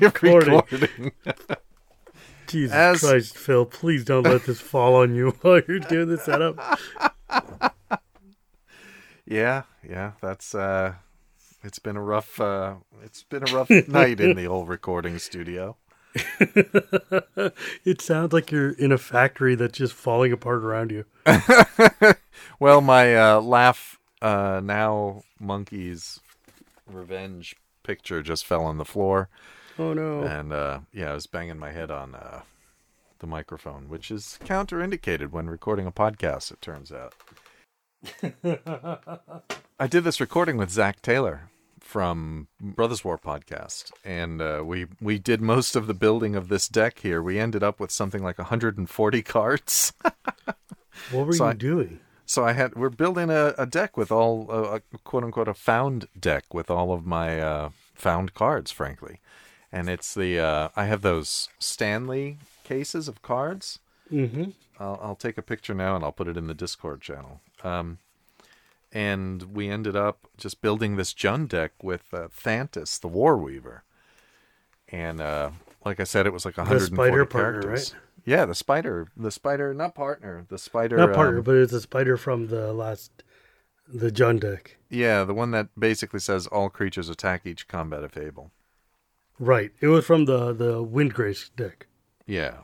recording. 0.00 0.54
recording. 0.54 1.12
Jesus 2.46 2.74
As- 2.74 3.00
Christ, 3.00 3.36
Phil, 3.36 3.64
please 3.64 4.04
don't 4.04 4.22
let 4.24 4.44
this 4.44 4.60
fall 4.60 4.96
on 4.96 5.14
you 5.14 5.30
while 5.40 5.60
you're 5.66 5.80
doing 5.80 6.08
the 6.08 6.18
setup. 6.18 7.74
yeah, 9.26 9.62
yeah, 9.88 10.12
that's 10.20 10.54
uh 10.54 10.94
it's 11.62 11.78
been 11.78 11.96
a 11.96 12.02
rough 12.02 12.40
uh 12.40 12.74
it's 13.02 13.22
been 13.22 13.42
a 13.48 13.52
rough 13.54 13.70
night 13.88 14.20
in 14.20 14.36
the 14.36 14.46
old 14.46 14.68
recording 14.68 15.18
studio. 15.18 15.76
It 17.84 18.00
sounds 18.00 18.32
like 18.32 18.52
you're 18.52 18.70
in 18.70 18.92
a 18.92 18.98
factory 18.98 19.56
that's 19.56 19.76
just 19.78 19.94
falling 19.94 20.32
apart 20.32 20.62
around 20.62 20.92
you. 20.92 21.04
Well, 22.60 22.80
my 22.80 23.16
uh 23.16 23.40
laugh 23.40 23.98
uh 24.22 24.60
now 24.62 25.24
monkeys 25.40 26.20
revenge 26.86 27.56
picture 27.82 28.22
just 28.22 28.46
fell 28.46 28.64
on 28.64 28.78
the 28.78 28.84
floor 28.84 29.28
Oh 29.78 29.92
no. 29.92 30.22
and 30.22 30.52
uh 30.52 30.80
yeah, 30.92 31.10
I 31.10 31.14
was 31.14 31.26
banging 31.26 31.58
my 31.58 31.72
head 31.72 31.90
on 31.90 32.14
uh 32.14 32.42
the 33.20 33.26
microphone, 33.26 33.88
which 33.88 34.10
is 34.10 34.38
counterindicated 34.44 35.30
when 35.30 35.48
recording 35.48 35.86
a 35.86 35.92
podcast, 35.92 36.50
it 36.52 36.60
turns 36.60 36.92
out. 36.92 37.14
I 39.80 39.86
did 39.86 40.04
this 40.04 40.20
recording 40.20 40.56
with 40.56 40.70
Zach 40.70 41.00
Taylor 41.02 41.48
from 41.80 42.48
Brothers 42.60 43.04
War 43.04 43.18
podcast, 43.18 43.92
and 44.04 44.40
uh, 44.42 44.62
we 44.64 44.86
we 45.00 45.18
did 45.18 45.40
most 45.40 45.74
of 45.76 45.86
the 45.86 45.94
building 45.94 46.34
of 46.36 46.48
this 46.48 46.68
deck 46.68 46.98
here. 47.00 47.22
We 47.22 47.38
ended 47.38 47.62
up 47.62 47.80
with 47.80 47.90
something 47.90 48.22
like 48.22 48.38
140 48.38 49.22
cards. 49.22 49.92
What 51.10 51.26
were 51.26 51.32
So 51.32 51.44
you 51.44 51.50
I- 51.50 51.54
doing? 51.54 52.00
so 52.24 52.44
I 52.44 52.52
had 52.52 52.74
we're 52.76 52.88
building 52.88 53.28
a, 53.28 53.52
a 53.58 53.66
deck 53.66 53.96
with 53.96 54.10
all 54.12 54.46
uh, 54.50 54.78
a 54.92 54.98
quote 54.98 55.24
unquote 55.24 55.48
a 55.48 55.54
found 55.54 56.06
deck 56.18 56.54
with 56.54 56.70
all 56.70 56.92
of 56.92 57.04
my 57.04 57.40
uh, 57.40 57.70
found 57.94 58.32
cards, 58.32 58.70
frankly, 58.70 59.20
and 59.74 59.88
it's 59.88 60.14
the 60.14 60.38
uh, 60.38 60.68
I 60.76 60.84
have 60.86 61.02
those 61.02 61.48
Stanley 61.58 62.38
cases 62.62 63.08
of 63.08 63.20
cards. 63.22 63.80
Mm-hmm. 64.10 64.50
I'll, 64.78 65.00
I'll 65.02 65.16
take 65.16 65.36
a 65.36 65.42
picture 65.42 65.74
now 65.74 65.96
and 65.96 66.04
I'll 66.04 66.12
put 66.12 66.28
it 66.28 66.36
in 66.36 66.46
the 66.46 66.54
Discord 66.54 67.00
channel. 67.00 67.40
Um, 67.64 67.98
and 68.92 69.54
we 69.54 69.68
ended 69.68 69.96
up 69.96 70.28
just 70.36 70.62
building 70.62 70.94
this 70.94 71.12
Jund 71.12 71.48
deck 71.48 71.72
with 71.82 72.14
uh, 72.14 72.28
Thantis, 72.28 73.00
the 73.00 73.08
Warweaver. 73.08 73.80
And 74.88 75.20
uh, 75.20 75.50
like 75.84 75.98
I 75.98 76.04
said, 76.04 76.26
it 76.26 76.32
was 76.32 76.44
like 76.44 76.56
140 76.56 76.94
spider 76.94 77.26
partner, 77.26 77.62
characters. 77.62 77.94
right? 77.94 78.00
Yeah, 78.24 78.44
the 78.44 78.54
spider, 78.54 79.08
the 79.16 79.32
spider, 79.32 79.74
not 79.74 79.96
partner, 79.96 80.46
the 80.48 80.58
spider. 80.58 80.96
Not 80.96 81.12
partner, 81.12 81.38
um, 81.38 81.44
but 81.44 81.56
it's 81.56 81.72
a 81.72 81.80
spider 81.80 82.16
from 82.16 82.46
the 82.46 82.72
last, 82.72 83.10
the 83.92 84.10
Jund 84.10 84.40
deck. 84.40 84.76
yeah, 84.88 85.24
the 85.24 85.34
one 85.34 85.50
that 85.50 85.68
basically 85.76 86.20
says 86.20 86.46
all 86.46 86.70
creatures 86.70 87.08
attack 87.08 87.44
each 87.44 87.66
combat 87.66 88.04
if 88.04 88.16
able. 88.16 88.52
Right. 89.38 89.72
It 89.80 89.88
was 89.88 90.04
from 90.04 90.26
the 90.26 90.52
the 90.52 90.84
Windgrace 90.84 91.50
deck. 91.56 91.86
Yeah. 92.26 92.58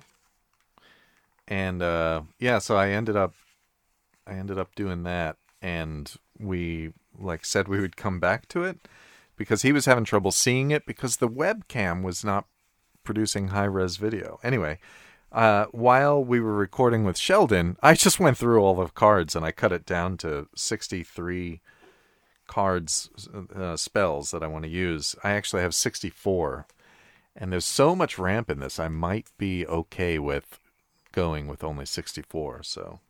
And 1.48 1.82
uh 1.82 2.22
yeah, 2.38 2.58
so 2.58 2.76
I 2.76 2.90
ended 2.90 3.16
up 3.16 3.34
I 4.26 4.34
ended 4.34 4.58
up 4.58 4.74
doing 4.74 5.02
that 5.02 5.36
and 5.60 6.12
we 6.38 6.92
like 7.18 7.44
said 7.44 7.68
we 7.68 7.80
would 7.80 7.96
come 7.96 8.20
back 8.20 8.48
to 8.48 8.62
it 8.64 8.88
because 9.36 9.62
he 9.62 9.72
was 9.72 9.86
having 9.86 10.04
trouble 10.04 10.30
seeing 10.30 10.70
it 10.70 10.86
because 10.86 11.16
the 11.16 11.28
webcam 11.28 12.02
was 12.02 12.24
not 12.24 12.46
producing 13.02 13.48
high 13.48 13.64
res 13.64 13.96
video. 13.96 14.38
Anyway, 14.44 14.78
uh 15.32 15.64
while 15.72 16.22
we 16.22 16.38
were 16.38 16.54
recording 16.54 17.04
with 17.04 17.18
Sheldon, 17.18 17.76
I 17.82 17.94
just 17.94 18.20
went 18.20 18.38
through 18.38 18.62
all 18.62 18.76
the 18.76 18.86
cards 18.86 19.34
and 19.34 19.44
I 19.44 19.50
cut 19.50 19.72
it 19.72 19.84
down 19.84 20.16
to 20.18 20.46
63 20.54 21.60
cards 22.51 23.09
uh, 23.56 23.77
spells 23.77 24.33
that 24.33 24.43
I 24.43 24.48
want 24.48 24.65
to 24.65 24.70
use. 24.70 25.15
I 25.23 25.31
actually 25.31 25.62
have 25.62 25.75
64 25.75 26.67
and 27.37 27.53
there's 27.53 27.65
so 27.65 27.95
much 27.95 28.19
ramp 28.19 28.51
in 28.51 28.61
this, 28.61 28.79
I 28.79 28.89
might 28.89 29.29
be 29.39 29.67
okay 29.67 30.19
with 30.19 30.59
going 31.12 31.47
with 31.47 31.62
only 31.65 31.87
64. 31.87 32.62
So 32.65 33.01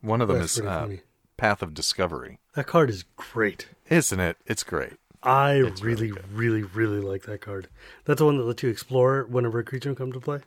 one 0.00 0.20
of 0.20 0.28
them 0.28 0.38
That's 0.38 0.58
is 0.58 0.64
uh. 0.64 0.96
Path 1.36 1.62
of 1.62 1.74
Discovery. 1.74 2.38
That 2.54 2.66
card 2.66 2.88
is 2.88 3.04
great. 3.16 3.68
Isn't 3.90 4.20
it? 4.20 4.38
It's 4.46 4.62
great. 4.62 4.94
I 5.22 5.54
It's 5.54 5.82
really, 5.82 6.12
really 6.12 6.22
really, 6.32 6.62
really, 6.62 7.00
like 7.00 7.24
that 7.24 7.40
card. 7.40 7.68
That's 8.04 8.18
the 8.18 8.24
one 8.24 8.38
that 8.38 8.44
lets 8.44 8.62
you 8.62 8.70
explore 8.70 9.24
whenever 9.24 9.58
a 9.58 9.64
creature 9.64 9.94
comes 9.94 10.14
to 10.14 10.20
play. 10.20 10.40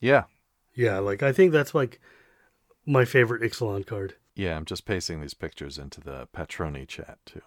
Yeah. 0.00 0.24
Yeah, 0.74 0.98
like 0.98 1.22
I 1.22 1.32
think 1.32 1.52
that's 1.52 1.74
like 1.74 2.00
my 2.86 3.04
favorite 3.04 3.42
Ixalan 3.42 3.86
card. 3.86 4.14
Yeah, 4.38 4.56
I'm 4.56 4.64
just 4.64 4.84
pasting 4.84 5.20
these 5.20 5.34
pictures 5.34 5.78
into 5.78 6.00
the 6.00 6.28
Patroni 6.32 6.86
chat 6.86 7.18
too. 7.26 7.42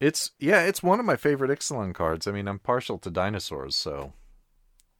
It's 0.00 0.30
yeah, 0.38 0.62
it's 0.62 0.82
one 0.82 0.98
of 0.98 1.04
my 1.04 1.16
favorite 1.16 1.50
Ixalan 1.50 1.94
cards. 1.94 2.26
I 2.26 2.32
mean, 2.32 2.48
I'm 2.48 2.58
partial 2.58 2.96
to 2.96 3.10
dinosaurs, 3.10 3.76
so 3.76 4.14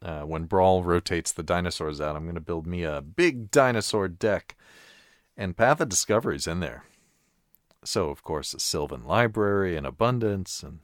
uh, 0.02 0.20
when 0.20 0.44
Brawl 0.44 0.84
rotates 0.84 1.32
the 1.32 1.42
dinosaurs 1.42 1.98
out, 1.98 2.14
I'm 2.14 2.24
going 2.24 2.34
to 2.34 2.42
build 2.42 2.66
me 2.66 2.82
a 2.82 3.00
big 3.00 3.50
dinosaur 3.50 4.06
deck, 4.06 4.54
and 5.34 5.56
Path 5.56 5.80
of 5.80 5.88
Discovery's 5.88 6.46
in 6.46 6.60
there. 6.60 6.84
So 7.84 8.10
of 8.10 8.22
course, 8.22 8.52
a 8.52 8.60
Sylvan 8.60 9.06
Library 9.06 9.78
and 9.78 9.86
Abundance, 9.86 10.62
and 10.62 10.80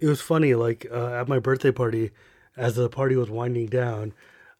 It 0.00 0.08
was 0.08 0.20
funny, 0.20 0.56
like 0.56 0.84
uh, 0.90 1.12
at 1.12 1.28
my 1.28 1.38
birthday 1.38 1.70
party, 1.70 2.10
as 2.56 2.74
the 2.74 2.88
party 2.88 3.14
was 3.14 3.30
winding 3.30 3.66
down, 3.66 4.14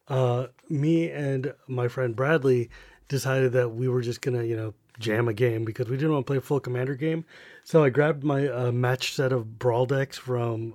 uh, 0.07 0.47
me 0.69 1.11
and 1.11 1.53
my 1.67 1.89
friend 1.89 2.15
Bradley 2.15 2.71
decided 3.09 3.53
that 3.53 3.71
we 3.71 3.89
were 3.89 4.03
just 4.03 4.21
gonna, 4.21 4.45
you 4.45 4.57
know, 4.57 4.75
jam 4.99 5.29
a 5.29 5.33
game 5.33 5.65
because 5.65 5.89
we 5.89 5.97
didn't 5.97 6.13
want 6.13 6.27
to 6.27 6.31
play 6.31 6.37
a 6.37 6.41
full 6.41 6.61
commander 6.61 6.95
game. 6.95 7.25
So 7.65 7.85
I 7.85 7.91
grabbed 7.91 8.25
my 8.25 8.49
uh, 8.49 8.73
match 8.73 9.15
set 9.15 9.33
of 9.33 9.59
Brawl 9.59 9.87
decks 9.87 10.19
from 10.19 10.75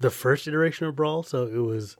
the 0.00 0.10
first 0.10 0.46
iteration 0.46 0.86
of 0.86 0.96
Brawl. 0.96 1.22
So 1.22 1.46
it 1.46 1.58
was 1.58 1.96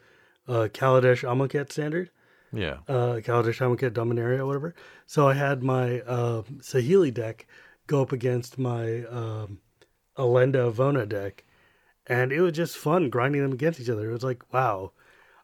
uh, 0.49 0.69
Kaladesh 0.73 1.23
Amonkhet 1.23 1.73
standard. 1.73 2.11
yeah, 2.53 2.79
uh, 2.89 3.21
Kaladesh 3.21 3.61
Amonkhet 3.61 3.91
Dominaria 3.91 4.39
or 4.39 4.47
whatever. 4.47 4.75
So 5.07 5.29
I 5.29 5.35
had 5.35 5.63
my 5.63 6.01
uh, 6.01 6.43
Saheeli 6.61 7.13
deck 7.13 7.47
go 7.87 8.03
up 8.03 8.13
against 8.13 8.59
my 8.59 9.05
um, 9.05 9.59
Alenda 10.17 10.73
Vona 10.73 11.09
deck, 11.09 11.45
and 12.07 12.33
it 12.33 12.41
was 12.41 12.53
just 12.53 12.77
fun 12.77 13.11
grinding 13.11 13.43
them 13.43 13.53
against 13.53 13.81
each 13.81 13.91
other. 13.91 14.09
It 14.09 14.13
was 14.13 14.25
like, 14.25 14.43
wow, 14.53 14.93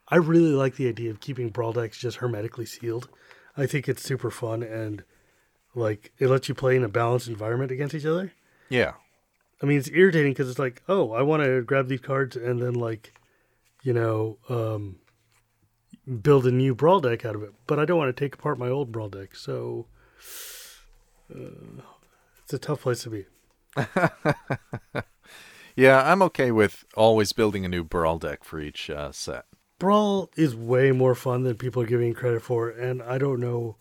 I 0.09 0.17
really 0.17 0.53
like 0.53 0.77
the 0.77 0.89
idea 0.89 1.11
of 1.11 1.21
keeping 1.21 1.49
brawl 1.51 1.73
decks 1.73 1.99
just 1.99 2.19
hermetically 2.19 2.67
sealed. 2.67 3.09
I 3.57 3.67
think 3.67 3.89
it's 3.89 4.03
super 4.03 4.31
fun 4.31 4.63
and 4.63 5.05
like 5.75 6.13
it 6.19 6.29
lets 6.29 6.49
you 6.49 6.55
play 6.55 6.77
in 6.77 6.85
a 6.85 6.89
balanced 6.89 7.29
environment 7.29 7.71
against 7.71 7.95
each 7.95 8.07
other. 8.07 8.33
yeah, 8.69 8.93
I 9.63 9.67
mean, 9.67 9.79
it's 9.79 9.91
irritating 9.91 10.33
because 10.33 10.49
it's 10.49 10.59
like, 10.59 10.83
oh, 10.89 11.13
I 11.13 11.23
want 11.23 11.43
to 11.43 11.63
grab 11.63 11.89
these 11.89 12.01
cards 12.01 12.37
and 12.37 12.61
then 12.63 12.75
like, 12.75 13.13
you 13.83 13.93
know, 13.93 14.39
um, 14.49 14.97
build 16.23 16.47
a 16.47 16.51
new 16.51 16.75
brawl 16.75 17.01
deck 17.01 17.25
out 17.25 17.35
of 17.35 17.43
it, 17.43 17.53
but 17.67 17.79
I 17.79 17.85
don't 17.85 17.99
want 17.99 18.15
to 18.15 18.25
take 18.25 18.35
apart 18.35 18.59
my 18.59 18.69
old 18.69 18.91
brawl 18.91 19.09
deck. 19.09 19.37
So 19.37 19.87
uh, 21.35 21.83
it's 22.43 22.53
a 22.53 22.59
tough 22.59 22.83
place 22.83 23.03
to 23.05 23.11
be. 23.11 23.27
yeah. 25.77 26.11
I'm 26.11 26.23
okay 26.23 26.51
with 26.51 26.85
always 26.97 27.33
building 27.33 27.65
a 27.65 27.69
new 27.69 27.85
Brawl 27.85 28.19
deck 28.19 28.45
for 28.45 28.61
each 28.61 28.91
uh, 28.91 29.13
set. 29.13 29.45
Brawl 29.81 30.31
is 30.37 30.55
way 30.55 30.93
more 30.93 31.17
fun 31.17 31.43
than 31.43 31.57
people 31.57 31.83
are 31.83 31.87
giving 31.87 32.15
credit 32.15 32.43
for, 32.43 32.69
and 32.71 33.03
I 33.03 33.19
don't 33.19 33.41
know. 33.41 33.77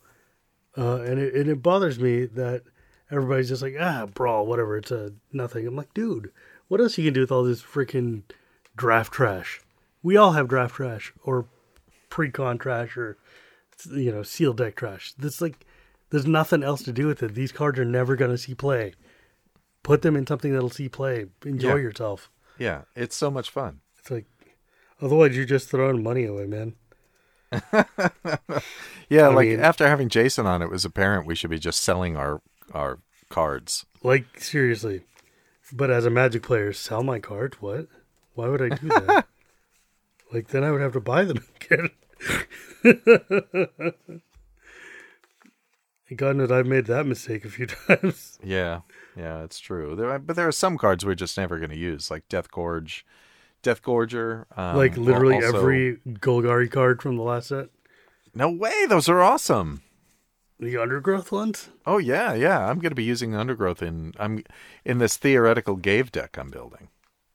Uh, 0.76 1.02
and 1.02 1.20
it 1.20 1.34
and 1.34 1.48
it 1.48 1.62
bothers 1.62 2.00
me 2.00 2.24
that 2.24 2.62
everybody's 3.10 3.48
just 3.50 3.62
like, 3.62 3.76
ah, 3.78 4.06
Brawl, 4.06 4.46
whatever, 4.46 4.76
it's 4.76 4.90
a 4.90 5.12
nothing. 5.32 5.66
I'm 5.66 5.76
like, 5.76 5.94
dude, 5.94 6.32
what 6.68 6.80
else 6.80 6.98
you 6.98 7.04
can 7.04 7.14
do 7.14 7.20
with 7.20 7.30
all 7.30 7.44
this 7.44 7.62
freaking 7.62 8.22
draft 8.76 9.12
trash? 9.12 9.60
We 10.02 10.16
all 10.16 10.32
have 10.32 10.48
draft 10.48 10.74
trash 10.76 11.12
or 11.22 11.46
pre-con 12.08 12.58
trash 12.58 12.96
or 12.96 13.18
you 13.92 14.10
know 14.10 14.22
seal 14.22 14.52
deck 14.54 14.74
trash. 14.76 15.12
That's 15.18 15.40
like, 15.40 15.66
there's 16.10 16.26
nothing 16.26 16.62
else 16.62 16.82
to 16.84 16.92
do 16.92 17.06
with 17.06 17.22
it. 17.22 17.34
These 17.34 17.52
cards 17.52 17.78
are 17.78 17.84
never 17.84 18.16
gonna 18.16 18.38
see 18.38 18.54
play. 18.54 18.94
Put 19.82 20.02
them 20.02 20.16
in 20.16 20.26
something 20.26 20.52
that'll 20.52 20.70
see 20.70 20.88
play. 20.88 21.26
Enjoy 21.44 21.76
Yeah. 21.76 21.82
yourself. 21.82 22.30
Yeah, 22.58 22.82
it's 22.94 23.16
so 23.16 23.30
much 23.30 23.50
fun. 23.50 23.80
It's 23.98 24.10
like, 24.10 24.26
otherwise 25.02 25.36
you're 25.36 25.44
just 25.44 25.68
throwing 25.70 26.02
money 26.02 26.24
away, 26.24 26.46
man. 26.46 26.74
Yeah, 29.08 29.26
I 29.26 29.34
like 29.34 29.48
mean- 29.48 29.58
after 29.60 29.88
having 29.88 30.08
Jason 30.08 30.46
on, 30.46 30.62
it 30.62 30.70
was 30.70 30.84
apparent 30.84 31.26
we 31.26 31.34
should 31.34 31.50
be 31.50 31.58
just 31.58 31.82
selling 31.82 32.16
our 32.16 32.40
our 32.72 33.00
cards. 33.28 33.84
Like 34.04 34.40
seriously. 34.40 35.02
But 35.72 35.90
as 35.90 36.04
a 36.06 36.10
magic 36.10 36.44
player, 36.44 36.72
sell 36.72 37.02
my 37.02 37.18
cards? 37.18 37.60
What? 37.60 37.88
Why 38.34 38.48
would 38.48 38.62
I 38.62 38.68
do 38.76 38.88
that? 38.88 39.26
like 40.32 40.48
then 40.48 40.62
I 40.62 40.70
would 40.70 40.80
have 40.80 40.92
to 40.92 41.00
buy 41.00 41.24
them 41.24 41.44
again. 41.60 41.90
God 46.16 46.36
knows 46.36 46.50
I've 46.50 46.66
made 46.66 46.86
that 46.86 47.06
mistake 47.06 47.44
a 47.44 47.48
few 47.50 47.66
times. 47.66 48.38
Yeah, 48.42 48.80
yeah, 49.16 49.42
it's 49.42 49.58
true. 49.60 49.94
There, 49.94 50.10
are, 50.10 50.18
but 50.18 50.34
there 50.36 50.46
are 50.48 50.52
some 50.52 50.76
cards 50.76 51.04
we're 51.04 51.14
just 51.14 51.36
never 51.36 51.58
going 51.58 51.70
to 51.70 51.76
use, 51.78 52.10
like 52.10 52.28
Death 52.28 52.50
Gorge, 52.50 53.04
Death 53.62 53.82
Gorger. 53.82 54.46
Um, 54.56 54.76
like 54.76 54.96
literally 54.96 55.36
also- 55.36 55.58
every 55.58 55.98
Golgari 56.08 56.70
card 56.70 57.02
from 57.02 57.16
the 57.16 57.22
last 57.22 57.48
set. 57.48 57.68
No 58.34 58.50
way, 58.50 58.86
those 58.88 59.08
are 59.08 59.20
awesome. 59.20 59.82
The 60.60 60.76
undergrowth 60.76 61.32
ones? 61.32 61.70
Oh 61.86 61.98
yeah, 61.98 62.34
yeah. 62.34 62.66
I'm 62.68 62.78
going 62.80 62.90
to 62.90 62.94
be 62.94 63.02
using 63.04 63.34
Undergrowth 63.34 63.82
in 63.82 64.12
I'm 64.18 64.44
in 64.84 64.98
this 64.98 65.16
theoretical 65.16 65.76
Gave 65.76 66.12
deck 66.12 66.36
I'm 66.38 66.50
building. 66.50 66.88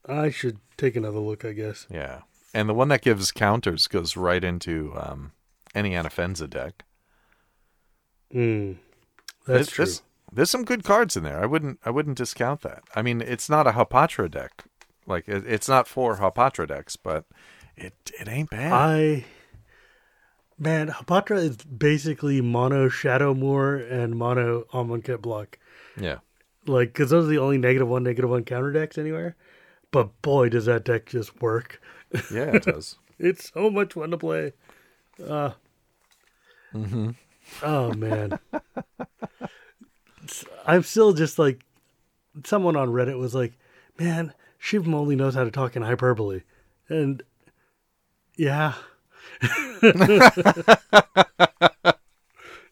I 0.08 0.30
should 0.30 0.58
take 0.76 0.94
another 0.94 1.18
look, 1.18 1.44
I 1.44 1.52
guess. 1.52 1.86
Yeah, 1.90 2.20
and 2.54 2.68
the 2.68 2.74
one 2.74 2.86
that 2.88 3.02
gives 3.02 3.32
counters 3.32 3.88
goes 3.88 4.16
right 4.16 4.44
into 4.44 4.92
um, 4.96 5.32
any 5.74 5.90
Anafenza 5.90 6.48
deck. 6.48 6.84
Mm, 8.32 8.76
that's 9.44 9.46
There's- 9.46 9.70
true. 9.70 9.84
There's, 9.84 10.02
there's 10.32 10.50
some 10.50 10.64
good 10.64 10.84
cards 10.84 11.16
in 11.16 11.22
there. 11.24 11.40
I 11.42 11.46
wouldn't 11.46 11.78
I 11.84 11.90
wouldn't 11.90 12.18
discount 12.18 12.62
that. 12.62 12.84
I 12.94 13.02
mean, 13.02 13.20
it's 13.20 13.48
not 13.50 13.66
a 13.66 13.72
Hapatra 13.72 14.30
deck. 14.30 14.64
Like 15.06 15.28
it, 15.28 15.44
it's 15.46 15.68
not 15.68 15.88
for 15.88 16.16
Hapatra 16.16 16.68
decks, 16.68 16.96
but 16.96 17.24
it 17.76 17.94
it 18.18 18.28
ain't 18.28 18.50
bad. 18.50 18.72
I 18.72 19.24
man, 20.58 20.88
Hapatra 20.88 21.38
is 21.38 21.56
basically 21.56 22.40
mono 22.40 22.88
Shadowmoor 22.88 23.90
and 23.90 24.16
mono 24.16 24.64
Amonkhet 24.72 25.22
block. 25.22 25.58
yeah. 25.98 26.18
Like, 26.68 26.92
because 26.92 27.10
those 27.10 27.26
are 27.26 27.30
the 27.30 27.38
only 27.38 27.58
negative 27.58 27.86
one, 27.86 28.02
negative 28.02 28.28
one 28.28 28.42
counter 28.42 28.72
decks 28.72 28.98
anywhere. 28.98 29.36
But 29.92 30.20
boy, 30.20 30.48
does 30.48 30.66
that 30.66 30.84
deck 30.84 31.06
just 31.06 31.40
work! 31.40 31.80
Yeah, 32.28 32.56
it 32.56 32.62
does. 32.64 32.96
It's 33.20 33.52
so 33.52 33.70
much 33.70 33.92
fun 33.92 34.10
to 34.10 34.18
play. 34.18 34.52
Uh, 35.24 35.52
mm-hmm. 36.74 37.10
Oh 37.62 37.94
man, 37.94 38.40
I'm 40.66 40.82
still 40.82 41.12
just 41.12 41.38
like 41.38 41.60
someone 42.44 42.74
on 42.74 42.88
Reddit 42.88 43.16
was 43.16 43.34
like, 43.34 43.52
"Man, 43.98 44.34
Shiv 44.58 44.88
only 44.92 45.16
knows 45.16 45.34
how 45.34 45.44
to 45.44 45.50
talk 45.50 45.76
in 45.76 45.82
hyperbole," 45.82 46.42
and 46.88 47.22
yeah, 48.36 48.74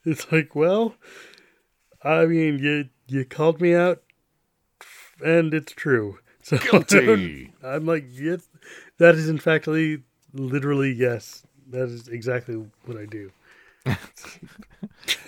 it's 0.04 0.30
like, 0.30 0.54
well, 0.54 0.94
I 2.02 2.26
mean, 2.26 2.58
you 2.58 2.88
you 3.06 3.24
called 3.24 3.60
me 3.60 3.74
out, 3.74 4.02
and 5.24 5.52
it's 5.54 5.72
true. 5.72 6.18
So 6.44 6.58
Guilty. 6.58 7.54
I'm 7.64 7.86
like, 7.86 8.04
yes, 8.10 8.46
that 8.98 9.14
is 9.14 9.30
in 9.30 9.38
fact 9.38 9.66
literally 9.66 10.92
yes. 10.92 11.42
That 11.70 11.88
is 11.88 12.06
exactly 12.06 12.62
what 12.84 12.98
I 12.98 13.06
do. 13.06 13.32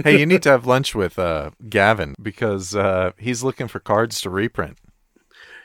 hey, 0.04 0.20
you 0.20 0.26
need 0.26 0.42
to 0.42 0.50
have 0.50 0.66
lunch 0.66 0.94
with 0.94 1.18
uh, 1.18 1.52
Gavin 1.70 2.14
because 2.20 2.74
uh, 2.74 3.12
he's 3.16 3.42
looking 3.42 3.66
for 3.66 3.80
cards 3.80 4.20
to 4.20 4.28
reprint. 4.28 4.76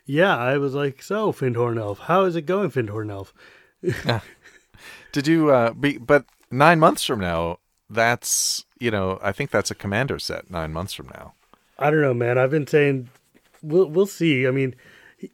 Yeah, 0.06 0.36
I 0.38 0.57
was 0.57 0.74
like, 0.74 1.01
so 1.01 1.31
Fyndhorn 1.31 1.80
Elf, 1.80 2.00
how 2.00 2.24
is 2.24 2.36
it 2.36 2.44
going, 2.44 2.71
Fyndhorn 2.71 3.09
Elf? 3.12 3.33
Did 5.12 5.27
you? 5.27 5.51
Uh, 5.51 5.74
be, 5.74 5.98
but 5.98 6.25
nine 6.50 6.80
months 6.80 7.03
from 7.03 7.19
now, 7.19 7.59
that's 7.89 8.65
you 8.80 8.92
know, 8.92 9.19
I 9.21 9.31
think 9.31 9.51
that's 9.51 9.71
a 9.71 9.75
commander 9.75 10.19
set. 10.19 10.50
Nine 10.50 10.71
months 10.74 10.94
from 10.94 11.07
now. 11.13 11.33
I 11.77 11.89
don't 11.92 12.01
know, 12.01 12.13
man. 12.13 12.38
I've 12.38 12.51
been 12.51 12.68
saying 12.68 13.09
we'll 13.62 13.88
we'll 13.88 14.06
see. 14.06 14.48
I 14.48 14.51
mean, 14.51 14.75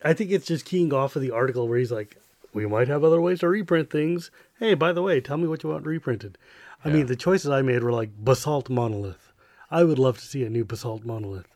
I 0.03 0.13
think 0.13 0.31
it's 0.31 0.47
just 0.47 0.65
keying 0.65 0.93
off 0.93 1.15
of 1.15 1.21
the 1.21 1.31
article 1.31 1.67
where 1.67 1.77
he's 1.77 1.91
like, 1.91 2.17
we 2.53 2.65
might 2.65 2.87
have 2.87 3.03
other 3.03 3.21
ways 3.21 3.39
to 3.41 3.47
reprint 3.47 3.89
things. 3.89 4.31
Hey, 4.59 4.73
by 4.73 4.91
the 4.91 5.03
way, 5.03 5.21
tell 5.21 5.37
me 5.37 5.47
what 5.47 5.63
you 5.63 5.69
want 5.69 5.85
reprinted. 5.85 6.37
I 6.83 6.89
Yeah. 6.89 6.95
mean, 6.95 7.05
the 7.07 7.15
choices 7.15 7.49
I 7.49 7.61
made 7.61 7.83
were 7.83 7.91
like 7.91 8.09
basalt 8.17 8.69
monolith. 8.69 9.31
I 9.69 9.83
would 9.83 9.99
love 9.99 10.17
to 10.19 10.25
see 10.25 10.43
a 10.43 10.49
new 10.49 10.65
basalt 10.65 11.03
monolith, 11.05 11.53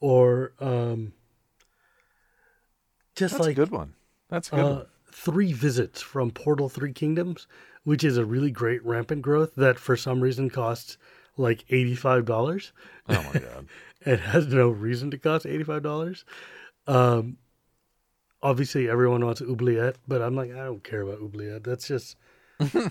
or 0.00 0.52
um, 0.60 1.12
just 3.16 3.34
That's 3.34 3.46
like 3.46 3.52
a 3.52 3.54
good 3.54 3.70
one. 3.70 3.94
That's 4.28 4.48
a 4.48 4.50
good 4.52 4.60
uh, 4.60 4.74
one. 4.74 4.86
three 5.10 5.52
visits 5.52 6.00
from 6.00 6.30
Portal 6.30 6.68
Three 6.68 6.92
Kingdoms, 6.92 7.46
which 7.84 8.04
is 8.04 8.16
a 8.16 8.24
really 8.24 8.50
great 8.50 8.84
rampant 8.84 9.22
growth 9.22 9.54
that 9.56 9.78
for 9.78 9.96
some 9.96 10.20
reason 10.20 10.50
costs 10.50 10.98
like 11.36 11.64
eighty 11.70 11.94
five 11.94 12.24
dollars. 12.24 12.72
Oh 13.08 13.22
my 13.32 13.40
god. 13.40 13.66
It 14.04 14.20
has 14.20 14.46
no 14.46 14.68
reason 14.68 15.10
to 15.10 15.18
cost 15.18 15.46
eighty 15.46 15.64
five 15.64 15.82
dollars. 15.82 16.24
Um, 16.86 17.38
obviously 18.42 18.88
everyone 18.88 19.24
wants 19.24 19.42
oubliette, 19.42 19.96
but 20.06 20.22
I'm 20.22 20.36
like, 20.36 20.52
I 20.52 20.64
don't 20.64 20.84
care 20.84 21.00
about 21.00 21.20
oubliette. 21.20 21.64
That's 21.64 21.88
just 21.88 22.16
that's, 22.58 22.90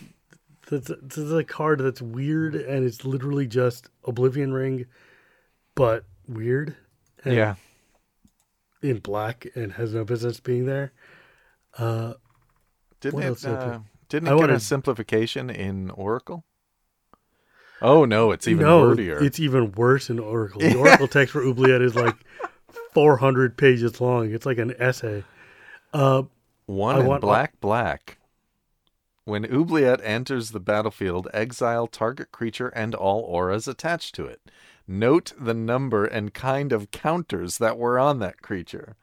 that's 0.70 1.18
a 1.18 1.44
card 1.44 1.80
that's 1.80 2.02
weird 2.02 2.56
and 2.56 2.86
it's 2.86 3.06
literally 3.06 3.48
just 3.48 3.90
Oblivion 4.04 4.52
Ring, 4.52 4.86
but 5.76 6.04
weird. 6.28 6.76
and 7.24 7.36
yeah. 7.36 7.56
In 8.90 9.00
black 9.00 9.48
and 9.56 9.74
has 9.74 9.94
no 9.94 10.04
business 10.04 10.40
being 10.40 10.66
there. 10.66 10.94
Uh, 11.78 12.14
Didn't 13.02 13.22
it? 13.24 13.46
Uh, 13.46 13.80
didn't 14.08 14.30
I 14.30 14.36
it 14.36 14.40
get 14.40 14.50
a 14.52 14.60
simplification 14.60 15.50
in 15.50 15.90
Oracle? 15.92 16.46
Oh 17.82 18.06
no, 18.06 18.32
it's 18.32 18.48
even 18.48 18.66
no, 18.66 18.82
wordier. 18.82 19.22
it's 19.22 19.40
even 19.40 19.72
worse 19.74 20.10
in 20.10 20.20
Oracle. 20.20 20.62
The 20.62 20.76
Oracle 20.80 21.08
text 21.08 21.34
for 21.34 21.44
oubliette 21.46 21.82
is 21.82 21.96
like 21.96 22.16
400 22.94 23.58
pages 23.58 24.00
long. 24.00 24.32
It's 24.34 24.46
like 24.46 24.58
an 24.58 24.74
essay. 24.80 25.24
Uh, 25.94 26.24
One 26.68 26.96
I 26.96 27.00
in 27.02 27.06
want- 27.08 27.22
black, 27.22 27.60
black. 27.60 28.18
When 29.26 29.44
Oubliette 29.52 30.02
enters 30.04 30.52
the 30.52 30.60
battlefield, 30.60 31.28
exile 31.34 31.88
target 31.88 32.32
creature 32.32 32.68
and 32.70 32.94
all 32.94 33.22
auras 33.22 33.68
attached 33.68 34.14
to 34.16 34.26
it. 34.26 34.40
Note 34.88 35.34
the 35.40 35.54
number 35.54 36.06
and 36.06 36.34
kind 36.34 36.72
of 36.72 36.92
counters 36.92 37.58
that 37.58 37.78
were 37.78 37.98
on 37.98 38.20
that 38.20 38.42
creature. 38.42 38.96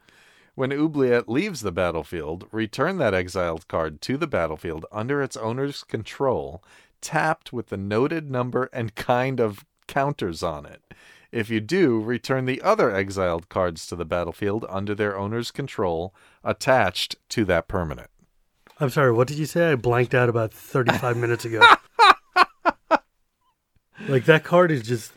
When 0.55 0.73
Oubliette 0.73 1.29
leaves 1.29 1.62
the 1.62 1.73
battlefield, 1.73 2.46
return 2.52 2.99
that 2.99 3.14
exiled 3.14 3.67
card 3.69 4.00
to 4.02 4.17
the 4.17 4.26
battlefield 4.26 4.84
under 4.93 5.23
its 5.23 5.37
owner's 5.37 5.82
control, 5.82 6.62
tapped 7.00 7.52
with 7.52 7.69
the 7.69 7.76
noted 7.76 8.31
number 8.31 8.69
and 8.73 8.94
kind 8.94 9.40
of 9.40 9.64
counters 9.88 10.43
on 10.43 10.67
it. 10.67 10.82
If 11.32 11.49
you 11.49 11.61
do, 11.61 12.00
return 12.00 12.44
the 12.44 12.61
other 12.61 12.94
exiled 12.94 13.49
cards 13.49 13.87
to 13.87 13.96
the 13.96 14.05
battlefield 14.05 14.67
under 14.69 14.94
their 14.94 15.17
owner's 15.17 15.50
control, 15.50 16.14
attached 16.44 17.17
to 17.31 17.46
that 17.46 17.67
permanent. 17.67 18.11
I'm 18.79 18.90
sorry, 18.90 19.12
what 19.12 19.29
did 19.29 19.38
you 19.38 19.46
say? 19.46 19.73
I 19.73 19.76
blanked 19.76 20.14
out 20.14 20.29
about 20.29 20.52
35 20.52 21.17
minutes 21.17 21.46
ago. 21.46 21.61
like 24.08 24.26
that 24.26 24.44
card 24.44 24.70
is 24.70 24.82
just 24.82 25.12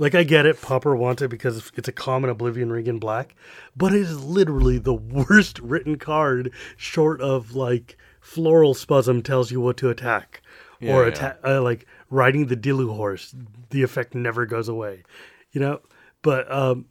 like 0.00 0.14
I 0.16 0.24
get 0.24 0.46
it, 0.46 0.60
Popper 0.60 0.96
wants 0.96 1.22
it 1.22 1.28
because 1.28 1.70
it's 1.76 1.86
a 1.88 1.92
common 1.92 2.30
Oblivion 2.30 2.72
Ring 2.72 2.86
in 2.88 2.98
black, 2.98 3.36
but 3.76 3.92
it 3.92 4.00
is 4.00 4.24
literally 4.24 4.78
the 4.78 4.94
worst 4.94 5.58
written 5.62 5.96
card 5.98 6.50
short 6.76 7.20
of 7.20 7.54
like 7.54 7.96
floral 8.20 8.74
spasm 8.74 9.22
tells 9.22 9.50
you 9.52 9.60
what 9.60 9.76
to 9.76 9.90
attack 9.90 10.42
Yeah, 10.80 10.94
or 10.96 11.08
yeah. 11.08 11.34
uh, 11.44 11.62
like 11.62 11.86
riding 12.08 12.46
the 12.46 12.56
Dilu 12.56 12.94
horse, 12.96 13.34
the 13.70 13.82
effect 13.82 14.14
never 14.14 14.46
goes 14.46 14.68
away. 14.68 15.04
You 15.52 15.60
know, 15.60 15.80
but 16.22 16.50
um 16.50 16.86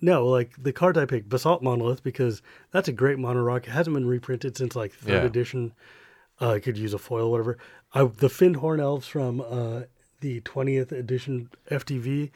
no, 0.00 0.26
like 0.26 0.52
the 0.62 0.72
card 0.72 0.96
I 0.98 1.06
picked, 1.06 1.28
Basalt 1.28 1.62
Monolith, 1.62 2.02
because 2.02 2.42
that's 2.70 2.86
a 2.88 2.92
great 2.92 3.18
mono 3.18 3.40
rock. 3.42 3.66
It 3.66 3.70
hasn't 3.70 3.94
been 3.94 4.06
reprinted 4.06 4.56
since 4.56 4.76
like 4.76 4.92
third 4.92 5.22
Yeah. 5.22 5.26
edition. 5.26 5.72
Uh, 6.40 6.50
I 6.52 6.60
could 6.60 6.76
use 6.76 6.92
a 6.92 6.98
foil, 6.98 7.30
whatever. 7.30 7.56
I, 7.94 8.00
the 8.04 8.28
Fyndhorn 8.28 8.78
Elves 8.78 9.08
from 9.08 9.40
uh, 9.40 9.82
the 10.20 10.40
20th 10.42 10.92
edition 10.92 11.50
FTV, 11.70 12.30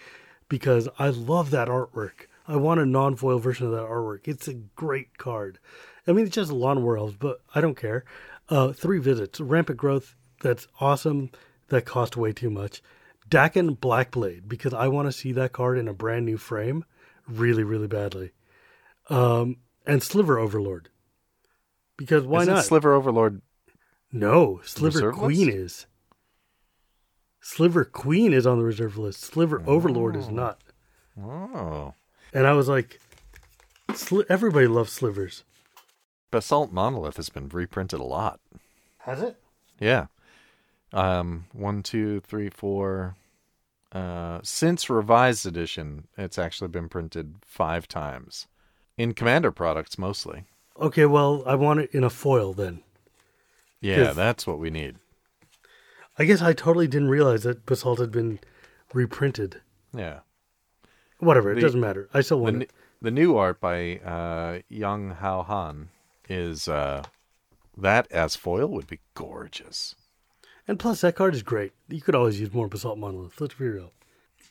because 0.49 0.89
I 0.99 1.09
love 1.09 1.51
that 1.51 1.69
artwork. 1.69 2.27
I 2.47 2.57
want 2.57 2.81
a 2.81 2.87
non 2.87 3.17
foil 3.17 3.39
version 3.39 3.67
of 3.67 3.73
that 3.73 3.87
artwork. 3.87 4.27
It's 4.27 4.49
a 4.49 4.55
great 4.55 5.19
card. 5.19 5.59
I 6.07 6.13
mean, 6.13 6.27
it's 6.27 6.35
just 6.35 6.51
a 6.51 6.55
Lawn 6.55 6.79
Elves, 6.79 7.15
but 7.17 7.41
I 7.55 7.61
don't 7.61 7.77
care. 7.77 8.05
Uh, 8.49 8.73
three 8.73 8.99
visits, 8.99 9.39
rampant 9.41 9.79
growth. 9.79 10.17
That's 10.43 10.67
awesome. 10.81 11.31
That 11.69 11.85
cost 11.85 12.17
way 12.17 12.33
too 12.33 12.51
much. 12.51 12.83
Dakkon 13.29 13.79
Blackblade, 13.79 14.49
because 14.49 14.75
I 14.75 14.89
want 14.89 15.07
to 15.07 15.13
see 15.13 15.31
that 15.33 15.53
card 15.53 15.79
in 15.79 15.87
a 15.87 15.95
brand 15.95 16.27
new 16.27 16.37
frame 16.37 16.85
really, 17.29 17.63
really 17.63 17.87
badly. 17.87 18.33
Um, 19.09 19.59
and 19.87 20.03
Sliver 20.03 20.39
Overlord. 20.39 20.89
Because 21.97 22.25
why 22.25 22.43
Isn't 22.43 22.55
not? 22.55 22.65
Sliver 22.65 22.93
Overlord? 22.95 23.41
no, 24.13 24.61
Sliver 24.65 25.13
Queen 25.13 25.47
list? 25.47 25.57
is. 25.57 25.87
Sliver 27.41 27.85
Queen 27.85 28.33
is 28.33 28.47
on 28.47 28.59
the 28.59 28.65
reserve 28.65 28.97
list. 28.99 29.21
Sliver 29.23 29.63
Overlord 29.67 30.17
is 30.17 30.29
not. 30.29 30.59
Oh, 31.21 31.95
And 32.33 32.47
I 32.47 32.53
was 32.53 32.69
like, 32.69 33.01
Sli- 33.91 34.27
everybody 34.29 34.67
loves 34.67 34.93
slivers. 34.93 35.43
Basalt 36.31 36.73
Monolith 36.73 37.17
has 37.17 37.29
been 37.29 37.49
reprinted 37.49 37.99
a 38.01 38.05
lot. 38.05 38.41
Has 38.99 39.21
it? 39.23 39.37
Yeah. 39.81 40.07
Um, 40.93 41.47
one, 41.53 41.83
two, 41.83 42.21
three, 42.21 42.51
four. 42.51 43.17
Uh, 43.93 44.39
since 44.45 44.89
revised 44.89 45.45
edition, 45.47 46.07
it's 46.17 46.39
actually 46.39 46.69
been 46.69 46.89
printed 46.89 47.37
five 47.45 47.89
times 47.89 48.47
in 48.97 49.15
Commander 49.15 49.51
products 49.51 49.99
mostly. 49.99 50.45
Okay, 50.81 51.07
well, 51.07 51.43
I 51.47 51.57
want 51.57 51.81
it 51.81 51.91
in 51.93 52.05
a 52.05 52.11
foil 52.11 52.53
then. 52.53 52.83
Yeah, 53.81 54.13
that's 54.13 54.47
what 54.47 54.59
we 54.59 54.71
need. 54.71 54.97
I 56.21 56.25
guess 56.27 56.43
I 56.43 56.53
totally 56.53 56.87
didn't 56.87 57.09
realize 57.09 57.45
that 57.45 57.65
Basalt 57.65 57.99
had 57.99 58.13
been 58.13 58.41
reprinted. 58.93 59.63
Yeah. 59.97 60.21
Whatever, 61.19 61.53
it 61.53 61.55
The- 61.57 61.61
doesn't 61.63 61.81
matter. 61.81 62.09
I 62.13 62.21
still 62.21 62.41
want 62.41 62.57
n- 62.57 62.63
it. 62.63 62.71
the 63.01 63.11
new 63.11 63.37
art 63.37 63.59
by 63.61 63.97
uh, 64.05 64.61
Yeong-Hao 64.71 65.43
Han 65.45 65.89
is 66.29 66.69
uh, 66.69 67.05
that 67.77 68.07
as 68.13 68.37
foil 68.37 68.69
would 68.69 68.87
be 68.87 69.01
gorgeous. 69.15 69.95
And 70.69 70.79
plus, 70.79 71.01
that 71.01 71.17
card 71.17 71.35
is 71.35 71.43
great. 71.43 71.73
You 71.89 72.03
could 72.03 72.15
always 72.15 72.39
use 72.39 72.53
more 72.53 72.69
Basalt 72.69 72.99
Monolith. 72.99 73.41
Let's 73.41 73.55
be 73.55 73.67
real. 73.69 73.93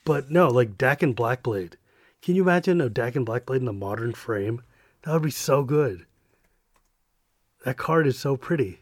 But 0.04 0.28
no, 0.30 0.48
like 0.48 0.76
Dakkon 0.76 1.14
Blackblade. 1.14 1.74
Can 2.20 2.34
you 2.34 2.42
imagine 2.42 2.80
a 2.80 2.90
Dakkon 2.90 3.24
Blackblade 3.24 3.60
in 3.60 3.68
a 3.68 3.72
modern 3.72 4.12
frame? 4.12 4.62
That 5.02 5.12
would 5.12 5.22
be 5.22 5.30
so 5.30 5.62
good. 5.62 6.04
That 7.64 7.76
card 7.76 8.06
is 8.08 8.18
so 8.18 8.36
pretty. 8.36 8.80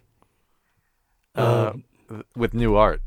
Uh, 1.34 1.74
with 2.36 2.54
new 2.54 2.76
art, 2.76 3.02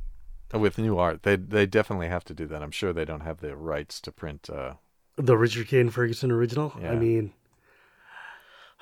with 0.53 0.77
new 0.77 0.97
art, 0.97 1.23
they 1.23 1.35
they 1.35 1.65
definitely 1.65 2.07
have 2.07 2.23
to 2.25 2.33
do 2.33 2.45
that. 2.47 2.61
I'm 2.61 2.71
sure 2.71 2.93
they 2.93 3.05
don't 3.05 3.21
have 3.21 3.39
the 3.39 3.55
rights 3.55 3.99
to 4.01 4.11
print. 4.11 4.49
Uh, 4.49 4.73
The 5.17 5.37
Richard 5.37 5.67
Kane 5.67 5.89
Ferguson 5.89 6.31
original. 6.31 6.73
Yeah. 6.81 6.91
I 6.91 6.95
mean, 6.95 7.33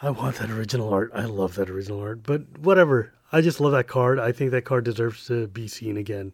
I 0.01 0.09
want 0.11 0.37
that 0.37 0.49
original 0.49 0.93
art. 0.93 1.11
I 1.13 1.25
love 1.25 1.55
that 1.55 1.69
original 1.69 1.99
art. 2.01 2.23
But 2.23 2.57
whatever. 2.59 3.13
I 3.31 3.41
just 3.41 3.59
love 3.61 3.73
that 3.73 3.87
card. 3.87 4.17
I 4.19 4.31
think 4.31 4.49
that 4.51 4.65
card 4.65 4.85
deserves 4.85 5.27
to 5.27 5.47
be 5.47 5.67
seen 5.67 5.97
again. 5.97 6.33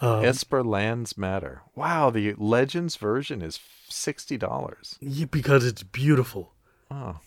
Um, 0.00 0.24
Esper 0.24 0.62
Lands 0.62 1.16
Matter. 1.18 1.62
Wow, 1.74 2.10
the 2.10 2.34
Legends 2.38 2.96
version 2.96 3.42
is 3.42 3.58
sixty 3.88 4.36
dollars. 4.36 4.96
yeah, 5.00 5.26
because 5.26 5.64
it's 5.66 5.82
beautiful. 5.82 6.52
Oh, 6.90 7.18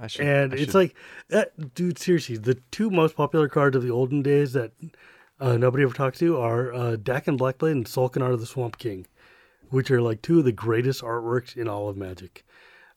I 0.00 0.06
should. 0.06 0.26
and 0.26 0.52
I 0.52 0.56
it's 0.56 0.64
should- 0.66 0.74
like, 0.74 0.94
that, 1.28 1.74
dude, 1.74 1.98
seriously, 1.98 2.36
the 2.36 2.54
two 2.70 2.90
most 2.90 3.16
popular 3.16 3.48
cards 3.48 3.76
of 3.76 3.82
the 3.82 3.90
olden 3.90 4.22
days 4.22 4.52
that 4.52 4.72
uh, 5.40 5.56
nobody 5.56 5.82
ever 5.84 5.92
talks 5.94 6.18
to 6.20 6.36
are 6.38 6.72
uh, 6.72 6.96
Dakkon 6.96 7.38
Blackblade 7.38 7.72
and 7.72 7.86
Sol'kanar 7.86 8.32
of 8.32 8.40
the 8.40 8.46
Swamp 8.46 8.78
King, 8.78 9.06
which 9.70 9.90
are 9.90 10.00
like 10.02 10.22
two 10.22 10.38
of 10.38 10.44
the 10.44 10.52
greatest 10.52 11.02
artworks 11.02 11.56
in 11.56 11.68
all 11.68 11.88
of 11.88 11.96
Magic. 11.96 12.44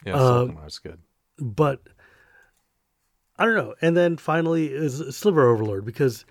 yeah, 0.05 0.15
uh, 0.15 0.45
Sol'kanar's 0.45 0.79
good. 0.79 0.99
But 1.39 1.81
I 3.37 3.45
don't 3.45 3.55
know. 3.55 3.75
And 3.81 3.95
then 3.95 4.17
finally 4.17 4.67
is 4.73 5.15
Sliver 5.15 5.47
Overlord 5.47 5.85
because 5.85 6.25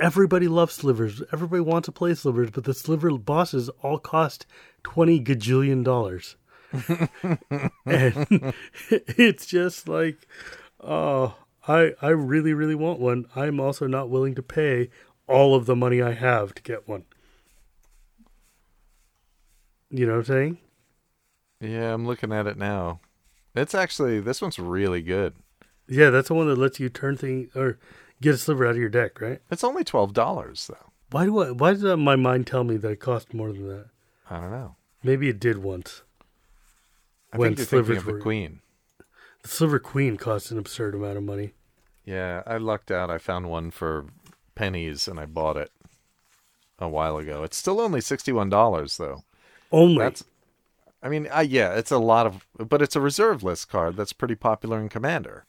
everybody 0.00 0.48
loves 0.48 0.74
slivers. 0.74 1.22
Everybody 1.32 1.60
wants 1.60 1.86
to 1.86 1.92
play 1.92 2.14
slivers, 2.14 2.50
but 2.50 2.64
the 2.64 2.74
sliver 2.74 3.10
bosses 3.18 3.68
all 3.82 3.98
cost 3.98 4.46
twenty 4.82 5.22
gajillion 5.22 5.84
dollars. 5.84 6.36
and 7.86 8.54
it's 8.90 9.46
just 9.46 9.88
like, 9.88 10.26
oh, 10.80 11.36
I 11.66 11.92
I 12.00 12.08
really 12.08 12.52
really 12.52 12.74
want 12.74 13.00
one. 13.00 13.26
I'm 13.34 13.60
also 13.60 13.86
not 13.86 14.10
willing 14.10 14.34
to 14.34 14.42
pay 14.42 14.90
all 15.26 15.54
of 15.54 15.66
the 15.66 15.76
money 15.76 16.00
I 16.02 16.12
have 16.12 16.54
to 16.54 16.62
get 16.62 16.88
one. 16.88 17.04
You 19.90 20.06
know 20.06 20.12
what 20.12 20.18
I'm 20.18 20.24
saying? 20.24 20.58
Yeah, 21.60 21.94
I'm 21.94 22.06
looking 22.06 22.32
at 22.32 22.46
it 22.46 22.58
now. 22.58 23.00
It's 23.54 23.74
actually 23.74 24.20
this 24.20 24.42
one's 24.42 24.58
really 24.58 25.02
good. 25.02 25.34
Yeah, 25.88 26.10
that's 26.10 26.28
the 26.28 26.34
one 26.34 26.48
that 26.48 26.58
lets 26.58 26.80
you 26.80 26.88
turn 26.88 27.16
thing 27.16 27.48
or 27.54 27.78
get 28.20 28.34
a 28.34 28.38
sliver 28.38 28.66
out 28.66 28.72
of 28.72 28.78
your 28.78 28.88
deck, 28.88 29.20
right? 29.20 29.40
It's 29.50 29.64
only 29.64 29.84
twelve 29.84 30.12
dollars 30.12 30.66
though. 30.68 30.92
Why 31.10 31.24
do 31.24 31.38
I? 31.38 31.50
Why 31.52 31.72
does 31.72 31.96
my 31.96 32.16
mind 32.16 32.46
tell 32.46 32.64
me 32.64 32.76
that 32.76 32.90
it 32.90 33.00
cost 33.00 33.32
more 33.32 33.52
than 33.52 33.68
that? 33.68 33.86
I 34.28 34.40
don't 34.40 34.50
know. 34.50 34.76
Maybe 35.02 35.28
it 35.28 35.38
did 35.38 35.58
once. 35.58 36.02
I 37.32 37.38
When 37.38 37.50
think 37.50 37.58
you're 37.58 37.66
thinking 37.66 37.96
of 37.98 38.04
the 38.06 38.12
were- 38.12 38.20
Queen. 38.20 38.60
The 39.42 39.48
Sliver 39.48 39.78
Queen 39.78 40.16
cost 40.16 40.50
an 40.50 40.58
absurd 40.58 40.94
amount 40.94 41.18
of 41.18 41.22
money. 41.24 41.52
Yeah, 42.04 42.42
I 42.46 42.56
lucked 42.56 42.90
out. 42.90 43.10
I 43.10 43.18
found 43.18 43.48
one 43.48 43.70
for 43.70 44.06
pennies 44.54 45.06
and 45.08 45.20
I 45.20 45.26
bought 45.26 45.56
it 45.56 45.70
a 46.78 46.88
while 46.88 47.16
ago. 47.18 47.42
It's 47.44 47.56
still 47.56 47.80
only 47.80 48.00
sixty-one 48.00 48.48
dollars 48.50 48.96
though. 48.96 49.22
Only 49.72 49.98
That's, 49.98 50.24
I 51.02 51.08
mean, 51.08 51.28
uh, 51.34 51.40
yeah, 51.46 51.74
it's 51.74 51.90
a 51.90 51.98
lot 51.98 52.26
of, 52.26 52.46
but 52.56 52.82
it's 52.82 52.96
a 52.96 53.00
reserve 53.00 53.42
list 53.44 53.68
card 53.68 53.96
that's 53.96 54.12
pretty 54.12 54.34
popular 54.36 54.80
in 54.80 54.88
Commander. 54.88 55.44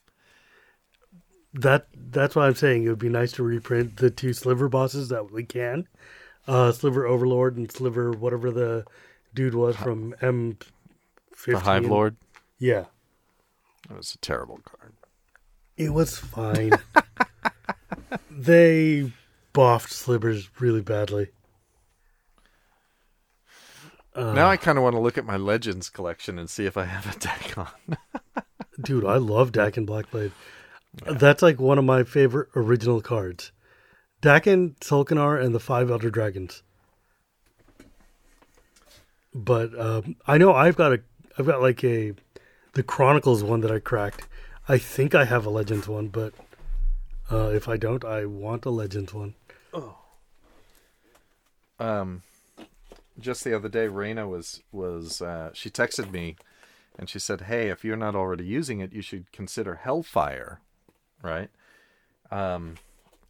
that. 1.53 1.88
That's 1.96 2.36
why 2.36 2.48
I'm 2.48 2.55
saying 2.55 2.84
it 2.86 2.89
would 2.89 3.00
be 3.00 3.10
nice 3.10 3.31
to 3.34 3.43
reprint 3.43 3.98
the 3.98 4.10
two 4.10 4.34
Sliver 4.34 4.67
bosses 4.69 5.10
that 5.10 5.31
we 5.31 5.43
can, 5.43 5.88
uh, 6.48 6.72
Sliver 6.72 7.05
Overlord 7.05 7.57
and 7.57 7.72
Sliver 7.72 8.12
whatever 8.12 8.51
the 8.51 8.86
dude 9.34 9.55
was 9.55 9.75
from 9.75 10.15
M. 10.22 10.57
The 11.46 11.60
Hive 11.60 11.86
Lord. 11.86 12.17
Yeah, 12.60 12.86
It 13.89 13.96
was 13.96 14.13
a 14.13 14.17
terrible 14.17 14.60
card. 14.63 14.94
it 15.77 15.94
was 15.94 16.17
fine. 16.17 16.72
they 18.32 19.12
boffed 19.53 19.89
Slivers 19.89 20.50
really 20.60 20.82
badly. 20.82 21.29
Uh, 24.15 24.34
now 24.34 24.50
I 24.50 24.58
kind 24.58 24.77
of 24.79 24.84
want 24.84 24.96
to 24.96 25.00
look 25.00 25.17
at 25.20 25.25
my 25.25 25.38
Legends 25.38 25.89
collection 25.89 26.39
and 26.39 26.50
see 26.50 26.65
if 26.65 26.75
I 26.75 26.86
have 26.86 27.15
a 27.15 27.20
deck 27.20 27.56
on. 27.58 27.98
Dude, 28.82 29.06
I 29.06 29.17
love 29.17 29.51
Dakkon 29.51 29.86
Blackblade. 29.86 30.32
That's 31.06 31.44
like 31.44 31.60
one 31.60 31.77
of 31.77 31.86
my 31.86 32.03
favorite 32.03 32.50
original 32.56 33.01
cards. 33.01 33.51
Dakkon, 34.24 34.75
Sol'kanar, 34.79 35.39
and 35.39 35.53
the 35.53 35.60
Five 35.60 35.91
Elder 35.91 36.10
Dragons. 36.10 36.63
But 39.36 39.79
um, 39.79 40.15
I 40.25 40.39
know 40.39 40.53
I've 40.53 40.75
got 40.75 40.94
a, 40.94 41.00
I've 41.38 41.46
got 41.46 41.62
like 41.62 41.84
a, 41.84 42.13
the 42.74 42.84
Chronicles 42.84 43.44
one 43.44 43.62
that 43.62 43.72
I 43.72 43.79
cracked. 43.79 44.27
I 44.67 44.77
think 44.77 45.13
I 45.13 45.25
have 45.25 45.46
a 45.46 45.50
Legends 45.50 45.88
one, 45.88 46.08
but 46.08 46.34
uh, 47.32 47.50
if 47.50 47.67
I 47.67 47.77
don't, 47.77 48.03
I 48.03 48.25
want 48.25 48.65
a 48.65 48.70
Legends 48.70 49.13
one. 49.13 49.36
Oh. 49.74 49.98
Um, 51.79 52.24
just 53.20 53.44
the 53.44 53.56
other 53.56 53.70
day, 53.70 53.88
Raina 53.88 54.27
was 54.27 54.63
was 54.72 55.22
uh, 55.22 55.51
she 55.53 55.70
texted 55.70 56.12
me, 56.12 56.36
and 56.98 57.10
she 57.10 57.20
said, 57.20 57.41
"Hey, 57.41 57.70
if 57.70 57.86
you're 57.86 57.96
not 57.96 58.15
already 58.15 58.46
using 58.46 58.79
it, 58.79 58.94
you 58.94 59.01
should 59.01 59.32
consider 59.32 59.75
Hellfire, 59.75 60.60
right? 61.22 61.50
Um, 62.32 62.75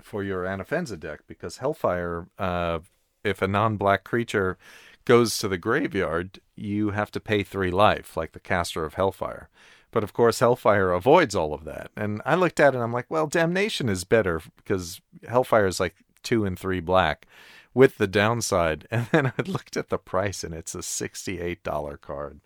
for 0.02 0.24
your 0.24 0.44
Anafenza 0.44 1.00
deck 1.00 1.22
because 1.28 1.58
Hellfire, 1.58 2.28
uh, 2.40 2.80
if 3.24 3.42
a 3.42 3.48
non-black 3.48 4.04
creature 4.04 4.58
goes 5.06 5.38
to 5.40 5.48
the 5.48 5.58
graveyard, 5.58 6.40
you 6.58 6.92
have 6.92 7.12
to 7.12 7.20
pay 7.20 7.44
three 7.44 7.72
life, 7.72 8.18
like 8.18 8.34
the 8.34 8.40
caster 8.40 8.86
of 8.86 8.96
Hellfire." 8.96 9.50
But 9.92 10.04
of 10.04 10.14
course, 10.14 10.40
Hellfire 10.40 10.92
avoids 10.92 11.36
all 11.36 11.54
of 11.54 11.64
that. 11.64 11.92
And 11.96 12.22
I 12.26 12.36
looked 12.36 12.60
at 12.60 12.74
it 12.74 12.76
and 12.76 12.84
I'm 12.84 12.94
like, 12.94 13.10
well, 13.10 13.28
Damnation 13.28 13.90
is 13.90 14.04
better 14.04 14.42
because 14.58 15.02
Hellfire 15.28 15.66
is 15.66 15.80
like 15.80 15.96
two 16.24 16.46
and 16.46 16.60
three 16.60 16.82
black 16.82 17.26
with 17.74 17.98
the 17.98 18.08
downside. 18.08 18.88
And 18.92 19.08
then 19.12 19.28
I 19.28 19.42
looked 19.46 19.78
at 19.78 19.90
the 19.90 19.98
price 19.98 20.44
and 20.44 20.54
it's 20.54 20.76
a 20.76 20.80
$68 20.80 22.02
card. 22.02 22.42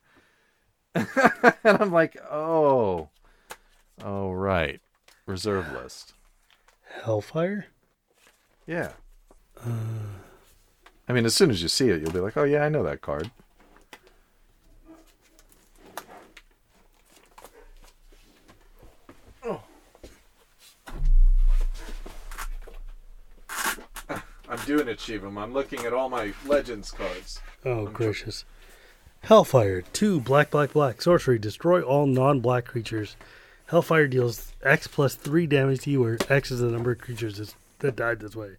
and 0.95 1.07
I'm 1.63 1.91
like, 1.91 2.17
oh, 2.29 3.09
oh, 4.03 4.31
right. 4.31 4.79
Reserve 5.25 5.71
list. 5.71 6.13
Hellfire? 7.03 7.67
Yeah. 8.67 8.91
Uh. 9.59 9.71
I 11.07 11.13
mean, 11.13 11.25
as 11.25 11.33
soon 11.33 11.49
as 11.49 11.61
you 11.61 11.67
see 11.67 11.89
it, 11.89 12.01
you'll 12.01 12.11
be 12.11 12.19
like, 12.19 12.37
oh, 12.37 12.43
yeah, 12.43 12.63
I 12.63 12.69
know 12.69 12.83
that 12.83 13.01
card. 13.01 13.31
I'm 24.71 24.77
doing 24.77 24.87
it, 24.87 25.37
I'm 25.37 25.53
looking 25.53 25.85
at 25.85 25.93
all 25.93 26.09
my 26.09 26.33
Legends 26.45 26.91
cards. 26.91 27.41
Oh, 27.65 27.87
gracious. 27.87 28.45
Hellfire, 29.23 29.81
two 29.81 30.21
black, 30.21 30.49
black, 30.49 30.71
black. 30.73 31.01
Sorcery, 31.01 31.37
destroy 31.37 31.81
all 31.81 32.05
non 32.05 32.39
black 32.39 32.65
creatures. 32.65 33.17
Hellfire 33.67 34.07
deals 34.07 34.53
X 34.63 34.87
plus 34.87 35.15
three 35.15 35.45
damage 35.45 35.81
to 35.81 35.91
you, 35.91 36.01
where 36.01 36.17
X 36.29 36.51
is 36.51 36.61
the 36.61 36.71
number 36.71 36.91
of 36.91 36.99
creatures 36.99 37.53
that 37.79 37.95
died 37.95 38.19
this 38.21 38.35
way. 38.35 38.51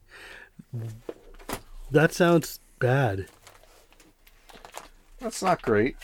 That 1.91 2.13
sounds 2.13 2.61
bad. 2.79 3.27
That's 5.19 5.43
not 5.43 5.63
great. 5.63 5.97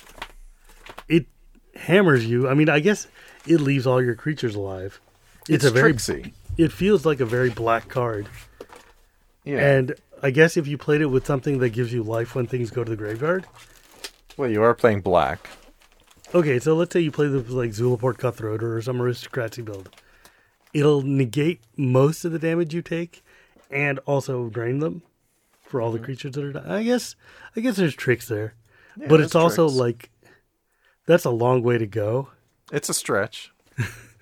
It 1.08 1.26
hammers 1.74 2.24
you. 2.26 2.48
I 2.48 2.54
mean, 2.54 2.68
I 2.68 2.80
guess 2.80 3.08
it 3.46 3.60
leaves 3.60 3.86
all 3.86 4.02
your 4.02 4.14
creatures 4.14 4.54
alive. 4.54 5.00
It's, 5.42 5.50
It's, 5.50 5.64
a 5.64 5.70
very. 5.70 5.92
tricksy. 5.92 6.32
It 6.56 6.72
feels 6.72 7.04
like 7.06 7.20
a 7.20 7.26
very 7.26 7.50
black 7.50 7.88
card. 7.88 8.26
Yeah. 9.48 9.66
And 9.66 9.94
I 10.22 10.30
guess 10.30 10.58
if 10.58 10.66
you 10.66 10.76
played 10.76 11.00
it 11.00 11.06
with 11.06 11.26
something 11.26 11.58
that 11.58 11.70
gives 11.70 11.90
you 11.90 12.02
life 12.02 12.34
when 12.34 12.46
things 12.46 12.70
go 12.70 12.84
to 12.84 12.90
the 12.90 12.96
graveyard. 12.96 13.46
well, 14.36 14.50
you 14.50 14.62
are 14.62 14.74
playing 14.74 15.00
black. 15.00 15.48
Okay, 16.34 16.58
so 16.58 16.74
let's 16.76 16.92
say 16.92 17.00
you 17.00 17.10
play 17.10 17.28
the 17.28 17.38
like 17.38 17.70
Zulaport 17.70 18.18
Cutthroat 18.18 18.62
or 18.62 18.82
some 18.82 19.00
aristocracy 19.00 19.62
build. 19.62 19.88
It'll 20.74 21.00
negate 21.00 21.62
most 21.78 22.26
of 22.26 22.32
the 22.32 22.38
damage 22.38 22.74
you 22.74 22.82
take, 22.82 23.24
and 23.70 23.98
also 24.00 24.50
drain 24.50 24.80
them 24.80 25.00
for 25.62 25.80
all 25.80 25.90
the 25.90 25.96
mm-hmm. 25.96 26.04
creatures 26.04 26.32
that 26.32 26.44
are. 26.44 26.52
Di- 26.52 26.76
I 26.76 26.82
guess, 26.82 27.16
I 27.56 27.60
guess 27.60 27.76
there's 27.76 27.94
tricks 27.94 28.28
there, 28.28 28.52
Yeah, 28.98 29.06
but 29.08 29.20
it's 29.20 29.34
also 29.34 29.66
tricks. 29.66 29.78
like 29.78 30.10
that's 31.06 31.24
a 31.24 31.30
long 31.30 31.62
way 31.62 31.78
to 31.78 31.86
go. 31.86 32.28
It's 32.70 32.90
a 32.90 32.94
stretch. 32.94 33.50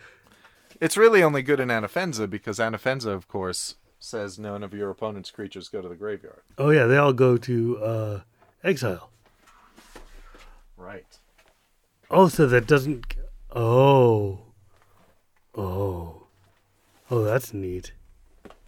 it's 0.81 0.97
really 0.97 1.25
only 1.25 1.43
good 1.43 1.59
in 1.59 1.69
Anafenza 1.69 2.31
because 2.31 2.61
Anafenza, 2.61 3.09
of 3.09 3.27
course, 3.27 3.75
says 4.07 4.39
none 4.39 4.63
of 4.63 4.73
your 4.73 4.91
opponent's 4.91 5.31
creatures 5.31 5.69
go 5.69 5.83
to 5.83 5.89
the 5.89 5.95
graveyard. 5.95 6.43
Oh 6.57 6.71
yeah, 6.71 6.87
they 6.87 6.97
all 6.97 7.13
go 7.13 7.37
to 7.37 7.79
uh, 7.79 8.21
exile. 8.63 9.11
Right. 10.77 11.19
Oh, 12.11 12.29
so 12.29 12.47
that 12.47 12.67
doesn't. 12.67 13.17
Oh, 13.55 14.41
oh, 15.55 16.23
oh, 17.11 17.25
that's 17.25 17.53
neat. 17.53 17.93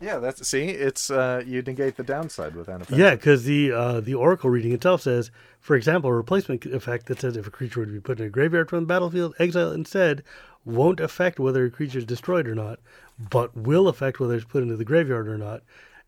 Yeah, 0.00 0.18
that's 0.18 0.46
see, 0.46 0.68
it's 0.68 1.10
uh 1.10 1.42
you 1.44 1.60
negate 1.62 1.96
the 1.96 2.04
downside 2.04 2.54
with 2.54 2.68
Anafenza. 2.68 2.96
Yeah, 2.96 3.14
because 3.14 3.44
the 3.44 3.72
uh, 3.72 4.00
the 4.00 4.14
oracle 4.14 4.48
reading 4.50 4.72
itself 4.72 5.02
says, 5.02 5.30
for 5.60 5.76
example, 5.76 6.10
a 6.10 6.14
replacement 6.14 6.64
effect 6.66 7.06
that 7.06 7.20
says 7.20 7.36
if 7.36 7.46
a 7.46 7.50
creature 7.50 7.80
would 7.80 7.92
be 7.92 8.00
put 8.00 8.20
in 8.20 8.26
a 8.26 8.30
graveyard 8.30 8.70
from 8.70 8.80
the 8.80 8.86
battlefield, 8.86 9.34
exile 9.38 9.72
instead 9.72 10.22
won't 10.64 11.00
affect 11.00 11.40
whether 11.40 11.64
a 11.64 11.70
creature 11.70 11.98
is 11.98 12.04
destroyed 12.04 12.46
or 12.46 12.54
not. 12.54 12.78
But 13.18 13.56
will 13.56 13.88
affect 13.88 14.20
whether 14.20 14.34
it's 14.34 14.44
put 14.44 14.62
into 14.62 14.76
the 14.76 14.84
graveyard 14.84 15.28
or 15.28 15.36
not. 15.38 15.62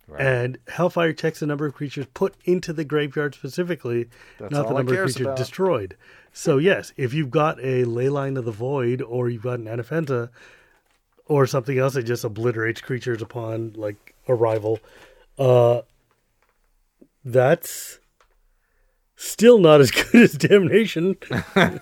Right. 0.07 0.21
And 0.27 0.59
Hellfire 0.69 1.13
checks 1.13 1.41
the 1.41 1.47
number 1.47 1.67
of 1.67 1.75
creatures 1.75 2.07
put 2.15 2.35
into 2.45 2.73
the 2.73 2.85
graveyard 2.85 3.35
specifically, 3.35 4.09
That's 4.39 4.53
not 4.53 4.69
the 4.69 4.75
number 4.75 4.95
of 4.95 4.99
creatures 5.07 5.21
about. 5.21 5.37
destroyed. 5.37 5.97
So 6.33 6.59
yes, 6.59 6.93
if 6.97 7.15
you've 7.15 7.31
got 7.31 7.59
a 7.61 7.85
Leyline 7.85 8.37
of 8.37 8.45
the 8.45 8.51
Void 8.53 9.03
or 9.03 9.29
you've 9.29 9.43
got 9.43 9.59
an 9.61 9.67
Anafenza 9.67 10.31
or 11.27 11.47
something 11.47 11.79
else 11.79 11.95
that 11.95 12.03
just 12.05 12.25
obliterates 12.25 12.81
creatures 12.81 13.23
upon 13.23 13.73
like 13.77 14.15
arrival, 14.29 14.81
uh 15.39 15.83
that's 17.25 17.99
still 19.17 19.59
not 19.59 19.81
as 19.81 19.91
good 19.93 20.23
as 20.23 20.33
Damnation. 20.33 21.17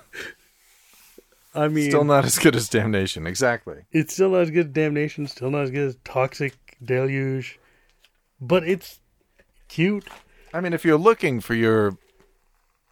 I 1.59 1.69
mean, 1.69 1.91
Still 1.91 2.05
not 2.05 2.25
as 2.25 2.39
good 2.39 2.55
as 2.57 2.69
Damnation. 2.69 3.27
Exactly. 3.27 3.85
it's 3.93 4.15
still 4.15 4.31
not 4.31 4.43
as 4.43 4.51
good 4.51 4.67
as 4.69 4.73
Damnation, 4.73 5.27
still 5.27 5.51
not 5.51 5.63
as 5.63 5.71
good 5.71 5.89
as 5.89 5.97
Toxic 6.05 6.55
Deluge, 6.85 7.59
but 8.41 8.67
it's 8.67 9.01
cute. 9.69 10.09
I 10.55 10.61
mean, 10.61 10.73
if 10.73 10.85
you're 10.85 10.99
looking 10.99 11.41
for 11.41 11.55
your, 11.55 11.97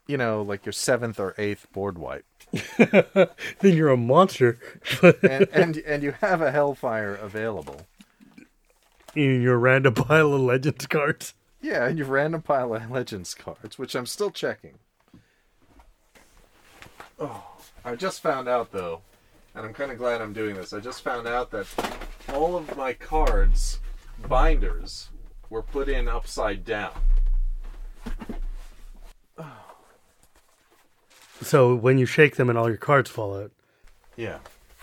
you 0.07 0.17
know, 0.17 0.43
like 0.43 0.67
your 0.67 0.73
seventh 0.73 1.21
or 1.21 1.35
eighth 1.39 1.71
board 1.73 1.97
wipe, 1.99 2.25
Then 2.77 3.29
you're 3.77 3.91
a 3.91 3.97
monster. 3.97 4.59
And 5.23 5.49
and, 5.53 5.77
and 5.79 6.03
you 6.03 6.13
have 6.21 6.41
a 6.43 6.51
Hellfire 6.51 7.15
available, 7.15 7.83
in 9.15 9.43
your 9.43 9.59
random 9.59 9.95
pile 9.95 10.33
of 10.35 10.41
Legends 10.41 10.87
cards. 10.87 11.35
yeah, 11.61 11.89
in 11.89 11.97
your 11.99 12.07
random 12.07 12.43
pile 12.43 12.75
of 12.75 12.91
Legends 12.91 13.35
cards, 13.35 13.79
which 13.79 13.95
I'm 13.95 14.07
still 14.07 14.31
checking. 14.31 14.79
Oh, 17.19 17.43
I 17.87 17.95
just 17.95 18.21
found 18.21 18.49
out 18.49 18.73
though, 18.73 19.01
and 19.55 19.65
I'm 19.65 19.73
kind 19.73 19.93
of 19.93 19.99
glad 19.99 20.21
I'm 20.21 20.33
doing 20.33 20.57
this. 20.57 20.73
I 20.73 20.81
just 20.81 21.03
found 21.03 21.29
out 21.29 21.53
that 21.53 21.67
all 22.35 22.57
of 22.57 22.77
my 22.77 22.93
cards 22.93 23.79
binders 24.29 25.11
were 25.51 25.63
put 25.63 25.89
in 25.89 26.09
upside 26.09 26.65
down. 26.65 26.93
So 31.41 31.77
when 31.77 31.97
you 31.99 32.07
shake 32.07 32.35
them 32.35 32.49
and 32.49 32.59
all 32.59 32.67
your 32.69 32.77
cards 32.77 33.09
fall 33.09 33.39
out, 33.39 33.53
Yeah, 34.17 34.39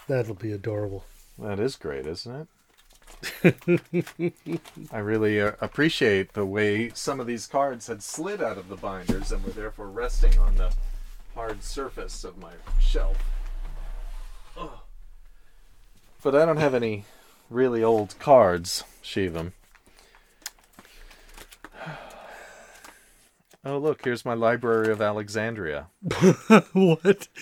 that'll 0.08 0.36
be 0.36 0.54
adorable. 0.54 1.04
that 1.40 1.60
is 1.60 1.76
great, 1.76 2.06
isn't 2.06 2.48
it? 3.44 4.34
I 4.94 5.00
really 5.00 5.42
uh, 5.42 5.54
appreciate 5.60 6.34
the 6.34 6.46
way 6.46 6.92
some 6.94 7.20
of 7.20 7.28
these 7.28 7.48
cards 7.48 7.88
had 7.88 8.02
slid 8.02 8.42
out 8.42 8.58
of 8.58 8.70
the 8.70 8.78
binders 8.78 9.34
and 9.34 9.44
were 9.44 9.52
therefore 9.52 9.88
resting 9.88 10.38
on 10.40 10.56
the 10.56 10.72
hard 11.36 11.64
surface 11.64 12.24
of 12.24 12.38
my 12.38 12.52
shelf. 12.80 13.18
But 16.24 16.36
I 16.36 16.46
don't 16.46 16.58
have 16.58 16.74
any 16.74 17.04
really 17.50 17.84
old 17.84 18.16
cards, 18.20 18.84
Shivam. 19.04 19.52
Oh, 23.66 23.78
look, 23.78 24.04
here's 24.04 24.26
my 24.26 24.34
Library 24.34 24.92
of 24.92 25.02
Alexandria. 25.02 25.88
what? 26.74 27.30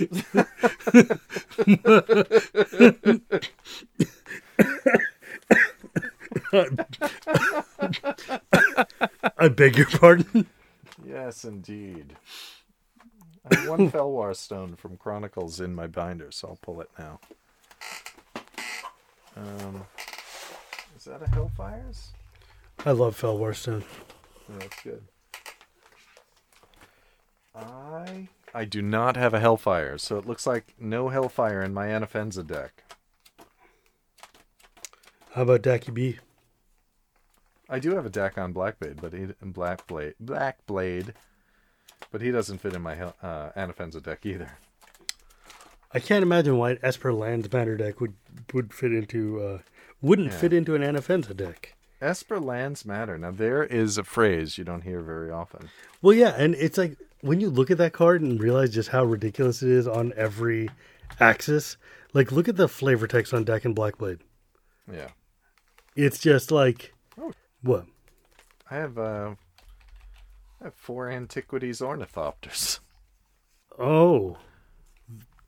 I 9.39 9.48
beg 9.48 9.79
your 9.79 9.88
pardon. 9.88 10.45
Yes, 11.03 11.43
indeed. 11.43 12.15
I 13.50 13.55
have 13.55 13.69
one 13.69 13.91
Fellwar 13.91 14.36
stone 14.36 14.75
from 14.75 14.98
Chronicles 14.98 15.60
in 15.60 15.74
my 15.74 15.88
binder, 15.88 16.31
so 16.31 16.50
I'll 16.50 16.60
pull 16.62 16.81
it 16.81 16.89
now. 17.00 17.19
Um, 19.36 19.86
is 20.95 21.05
that 21.05 21.21
a 21.21 21.25
Hellfires? 21.25 22.07
I 22.86 22.91
love 22.91 23.19
Fellwar 23.19 23.55
Stone. 23.55 23.83
Oh, 24.50 24.53
that's 24.60 24.83
good. 24.83 25.03
I 27.56 28.27
I 28.54 28.65
do 28.65 28.82
not 28.82 29.15
have 29.15 29.34
a 29.34 29.39
Hellfire, 29.39 29.97
so 29.97 30.17
it 30.17 30.25
looks 30.25 30.45
like 30.47 30.73
no 30.80 31.10
Hellfire 31.10 31.62
in 31.62 31.73
my 31.73 31.88
Anafenza 31.88 32.45
deck. 32.45 32.84
How 35.32 35.43
about 35.43 35.62
Dacky 35.62 35.93
B? 35.93 36.19
I 37.69 37.80
do 37.80 37.95
have 37.95 38.06
a 38.06 38.10
deck 38.10 38.36
Dakkon 38.36 38.54
Blackblade, 38.54 38.99
but 38.99 39.13
he 39.13 39.27
and 39.39 39.54
Black 39.54 39.88
Blade, 39.88 40.15
Black 40.19 40.65
Blade, 40.65 41.13
but 42.12 42.22
he 42.22 42.32
doesn't 42.32 42.60
fit 42.60 42.74
in 42.74 42.82
my 42.82 43.00
uh, 43.00 43.52
Anafenza 43.56 44.02
deck 44.02 44.26
either. 44.26 44.58
I 45.94 46.00
can't 46.00 46.24
imagine 46.24 46.58
why 46.58 46.72
an 46.72 46.80
Esper 46.82 47.14
Lands 47.14 47.52
Matter 47.52 47.76
deck 47.78 48.00
would 48.00 48.14
would 48.54 48.74
fit 48.74 48.94
into 48.94 49.42
uh, 49.42 49.60
wouldn't 50.02 50.32
Yeah. 50.32 50.38
fit 50.38 50.54
into 50.54 50.76
an 50.76 50.82
Anafenza 50.82 51.36
deck. 51.36 51.76
Esper 52.02 52.40
lands 52.40 52.84
matter. 52.84 53.16
Now 53.20 53.30
there 53.30 53.64
is 53.64 53.96
a 54.00 54.04
phrase 54.04 54.58
you 54.58 54.64
don't 54.64 54.82
hear 54.82 55.02
very 55.02 55.30
often. 55.30 55.70
Well, 56.02 56.16
yeah, 56.16 56.34
and 56.36 56.56
it's 56.56 56.76
like 56.78 56.98
when 57.22 57.40
you 57.40 57.52
look 57.52 57.70
at 57.70 57.78
that 57.78 57.94
card 57.94 58.22
and 58.24 58.42
realize 58.42 58.74
just 58.74 58.90
how 58.90 59.04
ridiculous 59.06 59.62
it 59.62 59.70
is 59.70 59.88
on 59.88 60.12
every 60.18 60.70
axis. 61.20 61.78
Like, 62.14 62.32
look 62.32 62.50
at 62.50 62.58
the 62.58 62.68
flavor 62.68 63.06
text 63.06 63.34
on 63.36 63.46
Dakkon 63.46 63.76
Blackblade. 63.76 64.20
Yeah, 64.92 65.10
It's 65.96 66.18
just 66.18 66.50
like, 66.52 66.92
Oh. 67.20 67.34
what? 67.62 67.86
I 68.72 68.76
have 68.78 68.98
uh, 68.98 69.36
I 70.62 70.65
have 70.65 70.76
four 70.76 71.10
antiquities 71.10 71.80
ornithopters. 71.80 72.80
Oh, 73.80 74.38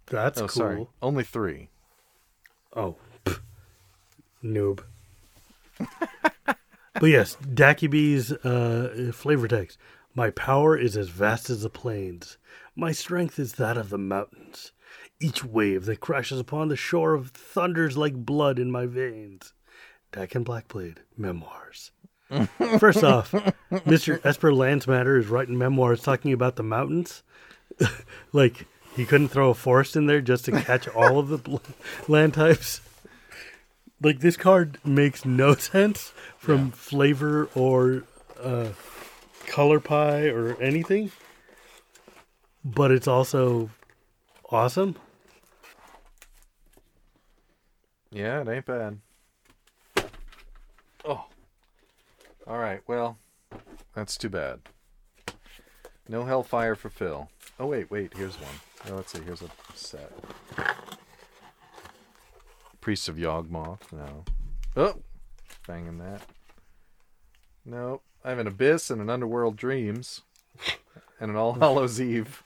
that's 0.08 0.40
oh, 0.40 0.48
cool. 0.48 0.50
sorry, 0.50 0.88
only 1.02 1.24
three. 1.24 1.70
Oh, 2.76 2.96
pff, 3.24 3.40
noob. 4.44 4.84
but 6.46 7.04
yes, 7.04 7.38
Dakibi's 7.42 8.32
uh, 8.32 9.12
flavor 9.14 9.48
text. 9.48 9.78
My 10.16 10.32
power 10.32 10.78
is 10.78 10.98
as 10.98 11.10
vast 11.10 11.50
as 11.50 11.62
the 11.62 11.70
plains. 11.70 12.38
My 12.76 12.92
strength 12.92 13.38
is 13.38 13.54
that 13.54 13.78
of 13.78 13.90
the 13.90 13.98
mountains. 13.98 14.72
Each 15.20 15.44
wave 15.44 15.86
that 15.86 16.00
crashes 16.00 16.40
upon 16.40 16.70
the 16.70 16.76
shore 16.76 17.14
of 17.14 17.30
thunders 17.30 17.98
like 17.98 18.26
blood 18.26 18.58
in 18.58 18.72
my 18.72 18.88
veins. 18.88 19.54
Dakkon 20.12 20.44
Blackblade 20.44 20.98
memoirs. 21.18 21.92
First 22.80 23.04
off, 23.04 23.32
Mr. 23.72 24.24
Esper 24.26 24.52
Landsmatter 24.52 25.20
is 25.20 25.28
writing 25.28 25.58
memoirs 25.58 26.02
talking 26.02 26.34
about 26.34 26.56
the 26.56 26.64
mountains. 26.64 27.24
like 28.34 28.66
he 28.96 29.06
couldn't 29.06 29.30
throw 29.30 29.50
a 29.50 29.54
forest 29.54 29.96
in 29.96 30.06
there 30.06 30.22
just 30.22 30.46
to 30.46 30.52
catch 30.52 30.88
all 30.88 31.20
of 31.20 31.30
the 31.30 31.62
land 32.08 32.34
types. 32.34 32.82
Like 34.02 34.20
this 34.20 34.38
card 34.38 34.80
makes 34.84 35.26
no 35.26 35.56
sense 35.56 36.14
from 36.38 36.72
flavor 36.72 37.50
or 37.56 38.04
uh, 38.42 38.70
color 39.48 39.80
pie 39.80 40.28
or 40.28 40.62
anything, 40.62 41.12
but 42.64 42.92
it's 42.92 43.08
also 43.08 43.70
awesome. 44.50 44.96
Yeah, 48.12 48.42
it 48.42 48.48
ain't 48.48 48.66
bad. 48.66 49.00
Oh, 51.06 51.26
all 52.48 52.58
right. 52.58 52.82
Well, 52.88 53.18
that's 53.96 54.18
too 54.18 54.30
bad. 54.30 54.60
No 56.08 56.26
Hellfire 56.26 56.76
for 56.76 56.90
Phil. 56.90 57.30
Oh 57.60 57.68
wait, 57.68 57.90
wait. 57.90 58.14
Here's 58.16 58.36
one. 58.36 58.56
Oh, 58.90 58.96
let's 58.96 59.12
see. 59.14 59.22
Here's 59.24 59.42
a 59.42 59.50
set. 59.74 60.12
Priest 62.82 63.08
of 63.08 63.16
Yawgmoth. 63.16 63.92
No. 63.94 64.26
Oh, 64.76 65.00
banging 65.68 66.00
that. 66.00 66.22
No, 67.66 68.02
I 68.26 68.30
have 68.30 68.40
an 68.40 68.48
Abyss 68.48 68.90
and 68.90 69.00
an 69.00 69.10
Underworld 69.10 69.56
Dreams, 69.56 70.22
and 71.20 71.32
an 71.32 71.38
All 71.38 71.54
Hallows 71.54 72.02
Eve. 72.02 72.44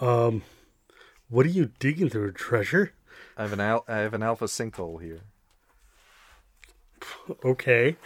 Um, 0.00 0.42
what 1.28 1.44
are 1.44 1.50
you 1.50 1.72
digging 1.80 2.08
through? 2.08 2.28
A 2.28 2.32
treasure? 2.32 2.92
I 3.36 3.42
have 3.42 3.52
an 3.52 3.60
al- 3.60 3.84
I 3.88 3.96
have 3.96 4.14
an 4.14 4.22
Alpha 4.22 4.44
Sinkhole 4.44 5.02
here, 5.02 5.22
Okay. 7.44 7.96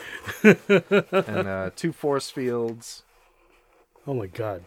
and 0.42 1.48
uh, 1.48 1.70
two 1.74 1.92
Force 1.92 2.30
Fields. 2.30 3.02
Oh 4.06 4.14
my 4.14 4.26
god. 4.26 4.62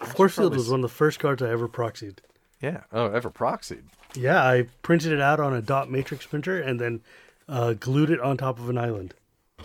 Force 0.00 0.34
Field 0.34 0.52
probably 0.52 0.58
was 0.58 0.68
one 0.68 0.80
of 0.80 0.82
the 0.82 0.94
first 0.94 1.18
cards 1.18 1.42
I 1.42 1.50
ever 1.50 1.68
proxied. 1.68 2.18
Yeah. 2.60 2.82
Oh, 2.92 3.06
ever 3.06 3.30
proxied. 3.30 3.84
Yeah, 4.14 4.42
I 4.46 4.66
printed 4.82 5.12
it 5.12 5.20
out 5.20 5.40
on 5.40 5.54
a 5.54 5.62
dot 5.62 5.90
matrix 5.90 6.26
printer 6.26 6.60
and 6.60 6.78
then 6.78 7.00
uh, 7.48 7.72
glued 7.74 8.10
it 8.10 8.20
on 8.20 8.36
top 8.36 8.58
of 8.58 8.68
an 8.68 8.78
island 8.78 9.14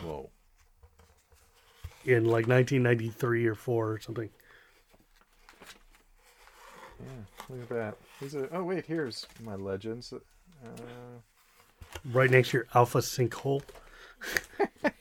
Whoa. 0.02 0.30
in 2.06 2.26
like 2.26 2.48
1993 2.48 3.46
or 3.46 3.56
4 3.56 3.92
or 3.92 4.00
something. 4.00 4.30
Yeah, 7.00 7.10
look 7.50 7.62
at 7.64 7.70
that. 7.70 7.98
These 8.22 8.36
are, 8.36 8.50
oh 8.52 8.64
wait, 8.64 8.86
here's 8.86 9.28
my 9.44 9.56
legends. 9.56 10.12
Uh, 10.12 10.70
Right 12.12 12.30
next 12.30 12.52
to 12.52 12.58
your 12.58 12.68
alpha 12.74 13.00
sinkhole. 13.00 13.62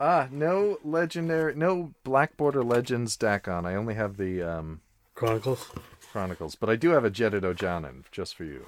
ah, 0.00 0.28
no 0.30 0.78
legendary, 0.84 1.54
no 1.54 1.92
Black 2.04 2.36
Border 2.36 2.62
Legends 2.62 3.16
Dakkon. 3.16 3.64
I 3.66 3.74
only 3.74 3.94
have 3.94 4.16
the 4.16 4.42
um, 4.42 4.80
Chronicles. 5.14 5.70
Chronicles, 6.12 6.54
but 6.54 6.70
I 6.70 6.76
do 6.76 6.90
have 6.90 7.04
a 7.04 7.10
Jedit 7.10 7.42
Ojanen 7.42 8.04
just 8.10 8.34
for 8.34 8.44
you. 8.44 8.66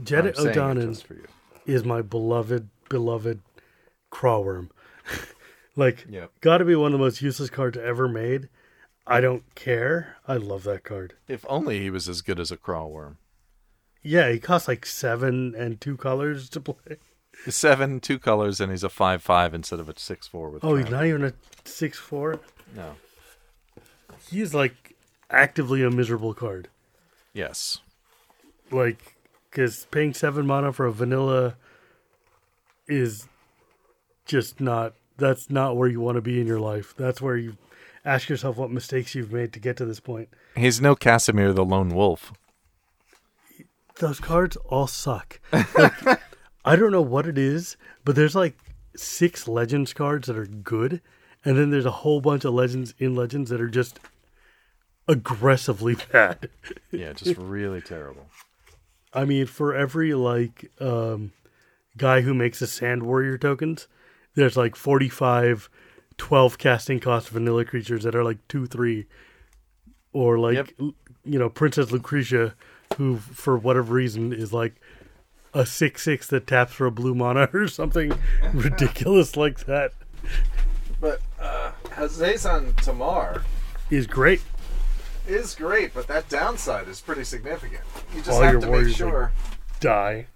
Jedit 0.00 0.28
I'm 0.28 0.34
saying 0.34 0.46
it 0.48 0.50
O'Donovan 0.50 0.88
just 0.94 1.06
for 1.06 1.14
you. 1.14 1.26
is 1.66 1.84
my 1.84 2.02
beloved, 2.02 2.68
beloved 2.88 3.40
Craw 4.10 4.42
Wurm. 4.42 4.70
like, 5.76 6.06
Yep. 6.08 6.30
got 6.40 6.58
to 6.58 6.64
be 6.64 6.76
one 6.76 6.92
of 6.92 6.98
the 6.98 7.04
most 7.04 7.20
useless 7.20 7.50
cards 7.50 7.76
ever 7.76 8.08
made. 8.08 8.48
I 9.06 9.20
don't 9.20 9.54
care. 9.54 10.16
I 10.26 10.36
love 10.36 10.62
that 10.64 10.84
card. 10.84 11.14
If 11.26 11.44
only 11.48 11.80
he 11.80 11.90
was 11.90 12.08
as 12.08 12.20
good 12.22 12.38
as 12.38 12.52
a 12.52 12.56
Craw 12.56 12.86
Wurm. 12.86 13.16
Yeah, 14.08 14.30
he 14.30 14.38
costs 14.38 14.66
like 14.66 14.86
seven 14.86 15.54
and 15.54 15.78
two 15.78 15.98
colors 15.98 16.48
to 16.50 16.62
play. 16.62 16.96
Seven, 17.46 18.00
two 18.00 18.18
colors, 18.18 18.58
and 18.58 18.72
he's 18.72 18.82
a 18.82 18.88
five 18.88 19.22
five 19.22 19.52
instead 19.52 19.80
of 19.80 19.88
a 19.90 19.98
six 19.98 20.26
four 20.26 20.48
with. 20.48 20.64
Oh, 20.64 20.76
he's 20.76 20.88
not 20.88 21.04
even 21.04 21.24
a 21.24 21.34
six 21.66 21.98
four. 21.98 22.40
no. 22.74 22.94
He's 24.30 24.54
like 24.54 24.96
actively 25.30 25.82
a 25.82 25.90
miserable 25.90 26.32
card. 26.32 26.68
Yes. 27.34 27.80
Like, 28.70 29.14
because 29.50 29.86
paying 29.90 30.14
seven 30.14 30.46
mana 30.46 30.72
for 30.72 30.86
a 30.86 30.92
vanilla 30.92 31.56
is 32.88 33.28
just 34.24 34.58
not. 34.58 34.94
That's 35.18 35.50
not 35.50 35.76
where 35.76 35.88
you 35.88 36.00
want 36.00 36.16
to 36.16 36.22
be 36.22 36.40
in 36.40 36.46
your 36.46 36.60
life. 36.60 36.94
That's 36.96 37.20
where 37.20 37.36
you 37.36 37.58
ask 38.06 38.30
yourself 38.30 38.56
what 38.56 38.70
mistakes 38.70 39.14
you've 39.14 39.32
made 39.32 39.52
to 39.52 39.60
get 39.60 39.76
to 39.76 39.84
this 39.84 40.00
point. 40.00 40.30
He's 40.56 40.80
no 40.80 40.96
Kasimir 40.96 41.54
the 41.54 41.62
Lone 41.62 41.90
Wolf. 41.90 42.32
Those 43.98 44.20
cards 44.20 44.56
all 44.66 44.86
suck. 44.86 45.40
Like, 45.52 46.20
I 46.64 46.76
don't 46.76 46.92
know 46.92 47.02
what 47.02 47.26
it 47.26 47.36
is, 47.38 47.76
but 48.04 48.14
there's 48.16 48.34
like 48.34 48.56
six 48.96 49.48
Legends 49.48 49.92
cards 49.92 50.28
that 50.28 50.36
are 50.36 50.46
good, 50.46 51.00
and 51.44 51.56
then 51.58 51.70
there's 51.70 51.86
a 51.86 51.90
whole 51.90 52.20
bunch 52.20 52.44
of 52.44 52.54
Legends 52.54 52.94
in 52.98 53.14
Legends 53.16 53.50
that 53.50 53.60
are 53.60 53.68
just 53.68 53.98
aggressively 55.06 55.96
bad. 56.12 56.48
Yeah, 56.92 57.12
just 57.12 57.36
really 57.38 57.80
terrible. 57.80 58.26
I 59.12 59.24
mean, 59.24 59.46
for 59.46 59.74
every 59.74 60.14
like 60.14 60.70
um, 60.80 61.32
guy 61.96 62.20
who 62.20 62.34
makes 62.34 62.58
the 62.60 62.66
Sand 62.66 63.02
Warrior 63.04 63.38
tokens, 63.38 63.88
there's 64.34 64.56
like 64.56 64.76
45 64.76 65.68
12 66.18 66.58
casting 66.58 66.98
cost 67.00 67.28
vanilla 67.28 67.64
creatures 67.64 68.02
that 68.02 68.14
are 68.14 68.24
like 68.24 68.38
2 68.48 68.66
3 68.66 69.06
or 70.12 70.38
like 70.38 70.56
Yep. 70.56 70.70
you 71.24 71.38
know 71.38 71.48
Princess 71.48 71.92
Lucrezia 71.92 72.54
who 72.96 73.16
for 73.18 73.56
whatever 73.56 73.94
reason 73.94 74.32
is 74.32 74.52
like 74.52 74.74
a 75.54 75.64
6 75.64 76.02
6 76.02 76.26
that 76.28 76.46
taps 76.46 76.72
for 76.72 76.86
a 76.86 76.90
blue 76.90 77.14
mana 77.14 77.48
or 77.54 77.68
something 77.68 78.12
ridiculous 78.52 79.36
like 79.36 79.60
that 79.66 79.92
But 81.00 81.20
uh, 81.40 81.72
Hazezon 81.84 82.76
Tamar 82.82 83.44
is 83.90 84.06
great. 84.06 84.42
is 85.26 85.54
great, 85.54 85.94
but 85.94 86.06
that 86.08 86.28
downside 86.28 86.88
is 86.88 87.00
pretty 87.00 87.24
significant. 87.24 87.82
You 88.14 88.18
just 88.20 88.30
All 88.30 88.42
have 88.42 88.52
your 88.52 88.60
to 88.62 88.66
make 88.66 88.72
warriors 88.74 88.94
are- 88.94 88.96
sure. 89.10 89.32
Die. 89.80 90.26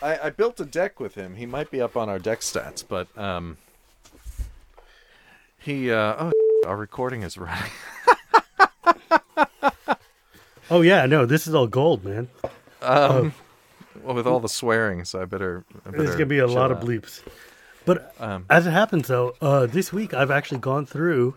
I, 0.00 0.18
I 0.26 0.30
built 0.30 0.60
a 0.60 0.64
deck 0.64 1.00
with 1.00 1.14
him. 1.16 1.34
He 1.36 1.44
might 1.46 1.70
be 1.70 1.80
up 1.80 1.96
on 1.96 2.08
our 2.08 2.18
deck 2.18 2.40
stats, 2.40 2.84
but 2.86 3.08
um, 3.18 3.56
he 5.58 5.90
uh, 5.90 6.14
oh, 6.30 6.32
our 6.66 6.76
recording 6.76 7.22
is 7.22 7.36
running. 7.38 7.70
Oh 10.70 10.80
yeah, 10.82 11.06
no, 11.06 11.26
this 11.26 11.46
is 11.46 11.54
all 11.54 11.66
gold, 11.66 12.04
man. 12.04 12.28
Um, 12.82 13.32
well, 14.02 14.14
with 14.14 14.26
all 14.26 14.40
the 14.40 14.48
swearing, 14.48 15.04
so 15.04 15.22
I 15.22 15.24
better. 15.24 15.64
I 15.84 15.90
There's 15.90 16.12
gonna 16.12 16.26
be 16.26 16.38
a 16.38 16.46
lot 16.46 16.70
of 16.72 16.78
bleeps. 16.80 17.22
But 17.84 18.14
Um, 18.18 18.46
as 18.50 18.66
it 18.66 18.72
happens, 18.72 19.06
though, 19.08 19.34
uh, 19.40 19.66
this 19.66 19.92
week 19.92 20.12
I've 20.12 20.30
actually 20.30 20.58
gone 20.58 20.86
through 20.86 21.36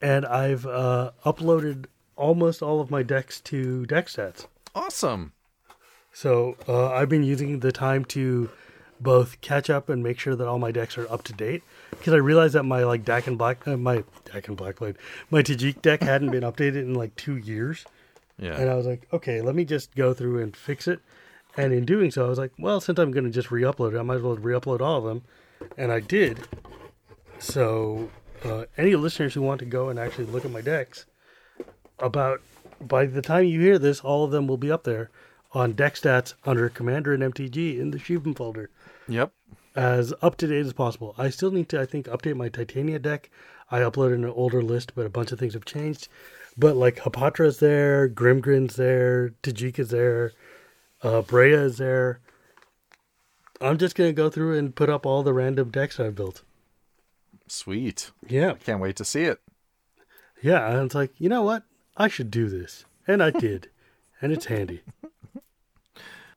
and 0.00 0.24
I've 0.24 0.66
uh, 0.66 1.10
uploaded 1.26 1.86
almost 2.16 2.62
all 2.62 2.80
of 2.80 2.90
my 2.90 3.02
decks 3.02 3.40
to 3.42 3.84
deck 3.86 4.06
stats. 4.06 4.46
Awesome. 4.74 5.32
So 6.12 6.56
uh, 6.66 6.90
I've 6.90 7.08
been 7.08 7.22
using 7.22 7.60
the 7.60 7.70
time 7.72 8.04
to 8.06 8.50
both 8.98 9.40
catch 9.40 9.70
up 9.70 9.88
and 9.88 10.02
make 10.02 10.18
sure 10.18 10.34
that 10.34 10.46
all 10.46 10.58
my 10.58 10.70
decks 10.70 10.98
are 10.98 11.10
up 11.10 11.22
to 11.24 11.32
date 11.32 11.62
because 11.90 12.12
I 12.12 12.16
realized 12.18 12.54
that 12.54 12.64
my 12.64 12.82
like 12.84 13.04
Dakkon 13.04 13.36
Black, 13.38 13.66
uh, 13.68 13.76
my 13.76 14.04
Dakkon 14.24 14.56
Blackblade, 14.56 14.96
my 15.30 15.42
Tajic 15.42 15.82
deck 15.82 16.02
hadn't 16.02 16.30
been 16.30 16.42
updated 16.42 16.82
in 16.82 16.94
like 16.94 17.14
two 17.16 17.36
years. 17.36 17.84
Yeah. 18.40 18.54
And 18.56 18.70
I 18.70 18.74
was 18.74 18.86
like, 18.86 19.06
okay, 19.12 19.40
let 19.42 19.54
me 19.54 19.64
just 19.64 19.94
go 19.94 20.14
through 20.14 20.42
and 20.42 20.56
fix 20.56 20.88
it. 20.88 21.00
And 21.56 21.72
in 21.72 21.84
doing 21.84 22.10
so, 22.10 22.24
I 22.24 22.28
was 22.28 22.38
like, 22.38 22.52
well, 22.58 22.80
since 22.80 22.98
I'm 22.98 23.10
going 23.10 23.24
to 23.24 23.30
just 23.30 23.50
re-upload 23.50 23.94
it, 23.94 23.98
I 23.98 24.02
might 24.02 24.16
as 24.16 24.22
well 24.22 24.36
re-upload 24.36 24.80
all 24.80 24.98
of 24.98 25.04
them. 25.04 25.22
And 25.76 25.92
I 25.92 26.00
did. 26.00 26.38
So, 27.38 28.10
uh, 28.44 28.64
any 28.76 28.94
listeners 28.96 29.34
who 29.34 29.42
want 29.42 29.58
to 29.60 29.66
go 29.66 29.88
and 29.88 29.98
actually 29.98 30.26
look 30.26 30.44
at 30.44 30.50
my 30.50 30.60
decks, 30.60 31.06
about 31.98 32.40
by 32.80 33.04
the 33.06 33.22
time 33.22 33.44
you 33.44 33.60
hear 33.60 33.78
this, 33.78 34.00
all 34.00 34.24
of 34.24 34.30
them 34.30 34.46
will 34.46 34.56
be 34.56 34.70
up 34.70 34.84
there 34.84 35.10
on 35.52 35.72
deck 35.72 35.94
stats 35.94 36.34
under 36.44 36.68
Commander 36.68 37.12
and 37.12 37.22
MTG 37.22 37.78
in 37.78 37.90
the 37.90 37.98
Shivam 37.98 38.34
folder 38.36 38.70
Yep. 39.08 39.32
as 39.74 40.14
up 40.22 40.36
to 40.38 40.46
date 40.46 40.64
as 40.64 40.72
possible. 40.72 41.14
I 41.18 41.28
still 41.30 41.50
need 41.50 41.68
to, 41.70 41.80
I 41.80 41.86
think, 41.86 42.06
update 42.06 42.36
my 42.36 42.48
Titania 42.48 42.98
deck. 42.98 43.28
I 43.70 43.80
uploaded 43.80 44.14
an 44.14 44.24
older 44.26 44.62
list, 44.62 44.92
but 44.94 45.06
a 45.06 45.10
bunch 45.10 45.32
of 45.32 45.38
things 45.38 45.54
have 45.54 45.64
changed. 45.64 46.08
But 46.60 46.76
like 46.76 46.96
Hapatra's 46.98 47.58
there, 47.58 48.06
Grimgrin's 48.06 48.76
there, 48.76 49.30
Tajic's 49.42 49.88
there, 49.88 50.32
uh, 51.02 51.22
Breya 51.22 51.64
is 51.64 51.78
there. 51.78 52.20
I'm 53.62 53.78
just 53.78 53.96
gonna 53.96 54.12
go 54.12 54.28
through 54.28 54.58
and 54.58 54.74
put 54.76 54.90
up 54.90 55.06
all 55.06 55.22
the 55.22 55.32
random 55.32 55.70
decks 55.70 55.98
I've 55.98 56.14
built. 56.14 56.42
Sweet. 57.48 58.10
Yeah, 58.28 58.54
Can't 58.62 58.80
wait 58.80 58.96
to 58.96 59.04
see 59.06 59.22
it. 59.22 59.40
yeah. 60.42 60.70
And 60.70 60.84
it's 60.84 60.94
like, 60.94 61.12
you 61.18 61.30
know 61.30 61.42
what? 61.42 61.62
I 61.96 62.08
should 62.08 62.30
do 62.30 62.48
this, 62.50 62.84
and 63.08 63.22
I 63.22 63.30
did, 63.30 63.68
and 64.20 64.30
it's 64.30 64.46
handy. 64.46 64.82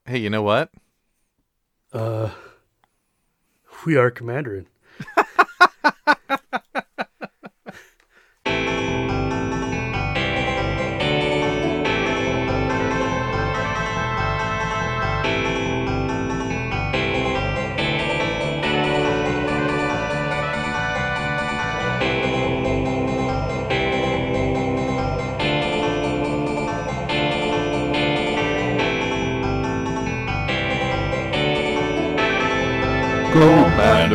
Hey, 0.06 0.18
you 0.18 0.30
know 0.30 0.42
what? 0.42 0.70
Uh, 1.92 2.30
we 3.84 3.96
are 3.96 4.10
Commanderin. 4.10 4.66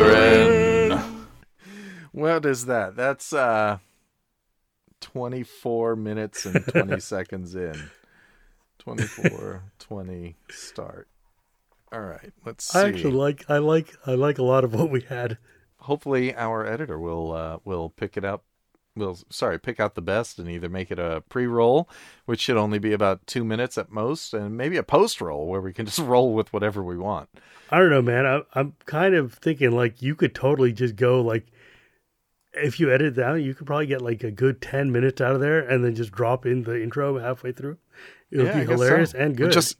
Mandarin. 0.00 1.26
What 2.12 2.44
is 2.46 2.66
that? 2.66 2.96
That's 2.96 3.32
uh 3.32 3.78
24 5.00 5.96
minutes 5.96 6.44
and 6.46 6.64
20 6.66 7.00
seconds 7.00 7.54
in. 7.54 7.90
24 8.78 9.62
20 9.78 10.36
start. 10.50 11.08
All 11.92 12.00
right, 12.00 12.32
let's 12.44 12.64
see. 12.64 12.78
I 12.78 12.88
actually 12.88 13.14
like, 13.14 13.44
I 13.50 13.58
like, 13.58 13.92
I 14.06 14.14
like 14.14 14.38
a 14.38 14.44
lot 14.44 14.62
of 14.62 14.72
what 14.74 14.90
we 14.90 15.00
had. 15.00 15.38
Hopefully 15.78 16.34
our 16.34 16.66
editor 16.66 16.98
will 16.98 17.32
uh 17.32 17.58
will 17.64 17.90
pick 17.90 18.16
it 18.16 18.24
up 18.24 18.44
will 19.00 19.18
sorry, 19.30 19.58
pick 19.58 19.80
out 19.80 19.94
the 19.96 20.00
best 20.02 20.38
and 20.38 20.48
either 20.48 20.68
make 20.68 20.90
it 20.90 20.98
a 20.98 21.22
pre-roll, 21.28 21.88
which 22.26 22.40
should 22.40 22.56
only 22.56 22.78
be 22.78 22.92
about 22.92 23.26
2 23.26 23.44
minutes 23.44 23.76
at 23.76 23.90
most, 23.90 24.32
and 24.32 24.56
maybe 24.56 24.76
a 24.76 24.82
post-roll 24.82 25.46
where 25.48 25.60
we 25.60 25.72
can 25.72 25.86
just 25.90 25.98
roll 25.98 26.32
with 26.34 26.52
whatever 26.52 26.82
we 26.84 26.96
want. 26.96 27.28
I 27.70 27.78
don't 27.78 27.90
know, 27.90 28.02
man. 28.02 28.26
I, 28.26 28.42
I'm 28.54 28.74
kind 28.86 29.14
of 29.14 29.34
thinking 29.34 29.72
like 29.72 30.00
you 30.02 30.14
could 30.14 30.34
totally 30.34 30.72
just 30.72 30.94
go 30.96 31.20
like, 31.20 31.46
if 32.52 32.80
you 32.80 32.92
edit 32.92 33.14
that, 33.16 33.34
you 33.36 33.54
could 33.54 33.66
probably 33.66 33.86
get 33.86 34.02
like 34.02 34.24
a 34.24 34.30
good 34.30 34.60
ten 34.60 34.90
minutes 34.90 35.20
out 35.20 35.34
of 35.34 35.40
there, 35.40 35.60
and 35.60 35.84
then 35.84 35.94
just 35.94 36.10
drop 36.12 36.44
in 36.46 36.64
the 36.64 36.82
intro 36.82 37.18
halfway 37.18 37.52
through. 37.52 37.78
It'll 38.30 38.46
Yeah, 38.46 38.60
be 38.60 38.66
hilarious 38.66 39.12
so. 39.12 39.18
and 39.18 39.36
good. 39.36 39.52
Just 39.52 39.76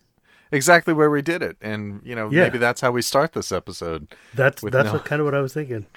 exactly 0.53 0.95
where 0.95 1.11
we 1.11 1.21
did 1.21 1.43
it, 1.43 1.57
and 1.61 2.01
you 2.05 2.15
know 2.15 2.31
Yeah. 2.31 2.45
maybe 2.45 2.59
that's 2.59 2.81
how 2.81 2.93
we 2.93 3.03
start 3.03 3.33
this 3.33 3.51
episode. 3.51 4.15
that's 4.35 4.63
that's 4.63 4.87
no- 4.87 4.93
what, 4.93 5.05
kind 5.05 5.19
of 5.21 5.27
what 5.27 5.35
I 5.35 5.41
was 5.41 5.53
thinking. 5.53 5.87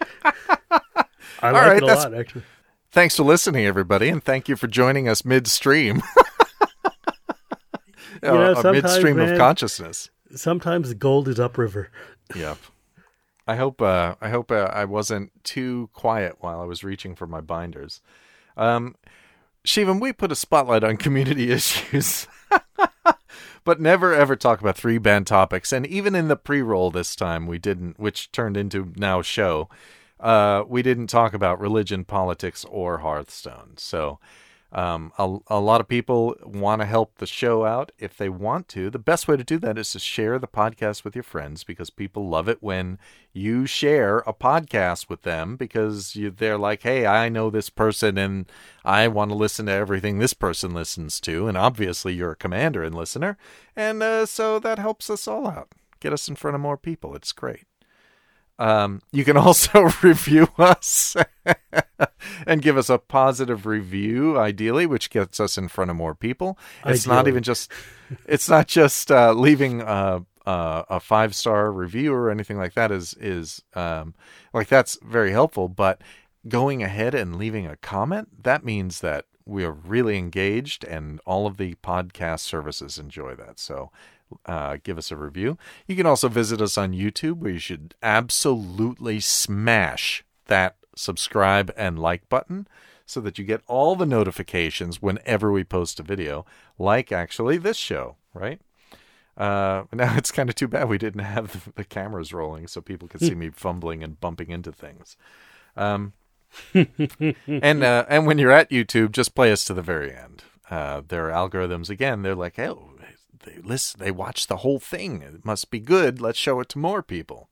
I 1.41 1.51
like 1.51 1.53
right, 1.61 1.77
it 1.77 1.83
a 1.83 1.85
lot, 1.85 2.13
actually. 2.13 2.43
Thanks 2.93 3.15
for 3.17 3.23
listening, 3.23 3.65
everybody, 3.65 4.07
and 4.07 4.23
thank 4.23 4.47
you 4.47 4.55
for 4.55 4.67
joining 4.67 5.07
us 5.09 5.25
midstream. 5.25 6.03
You 8.21 8.29
know, 8.29 8.53
a 8.53 8.71
midstream 8.71 9.19
of 9.19 9.37
consciousness. 9.37 10.09
Sometimes 10.33 10.93
gold 10.93 11.27
is 11.27 11.39
upriver. 11.39 11.89
Yep. 12.33 12.57
I 13.45 13.57
hope 13.57 13.81
uh, 13.81 14.15
I 14.21 14.29
hope 14.29 14.49
uh, 14.49 14.69
I 14.73 14.85
wasn't 14.85 15.31
too 15.43 15.89
quiet 15.91 16.37
while 16.39 16.61
I 16.61 16.63
was 16.63 16.85
reaching 16.85 17.15
for 17.15 17.27
my 17.27 17.41
binders. 17.41 17.99
Um, 18.55 18.95
Shivam, 19.65 19.99
we 19.99 20.13
put 20.13 20.31
a 20.31 20.35
spotlight 20.35 20.85
on 20.85 20.95
community 20.95 21.51
issues, 21.51 22.27
but 23.65 23.81
never 23.81 24.13
ever 24.13 24.37
talk 24.37 24.61
about 24.61 24.77
three 24.77 24.99
band 24.99 25.27
topics. 25.27 25.73
And 25.73 25.85
even 25.85 26.15
in 26.15 26.29
the 26.29 26.37
pre-roll 26.37 26.91
this 26.91 27.13
time, 27.13 27.45
we 27.45 27.59
didn't, 27.59 27.99
which 27.99 28.31
turned 28.31 28.55
into 28.55 28.93
now 28.95 29.21
show. 29.21 29.67
Uh, 30.23 30.63
we 30.67 30.81
didn't 30.81 31.07
talk 31.07 31.33
about 31.33 31.59
religion, 31.59 32.05
politics, 32.05 32.65
or 32.69 32.99
Hearthstone. 32.99 33.77
So 33.77 34.19
Um, 34.75 35.11
a, 35.19 35.37
a 35.49 35.59
lot 35.59 35.81
of 35.81 35.87
people 35.87 36.35
want 36.43 36.81
to 36.81 36.87
help 36.87 37.17
the 37.17 37.27
show 37.27 37.63
out 37.63 37.91
if 37.99 38.17
they 38.17 38.27
want 38.27 38.67
to. 38.69 38.89
The 38.89 38.97
best 39.11 39.27
way 39.27 39.37
to 39.37 39.43
do 39.43 39.59
that 39.59 39.77
is 39.77 39.91
to 39.91 39.99
share 39.99 40.39
the 40.39 40.47
podcast 40.47 41.03
with 41.03 41.15
your 41.15 41.23
friends 41.33 41.63
because 41.63 41.91
people 41.91 42.27
love 42.27 42.49
it 42.49 42.57
when 42.63 42.97
you 43.33 43.67
share 43.67 44.23
a 44.25 44.33
podcast 44.33 45.09
with 45.09 45.21
them 45.21 45.57
because 45.57 46.15
you, 46.15 46.31
they're 46.31 46.57
like, 46.57 46.81
hey, 46.81 47.05
I 47.05 47.29
know 47.29 47.51
this 47.51 47.69
person 47.69 48.17
and 48.17 48.51
I 48.83 49.07
want 49.07 49.29
to 49.29 49.37
listen 49.37 49.67
to 49.67 49.71
everything 49.71 50.17
this 50.17 50.33
person 50.33 50.73
listens 50.73 51.19
to. 51.19 51.47
And 51.47 51.55
obviously, 51.55 52.15
you're 52.15 52.31
a 52.31 52.35
commander 52.35 52.83
and 52.83 52.95
listener. 52.95 53.37
And 53.75 54.01
uh, 54.01 54.25
so 54.25 54.57
that 54.57 54.79
helps 54.79 55.07
us 55.11 55.27
all 55.27 55.45
out, 55.45 55.69
get 55.99 56.13
us 56.13 56.27
in 56.27 56.35
front 56.35 56.55
of 56.55 56.61
more 56.61 56.77
people. 56.77 57.15
It's 57.15 57.31
great. 57.31 57.65
Um, 58.59 59.01
you 59.11 59.23
can 59.25 59.37
also 59.47 59.91
review 60.01 60.47
us 60.57 61.15
and 62.47 62.61
give 62.61 62.77
us 62.77 62.89
a 62.89 62.97
positive 62.97 63.65
review, 63.65 64.37
ideally, 64.37 64.85
which 64.85 65.09
gets 65.09 65.39
us 65.39 65.57
in 65.57 65.67
front 65.67 65.91
of 65.91 65.97
more 65.97 66.15
people. 66.15 66.57
It's 66.85 67.07
not 67.07 67.27
even 67.27 67.43
just, 67.43 67.71
it's 68.25 68.49
not 68.49 68.67
just 68.67 69.11
uh, 69.11 69.33
leaving 69.33 69.81
a, 69.81 70.25
a, 70.45 70.85
a 70.89 70.99
five 70.99 71.35
star 71.35 71.71
review 71.71 72.13
or 72.13 72.29
anything 72.29 72.57
like 72.57 72.73
that. 72.73 72.91
Is 72.91 73.13
is 73.15 73.61
um, 73.73 74.13
like 74.53 74.67
that's 74.67 74.97
very 75.03 75.31
helpful, 75.31 75.67
but 75.67 76.01
going 76.47 76.83
ahead 76.83 77.15
and 77.15 77.37
leaving 77.37 77.65
a 77.65 77.77
comment 77.77 78.43
that 78.43 78.65
means 78.65 78.99
that 78.99 79.25
we 79.45 79.63
are 79.63 79.71
really 79.71 80.17
engaged, 80.17 80.83
and 80.83 81.19
all 81.25 81.47
of 81.47 81.57
the 81.57 81.75
podcast 81.75 82.39
services 82.41 82.97
enjoy 82.97 83.35
that. 83.35 83.59
So 83.59 83.91
uh, 84.45 84.77
give 84.83 84.97
us 84.97 85.11
a 85.11 85.15
review. 85.15 85.57
You 85.87 85.95
can 85.95 86.05
also 86.05 86.29
visit 86.29 86.61
us 86.61 86.77
on 86.77 86.93
YouTube, 86.93 87.37
where 87.37 87.51
you 87.51 87.59
should 87.59 87.95
absolutely 88.01 89.19
smash 89.19 90.23
that 90.47 90.75
subscribe 90.95 91.73
and 91.75 91.97
like 91.97 92.27
button 92.29 92.67
so 93.05 93.19
that 93.21 93.37
you 93.37 93.45
get 93.45 93.61
all 93.67 93.95
the 93.95 94.05
notifications 94.05 95.01
whenever 95.01 95.51
we 95.51 95.63
post 95.63 95.99
a 95.99 96.03
video, 96.03 96.45
like 96.77 97.11
actually 97.11 97.57
this 97.57 97.77
show, 97.77 98.15
right? 98.33 98.61
Uh, 99.35 99.83
now 99.91 100.15
it's 100.17 100.31
kind 100.31 100.49
of 100.49 100.55
too 100.55 100.67
bad 100.67 100.87
we 100.87 100.97
didn't 100.97 101.21
have 101.21 101.73
the, 101.75 101.83
cameras 101.83 102.33
rolling 102.33 102.67
so 102.67 102.81
people 102.81 103.07
could 103.07 103.21
see 103.21 103.35
me 103.35 103.49
fumbling 103.49 104.03
and 104.03 104.19
bumping 104.19 104.49
into 104.49 104.71
things. 104.71 105.17
Um, 105.75 106.13
and 106.73 107.83
uh, 107.83 108.05
and 108.07 108.27
when 108.27 108.37
you're 108.37 108.51
at 108.51 108.69
YouTube, 108.69 109.11
just 109.11 109.33
play 109.33 109.51
us 109.51 109.65
to 109.65 109.73
the 109.73 109.81
very 109.81 110.13
end. 110.13 110.43
Uh, 110.69 111.01
their 111.07 111.29
algorithms 111.29 111.89
again, 111.89 112.21
they're 112.21 112.35
like, 112.35 112.57
oh, 112.59 112.91
they 113.43 113.59
listen, 113.63 113.99
they 113.99 114.11
watch 114.11 114.47
the 114.47 114.57
whole 114.57 114.79
thing. 114.79 115.21
It 115.21 115.45
must 115.45 115.69
be 115.71 115.79
good. 115.79 116.19
Let's 116.19 116.39
show 116.39 116.59
it 116.59 116.69
to 116.69 116.79
more 116.79 117.03
people. 117.03 117.49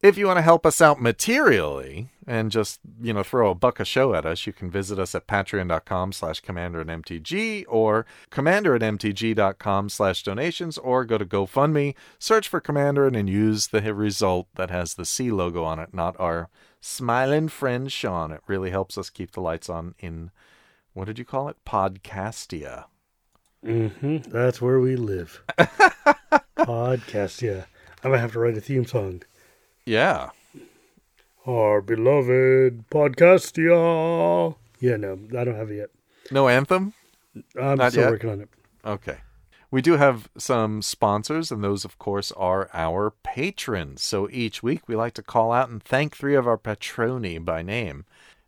If 0.00 0.16
you 0.16 0.26
want 0.28 0.36
to 0.36 0.42
help 0.42 0.64
us 0.64 0.80
out 0.80 1.00
materially 1.02 2.10
and 2.24 2.52
just, 2.52 2.78
you 3.00 3.12
know, 3.12 3.24
throw 3.24 3.50
a 3.50 3.54
buck 3.56 3.80
a 3.80 3.84
show 3.84 4.14
at 4.14 4.24
us, 4.24 4.46
you 4.46 4.52
can 4.52 4.70
visit 4.70 4.96
us 4.96 5.12
at 5.12 5.26
patreon.com 5.26 6.12
slash 6.12 6.38
commander 6.38 6.80
and 6.80 7.02
MTG 7.02 7.64
or 7.66 8.06
commander 8.30 8.76
at 8.76 8.82
MTG.com 8.82 9.88
slash 9.88 10.22
donations 10.22 10.78
or 10.78 11.04
go 11.04 11.18
to 11.18 11.26
GoFundMe, 11.26 11.96
search 12.20 12.46
for 12.46 12.60
Commander 12.60 13.08
and 13.08 13.28
use 13.28 13.68
the 13.68 13.92
result 13.92 14.46
that 14.54 14.70
has 14.70 14.94
the 14.94 15.04
C 15.04 15.32
logo 15.32 15.64
on 15.64 15.80
it, 15.80 15.92
not 15.92 16.14
our 16.20 16.48
smiling 16.80 17.48
friend 17.48 17.90
Sean. 17.90 18.30
It 18.30 18.42
really 18.46 18.70
helps 18.70 18.96
us 18.96 19.10
keep 19.10 19.32
the 19.32 19.40
lights 19.40 19.68
on 19.68 19.96
in, 19.98 20.30
what 20.92 21.06
did 21.06 21.18
you 21.18 21.24
call 21.24 21.48
it? 21.48 21.56
Podcastia. 21.66 22.84
Hmm 23.64 24.18
That's 24.28 24.60
where 24.62 24.80
we 24.80 24.96
live. 24.96 25.42
Podcast, 26.58 27.42
yeah. 27.42 27.64
I'm 28.04 28.10
gonna 28.10 28.18
have 28.18 28.32
to 28.32 28.38
write 28.40 28.56
a 28.56 28.60
theme 28.60 28.86
song. 28.86 29.22
Yeah. 29.84 30.30
Our 31.46 31.80
beloved 31.80 32.88
Podcastia. 32.90 34.54
Yeah, 34.80 34.96
no, 34.96 35.18
I 35.36 35.44
don't 35.44 35.56
have 35.56 35.70
it 35.70 35.76
yet. 35.76 35.90
No 36.30 36.48
anthem? 36.48 36.92
I'm 37.58 37.78
Not 37.78 37.92
still 37.92 38.04
yet? 38.04 38.10
working 38.10 38.30
on 38.30 38.40
it. 38.42 38.48
Okay. 38.84 39.18
We 39.70 39.82
do 39.82 39.96
have 39.96 40.28
some 40.38 40.80
sponsors, 40.80 41.50
and 41.52 41.62
those, 41.62 41.84
of 41.84 41.98
course, 41.98 42.32
are 42.32 42.70
our 42.72 43.10
patrons. 43.22 44.02
So 44.02 44.28
each 44.30 44.62
week 44.62 44.88
we 44.88 44.96
like 44.96 45.12
to 45.14 45.22
call 45.22 45.52
out 45.52 45.68
and 45.68 45.82
thank 45.82 46.16
three 46.16 46.34
of 46.34 46.46
our 46.46 46.56
patroni 46.56 47.44
by 47.44 47.62
name. 47.62 48.04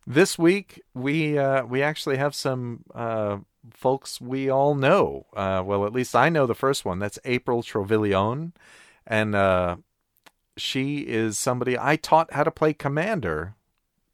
This 0.07 0.39
week 0.39 0.81
we 0.95 1.37
uh, 1.39 1.65
we 1.67 1.83
actually 1.83 2.17
have 2.17 2.35
some 2.35 2.85
uh, 2.95 3.39
folks 3.73 4.21
we 4.21 4.51
all 4.51 4.75
know. 4.75 5.27
Uh, 5.35 5.63
well, 5.65 5.85
at 5.87 5.93
least 5.93 6.15
I 6.15 6.29
know 6.29 6.47
the 6.47 6.55
first 6.55 6.85
one. 6.85 6.99
That's 6.99 7.19
April 7.25 7.63
Trovillion, 7.63 8.53
and 9.07 9.35
uh, 9.35 9.77
she 10.57 11.01
is 11.01 11.39
somebody 11.39 11.79
I 11.79 11.97
taught 11.97 12.33
how 12.33 12.45
to 12.45 12.51
play 12.51 12.73
Commander 12.73 13.55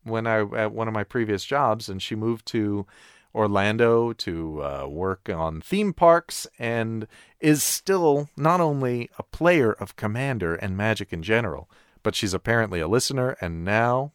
when 0.04 0.26
I 0.26 0.40
at 0.40 0.72
one 0.72 0.88
of 0.88 0.94
my 0.94 1.04
previous 1.04 1.44
jobs, 1.44 1.88
and 1.88 2.00
she 2.00 2.14
moved 2.14 2.46
to 2.46 2.86
Orlando 3.34 4.14
to 4.14 4.62
uh, 4.62 4.86
work 4.88 5.28
on 5.28 5.60
theme 5.60 5.92
parks 5.92 6.46
and 6.58 7.06
is 7.38 7.62
still 7.62 8.30
not 8.36 8.60
only 8.60 9.10
a 9.18 9.22
player 9.22 9.72
of 9.72 9.96
Commander 9.96 10.54
and 10.54 10.76
Magic 10.76 11.12
in 11.12 11.22
general, 11.22 11.68
but 12.02 12.14
she's 12.14 12.32
apparently 12.32 12.80
a 12.80 12.88
listener 12.88 13.36
and 13.40 13.64
now 13.64 14.12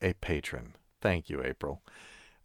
a 0.00 0.14
patron. 0.14 0.74
Thank 1.00 1.28
you, 1.28 1.42
April. 1.42 1.82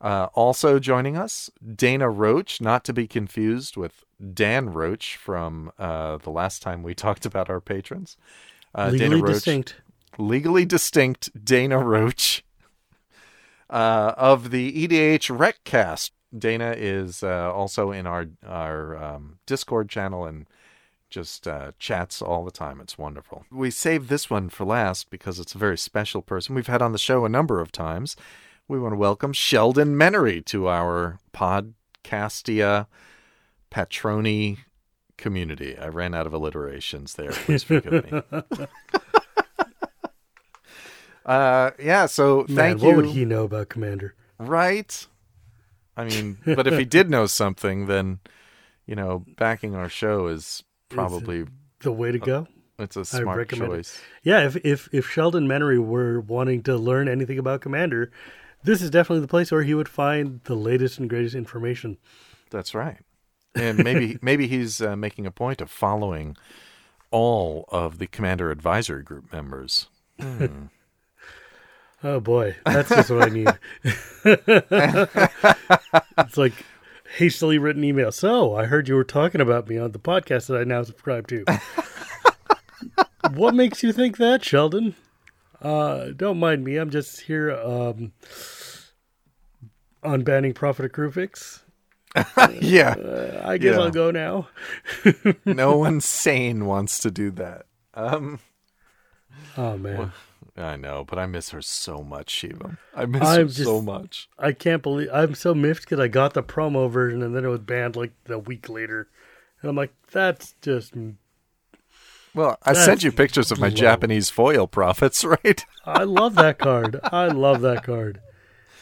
Uh, 0.04 0.28
also 0.34 0.80
joining 0.80 1.16
us, 1.16 1.50
Dana 1.76 2.10
Roach, 2.10 2.60
not 2.60 2.84
to 2.84 2.92
be 2.92 3.08
confused 3.08 3.78
with 3.78 4.04
Dan 4.34 4.74
Roach 4.74 5.16
from 5.16 5.72
uh, 5.80 6.18
the 6.18 6.30
last 6.30 6.62
time 6.62 6.84
we 6.84 6.94
talked 7.06 7.26
about 7.26 7.50
our 7.50 7.62
patrons. 7.62 8.18
Uh, 8.76 8.90
Legally 8.92 9.10
Dana 9.10 9.24
Roach, 9.24 9.34
distinct. 9.36 9.76
legally 10.18 10.66
distinct 10.66 11.46
Dana 11.46 11.78
Roach 11.80 12.44
uh, 13.70 14.14
of 14.18 14.52
the 14.52 14.88
EDH 14.88 15.40
Recast. 15.40 16.12
Dana 16.38 16.76
is 16.78 17.24
uh, 17.24 17.54
also 17.54 17.92
in 17.92 18.06
our 18.06 18.28
our 18.46 18.98
um, 19.02 19.38
Discord 19.46 19.88
channel 19.88 20.26
and 20.26 20.48
just 21.10 21.48
uh, 21.48 21.72
chats 21.80 22.22
all 22.22 22.44
the 22.44 22.52
time. 22.52 22.82
It's 22.82 22.98
wonderful. 22.98 23.46
We 23.52 23.70
saved 23.70 24.10
this 24.10 24.30
one 24.30 24.50
for 24.50 24.66
last 24.66 25.12
because 25.12 25.40
it's 25.40 25.54
a 25.54 25.60
very 25.60 25.78
special 25.78 26.24
person 26.24 26.56
we've 26.56 26.68
had 26.68 26.82
on 26.82 26.92
the 26.92 26.98
show 26.98 27.24
a 27.24 27.30
number 27.30 27.62
of 27.62 27.72
times. 27.72 28.18
We 28.74 28.80
want 28.80 28.94
to 28.94 28.98
welcome 28.98 29.34
Sheldon 29.34 29.96
Menery 29.96 30.44
to 30.46 30.68
our 30.68 31.20
Podcastia 31.32 32.88
Patroni 33.70 34.58
community. 35.16 35.78
I 35.78 35.90
ran 35.90 36.16
out 36.16 36.26
of 36.26 36.34
alliterations 36.34 37.14
there. 37.14 37.34
Please 37.34 37.62
forgive 37.62 38.12
me. 38.12 38.24
uh, 41.24 41.70
yeah. 41.78 42.08
So 42.08 42.48
Man, 42.48 42.56
thank 42.56 42.82
what 42.82 42.90
you. 42.90 42.96
would 42.96 43.06
he 43.06 43.26
know 43.26 43.44
about 43.44 43.70
Commander? 43.70 44.16
Right. 44.40 45.06
I 45.96 46.06
mean, 46.06 46.40
but 46.44 46.66
if 46.66 46.76
he 46.76 46.86
did 46.86 47.12
know 47.12 47.28
something, 47.28 47.86
then 47.86 48.22
you 48.88 48.96
know, 48.96 49.24
backing 49.38 49.76
our 49.76 49.88
show 49.88 50.26
is 50.26 50.64
probably 50.90 51.46
The 51.82 51.92
way 51.92 52.12
to 52.12 52.18
go? 52.18 52.48
it's 52.80 52.96
a 52.96 53.06
smart 53.06 53.38
recommend 53.38 53.72
it. 53.72 53.76
choice. 53.76 54.02
Yeah, 54.24 54.48
if 54.48 54.56
if 54.66 54.90
if 54.92 55.08
Sheldon 55.08 55.48
Menery 55.48 55.78
were 55.78 56.22
wanting 56.22 56.64
to 56.64 56.76
learn 56.76 57.08
anything 57.08 57.38
about 57.38 57.62
Commander, 57.62 58.12
this 58.64 58.82
is 58.82 58.90
definitely 58.90 59.22
the 59.22 59.28
place 59.28 59.52
where 59.52 59.64
he 59.64 59.74
would 59.74 59.90
find 59.90 60.42
the 60.46 60.56
latest 60.56 61.00
and 61.00 61.10
greatest 61.10 61.36
information. 61.36 61.98
That's 62.50 62.74
right. 62.74 63.00
And 63.56 63.84
maybe 63.84 64.18
maybe 64.24 64.48
he's 64.48 64.82
uh, 64.82 64.96
making 64.96 65.26
a 65.26 65.32
point 65.32 65.62
of 65.62 65.70
following 65.70 66.38
all 67.12 67.66
of 67.70 68.00
the 68.00 68.08
Commander 68.08 68.52
Advisory 68.52 69.04
Group 69.04 69.32
members. 69.32 69.88
Hmm. 70.20 70.66
Oh 72.06 72.20
boy, 72.20 72.58
that's 72.66 72.90
just 72.90 73.10
what 73.10 73.22
I 73.24 73.30
need. 73.30 73.48
it's 76.18 76.38
like 76.38 76.52
hastily 77.16 77.58
written 77.58 77.82
email. 77.86 78.12
So 78.12 78.58
I 78.58 78.66
heard 78.66 78.90
you 78.90 78.96
were 78.96 79.06
talking 79.06 79.40
about 79.40 79.70
me 79.70 79.78
on 79.78 79.94
the 79.94 80.00
podcast 80.00 80.48
that 80.48 80.60
I 80.60 80.66
now 80.66 80.84
subscribe 80.84 81.30
to. 81.30 81.46
what 83.36 83.56
makes 83.56 83.84
you 83.84 83.94
think 83.94 84.18
that, 84.18 84.44
Sheldon? 84.44 84.96
Uh, 85.64 86.10
don't 86.16 86.40
mind 86.40 86.64
me. 86.64 86.76
I'm 86.78 86.90
just 86.90 87.22
here 87.22 87.52
um, 87.52 88.12
on 90.04 90.24
banning 90.24 90.54
Prophet 90.54 90.92
Kruphix. 90.92 91.62
yeah, 92.62 92.92
Uh, 92.92 93.42
I 93.44 93.58
guess 93.58 93.76
Yeah. 93.76 93.80
I'll 93.82 93.90
go 93.92 94.12
now. 94.12 94.50
no 95.46 95.78
one 95.78 96.00
sane 96.02 96.66
wants 96.66 97.00
to 97.00 97.10
do 97.10 97.32
that. 97.32 97.66
Um, 97.96 98.40
Oh 99.58 99.78
man, 99.78 100.12
I 100.58 100.76
know, 100.76 101.06
but 101.08 101.18
I 101.18 101.26
miss 101.26 101.50
her 101.52 101.62
so 101.62 102.04
much, 102.04 102.30
Shiva. 102.30 102.78
I 102.96 103.06
miss 103.06 103.22
I'm 103.24 103.48
her 103.48 103.54
so 103.54 103.82
much. 103.82 104.30
I 104.38 104.52
can't 104.52 104.84
believe 104.84 105.10
I'm 105.12 105.36
so 105.36 105.54
miffed 105.56 105.84
because 105.84 106.00
I 106.00 106.08
got 106.08 106.34
the 106.34 106.44
promo 106.44 106.90
version 106.90 107.22
and 107.24 107.36
then 107.36 107.46
it 107.46 107.50
was 107.50 107.60
banned 107.62 107.96
like 107.96 108.14
a 108.30 108.38
week 108.40 108.70
later, 108.70 109.08
and 109.62 109.70
I'm 109.70 109.76
like, 109.76 109.94
that's 110.12 110.56
just 110.62 110.94
Well, 112.36 112.58
I 112.64 112.74
That's 112.74 112.86
sent 112.86 113.04
you 113.04 113.12
pictures 113.12 113.52
of 113.52 113.60
my 113.60 113.68
low. 113.68 113.76
Japanese 113.76 114.30
foil 114.30 114.68
Prophets, 114.68 115.24
right? 115.44 115.66
I 115.86 116.04
love 116.04 116.36
that 116.36 116.58
card. 116.58 117.00
I 117.04 117.28
love 117.28 117.62
that 117.62 117.84
card. 117.84 118.22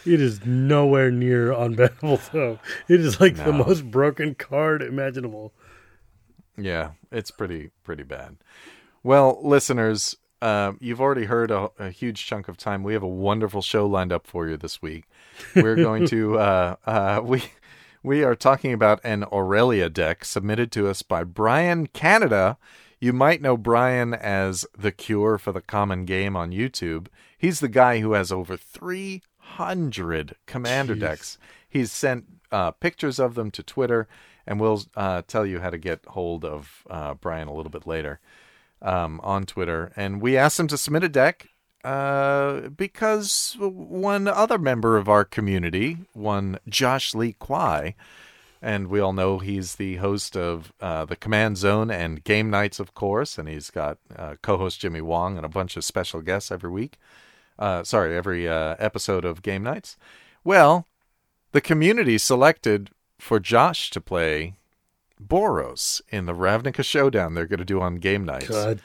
It 0.06 0.20
is 0.20 0.46
nowhere 0.46 1.12
near 1.12 1.52
unbannable 1.52 2.30
though. 2.32 2.60
It 2.88 3.02
is 3.02 3.20
like 3.20 3.36
the 3.36 3.54
most 3.54 3.92
broken 3.92 4.36
card 4.36 4.82
imaginable. 4.82 5.54
Yeah, 6.58 6.92
it's 7.12 7.32
pretty 7.32 7.70
pretty 7.84 8.04
bad. 8.04 8.38
Well, 9.04 9.40
listeners, 9.44 10.16
uh, 10.42 10.74
you've 10.80 11.02
already 11.02 11.26
heard 11.26 11.52
a, 11.52 11.70
a, 11.78 11.90
huge 11.90 12.26
chunk 12.26 12.48
of 12.48 12.58
time. 12.58 12.84
We 12.84 12.94
have 12.94 13.04
a 13.04 13.08
wonderful 13.08 13.62
show 13.62 13.86
lined 13.86 14.12
up 14.12 14.28
for 14.28 14.48
you 14.48 14.58
this 14.58 14.82
week. 14.82 15.06
We're 15.56 15.76
going 15.76 16.08
to 16.08 16.40
uh, 16.40 16.76
uh, 16.86 17.22
we 17.24 17.44
we 18.04 18.24
are 18.24 18.36
talking 18.36 18.74
about 18.74 19.00
an 19.04 19.24
Aurelia 19.32 19.90
deck 19.90 20.26
submitted 20.26 20.72
to 20.74 20.88
us 20.88 21.04
by 21.04 21.24
Brian 21.24 21.88
Canada. 21.88 22.58
You 23.02 23.14
might 23.14 23.42
know 23.42 23.58
Brian 23.58 24.14
as 24.14 24.64
the 24.78 24.92
Cure 24.92 25.40
for 25.40 25.52
the 25.52 25.60
Common 25.60 26.06
Game 26.06 26.36
on 26.36 26.52
YouTube. 26.52 27.08
He's 27.36 27.60
the 27.60 27.68
guy 27.68 28.00
who 28.00 28.14
has 28.14 28.32
over 28.32 28.56
300 28.56 30.36
commander 30.46 30.96
Jeez. 30.96 31.00
decks. 31.00 31.38
He's 31.68 31.92
sent 31.92 32.26
uh, 32.52 32.70
pictures 32.70 33.18
of 33.18 33.34
them 33.34 33.50
to 33.52 33.64
Twitter, 33.64 34.08
and 34.46 34.60
we'll 34.60 34.84
uh, 34.96 35.24
tell 35.28 35.48
you 35.48 35.62
how 35.62 35.72
to 35.72 35.80
get 35.80 36.06
hold 36.10 36.46
of 36.46 36.84
uh, 36.92 37.16
Brian 37.16 37.48
a 37.48 37.54
little 37.54 37.72
bit 37.72 37.88
later 37.88 38.20
um, 38.84 39.20
on 39.24 39.48
Twitter. 39.48 39.92
And 39.96 40.22
we 40.22 40.38
asked 40.38 40.60
him 40.60 40.68
to 40.68 40.78
submit 40.78 41.04
a 41.04 41.10
deck 41.10 41.48
uh, 41.84 42.70
because 42.70 43.58
one 43.60 44.28
other 44.28 44.60
member 44.60 44.98
of 44.98 45.10
our 45.10 45.26
community, 45.26 45.98
one 46.14 46.60
Josh 46.70 47.16
Lee 47.16 47.34
Kwai, 47.34 47.96
and 48.62 48.88
we 48.88 49.00
all 49.00 49.14
know 49.14 49.40
he's 49.40 49.76
the 49.76 49.96
host 49.96 50.38
of 50.38 50.72
uh, 50.80 51.06
the 51.06 51.16
Command 51.16 51.58
Zone 51.58 51.90
and 51.90 52.24
Game 52.24 52.50
Nights, 52.50 52.80
of 52.80 52.94
course, 52.94 53.38
and 53.38 53.50
he's 53.50 53.72
got 53.72 53.98
uh, 54.16 54.36
co-host 54.42 54.80
Jimmy 54.80 55.02
Wong 55.02 55.38
and 55.38 55.46
a 55.46 55.50
bunch 55.50 55.76
of 55.78 55.84
special 55.84 56.22
guests 56.22 56.52
every 56.52 56.70
week. 56.70 56.98
Uh, 57.58 57.84
sorry, 57.84 58.16
every 58.16 58.48
uh, 58.48 58.76
episode 58.80 59.26
of 59.26 59.42
Game 59.42 59.64
Nights. 59.64 59.98
Well, 60.44 60.88
the 61.52 61.62
community 61.62 62.18
selected 62.18 62.92
for 63.20 63.40
Josh 63.40 63.90
to 63.92 64.02
play 64.02 64.56
Boros 65.22 66.02
in 66.10 66.26
the 66.26 66.34
Ravnica 66.34 66.84
Showdown 66.84 67.34
they're 67.34 67.46
going 67.46 67.60
to 67.60 67.66
do 67.66 67.82
on 67.82 67.96
Game 67.96 68.26
Nights. 68.26 68.48
God, 68.48 68.82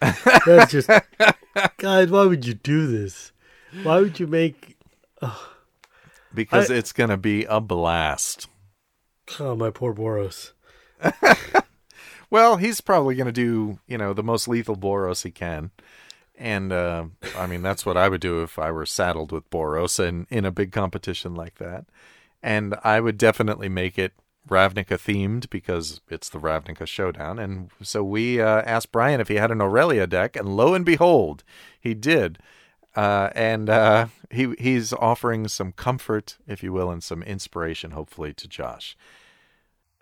that's 0.00 0.72
just 0.72 0.88
God. 1.78 2.10
Why 2.10 2.24
would 2.24 2.46
you 2.46 2.54
do 2.54 2.86
this? 2.86 3.32
Why 3.82 4.00
would 4.00 4.18
you 4.20 4.26
make? 4.26 4.76
because 6.34 6.70
I, 6.70 6.74
it's 6.74 6.92
going 6.92 7.10
to 7.10 7.16
be 7.16 7.44
a 7.44 7.60
blast. 7.60 8.48
Oh, 9.38 9.54
my 9.54 9.70
poor 9.70 9.94
Boros. 9.94 10.52
well, 12.30 12.56
he's 12.56 12.80
probably 12.80 13.14
going 13.14 13.26
to 13.26 13.32
do, 13.32 13.78
you 13.86 13.98
know, 13.98 14.12
the 14.12 14.22
most 14.22 14.48
lethal 14.48 14.76
Boros 14.76 15.22
he 15.22 15.30
can. 15.30 15.70
And 16.36 16.72
uh, 16.72 17.06
I 17.36 17.46
mean, 17.46 17.62
that's 17.62 17.86
what 17.86 17.96
I 17.96 18.08
would 18.08 18.20
do 18.20 18.42
if 18.42 18.58
I 18.58 18.70
were 18.70 18.86
saddled 18.86 19.32
with 19.32 19.48
Boros 19.50 20.00
in, 20.00 20.26
in 20.30 20.44
a 20.44 20.50
big 20.50 20.72
competition 20.72 21.34
like 21.34 21.56
that. 21.56 21.86
And 22.42 22.74
I 22.82 23.00
would 23.00 23.16
definitely 23.16 23.68
make 23.68 23.98
it 23.98 24.12
Ravnica 24.48 24.98
themed 24.98 25.48
because 25.50 26.00
it's 26.08 26.28
the 26.28 26.40
Ravnica 26.40 26.86
Showdown. 26.86 27.38
And 27.38 27.70
so 27.80 28.02
we 28.02 28.40
uh, 28.40 28.62
asked 28.62 28.92
Brian 28.92 29.20
if 29.20 29.28
he 29.28 29.36
had 29.36 29.50
an 29.50 29.60
Aurelia 29.60 30.06
deck, 30.06 30.34
and 30.34 30.56
lo 30.56 30.74
and 30.74 30.84
behold, 30.84 31.44
he 31.80 31.94
did. 31.94 32.38
Uh, 32.94 33.30
and 33.34 33.70
uh, 33.70 34.06
he 34.30 34.54
he's 34.58 34.92
offering 34.92 35.48
some 35.48 35.72
comfort, 35.72 36.36
if 36.46 36.62
you 36.62 36.72
will, 36.72 36.90
and 36.90 37.02
some 37.02 37.22
inspiration, 37.22 37.92
hopefully, 37.92 38.34
to 38.34 38.46
Josh. 38.46 38.96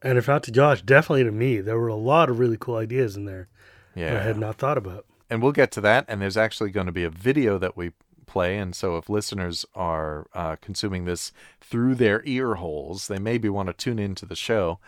And 0.02 0.18
if 0.18 0.28
not 0.28 0.42
to 0.44 0.50
Josh, 0.50 0.82
definitely 0.82 1.24
to 1.24 1.32
me. 1.32 1.60
There 1.60 1.78
were 1.78 1.88
a 1.88 1.94
lot 1.94 2.30
of 2.30 2.38
really 2.38 2.56
cool 2.58 2.76
ideas 2.76 3.16
in 3.16 3.26
there 3.26 3.48
yeah. 3.94 4.18
I 4.18 4.22
had 4.22 4.38
not 4.38 4.56
thought 4.56 4.78
about. 4.78 5.06
And 5.28 5.42
we'll 5.42 5.52
get 5.52 5.70
to 5.72 5.80
that. 5.82 6.04
And 6.08 6.20
there's 6.20 6.36
actually 6.36 6.70
going 6.70 6.86
to 6.86 6.92
be 6.92 7.04
a 7.04 7.10
video 7.10 7.58
that 7.58 7.76
we 7.76 7.92
play. 8.26 8.58
And 8.58 8.74
so 8.74 8.96
if 8.96 9.08
listeners 9.08 9.64
are 9.74 10.26
uh, 10.34 10.56
consuming 10.60 11.04
this 11.04 11.32
through 11.60 11.96
their 11.96 12.22
ear 12.24 12.56
holes, 12.56 13.08
they 13.08 13.18
maybe 13.18 13.48
want 13.48 13.68
to 13.68 13.72
tune 13.72 13.98
into 13.98 14.26
the 14.26 14.36
show 14.36 14.78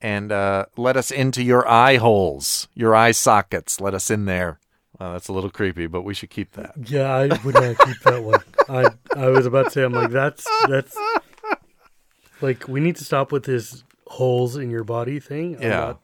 and 0.00 0.30
uh, 0.30 0.66
let 0.76 0.96
us 0.96 1.10
into 1.10 1.42
your 1.42 1.66
eye 1.66 1.96
holes, 1.96 2.68
your 2.74 2.94
eye 2.94 3.12
sockets. 3.12 3.80
Let 3.80 3.94
us 3.94 4.10
in 4.10 4.26
there. 4.26 4.58
Well, 4.98 5.12
that's 5.12 5.28
a 5.28 5.32
little 5.32 5.50
creepy, 5.50 5.86
but 5.86 6.02
we 6.02 6.14
should 6.14 6.30
keep 6.30 6.52
that. 6.52 6.74
Yeah, 6.88 7.14
I 7.14 7.26
would 7.44 7.54
not 7.54 7.78
keep 7.78 8.00
that 8.00 8.22
one. 8.22 8.40
I 8.68 8.90
I 9.14 9.28
was 9.28 9.46
about 9.46 9.66
to 9.66 9.70
say, 9.70 9.82
I'm 9.82 9.92
like, 9.92 10.10
that's 10.10 10.46
that's 10.68 10.96
like 12.40 12.66
we 12.66 12.80
need 12.80 12.96
to 12.96 13.04
stop 13.04 13.30
with 13.32 13.44
this 13.44 13.84
holes 14.06 14.56
in 14.56 14.70
your 14.70 14.84
body 14.84 15.20
thing. 15.20 15.56
I'm 15.56 15.62
yeah, 15.62 15.68
not, 15.68 16.00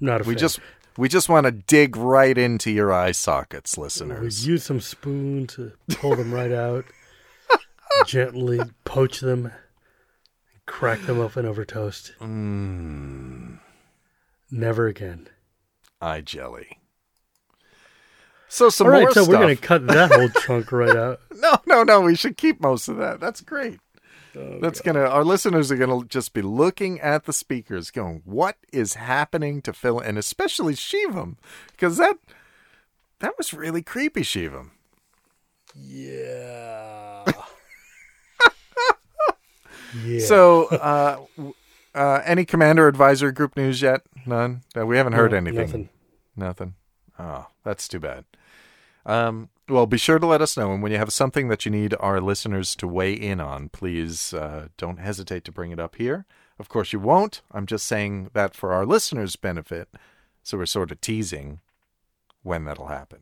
I'm 0.00 0.06
not 0.06 0.20
a 0.20 0.24
we 0.24 0.34
fan. 0.34 0.38
just 0.38 0.60
we 0.96 1.08
just 1.08 1.28
want 1.28 1.46
to 1.46 1.52
dig 1.52 1.96
right 1.96 2.36
into 2.36 2.70
your 2.70 2.92
eye 2.92 3.12
sockets, 3.12 3.76
listeners. 3.76 4.44
We 4.46 4.52
use 4.52 4.64
some 4.64 4.80
spoon 4.80 5.46
to 5.48 5.72
pull 5.96 6.14
them 6.14 6.32
right 6.32 6.52
out, 6.52 6.84
gently 8.06 8.60
poach 8.84 9.20
them, 9.20 9.52
crack 10.66 11.00
them 11.02 11.18
open 11.18 11.46
over 11.46 11.64
toast. 11.64 12.12
Mm. 12.20 13.58
Never 14.50 14.86
again. 14.86 15.28
Eye 16.00 16.20
jelly. 16.20 16.78
So 18.48 18.68
some 18.68 18.86
All 18.86 18.92
right, 18.92 19.00
more 19.02 19.12
so 19.12 19.24
stuff. 19.24 19.28
we're 19.34 19.40
gonna 19.40 19.56
cut 19.56 19.86
that 19.88 20.12
whole 20.12 20.28
chunk 20.28 20.72
right 20.72 20.96
out. 20.96 21.20
No, 21.38 21.58
no, 21.66 21.82
no. 21.82 22.00
We 22.00 22.14
should 22.16 22.38
keep 22.38 22.62
most 22.62 22.88
of 22.88 22.96
that. 22.96 23.20
That's 23.20 23.42
great. 23.42 23.78
Oh, 24.34 24.58
That's 24.58 24.80
God. 24.80 24.94
gonna. 24.94 25.06
Our 25.06 25.22
listeners 25.22 25.70
are 25.70 25.76
gonna 25.76 26.04
just 26.06 26.32
be 26.32 26.40
looking 26.40 26.98
at 27.00 27.24
the 27.24 27.32
speakers, 27.32 27.90
going, 27.90 28.22
"What 28.24 28.56
is 28.72 28.94
happening 28.94 29.60
to 29.62 29.74
Phil?" 29.74 29.98
And 29.98 30.16
especially 30.16 30.74
Shivam, 30.74 31.36
because 31.72 31.98
that 31.98 32.16
that 33.20 33.36
was 33.36 33.52
really 33.52 33.82
creepy, 33.82 34.22
Shivam. 34.22 34.70
Yeah. 35.74 37.24
yeah. 40.04 40.20
So, 40.20 40.66
uh, 40.68 41.18
uh, 41.94 42.22
any 42.24 42.44
commander 42.44 42.88
advisory 42.88 43.32
group 43.32 43.56
news 43.56 43.82
yet? 43.82 44.02
None. 44.24 44.62
No, 44.74 44.86
we 44.86 44.96
haven't 44.96 45.14
heard 45.14 45.32
no, 45.32 45.36
anything. 45.36 45.66
Nothing. 45.66 45.88
Nothing. 46.36 46.74
Oh, 47.18 47.46
that's 47.64 47.88
too 47.88 48.00
bad. 48.00 48.24
Um, 49.06 49.48
well, 49.68 49.86
be 49.86 49.98
sure 49.98 50.18
to 50.18 50.26
let 50.26 50.42
us 50.42 50.56
know. 50.56 50.72
And 50.72 50.82
when 50.82 50.92
you 50.92 50.98
have 50.98 51.12
something 51.12 51.48
that 51.48 51.64
you 51.64 51.70
need 51.70 51.94
our 52.00 52.20
listeners 52.20 52.76
to 52.76 52.88
weigh 52.88 53.12
in 53.14 53.40
on, 53.40 53.68
please 53.68 54.34
uh, 54.34 54.68
don't 54.76 54.98
hesitate 54.98 55.44
to 55.44 55.52
bring 55.52 55.70
it 55.70 55.80
up 55.80 55.96
here. 55.96 56.26
Of 56.58 56.68
course, 56.68 56.92
you 56.92 57.00
won't. 57.00 57.40
I'm 57.52 57.66
just 57.66 57.86
saying 57.86 58.30
that 58.34 58.54
for 58.54 58.72
our 58.72 58.84
listeners' 58.84 59.36
benefit. 59.36 59.88
So 60.42 60.58
we're 60.58 60.66
sort 60.66 60.92
of 60.92 61.00
teasing 61.00 61.60
when 62.42 62.64
that'll 62.64 62.86
happen. 62.88 63.20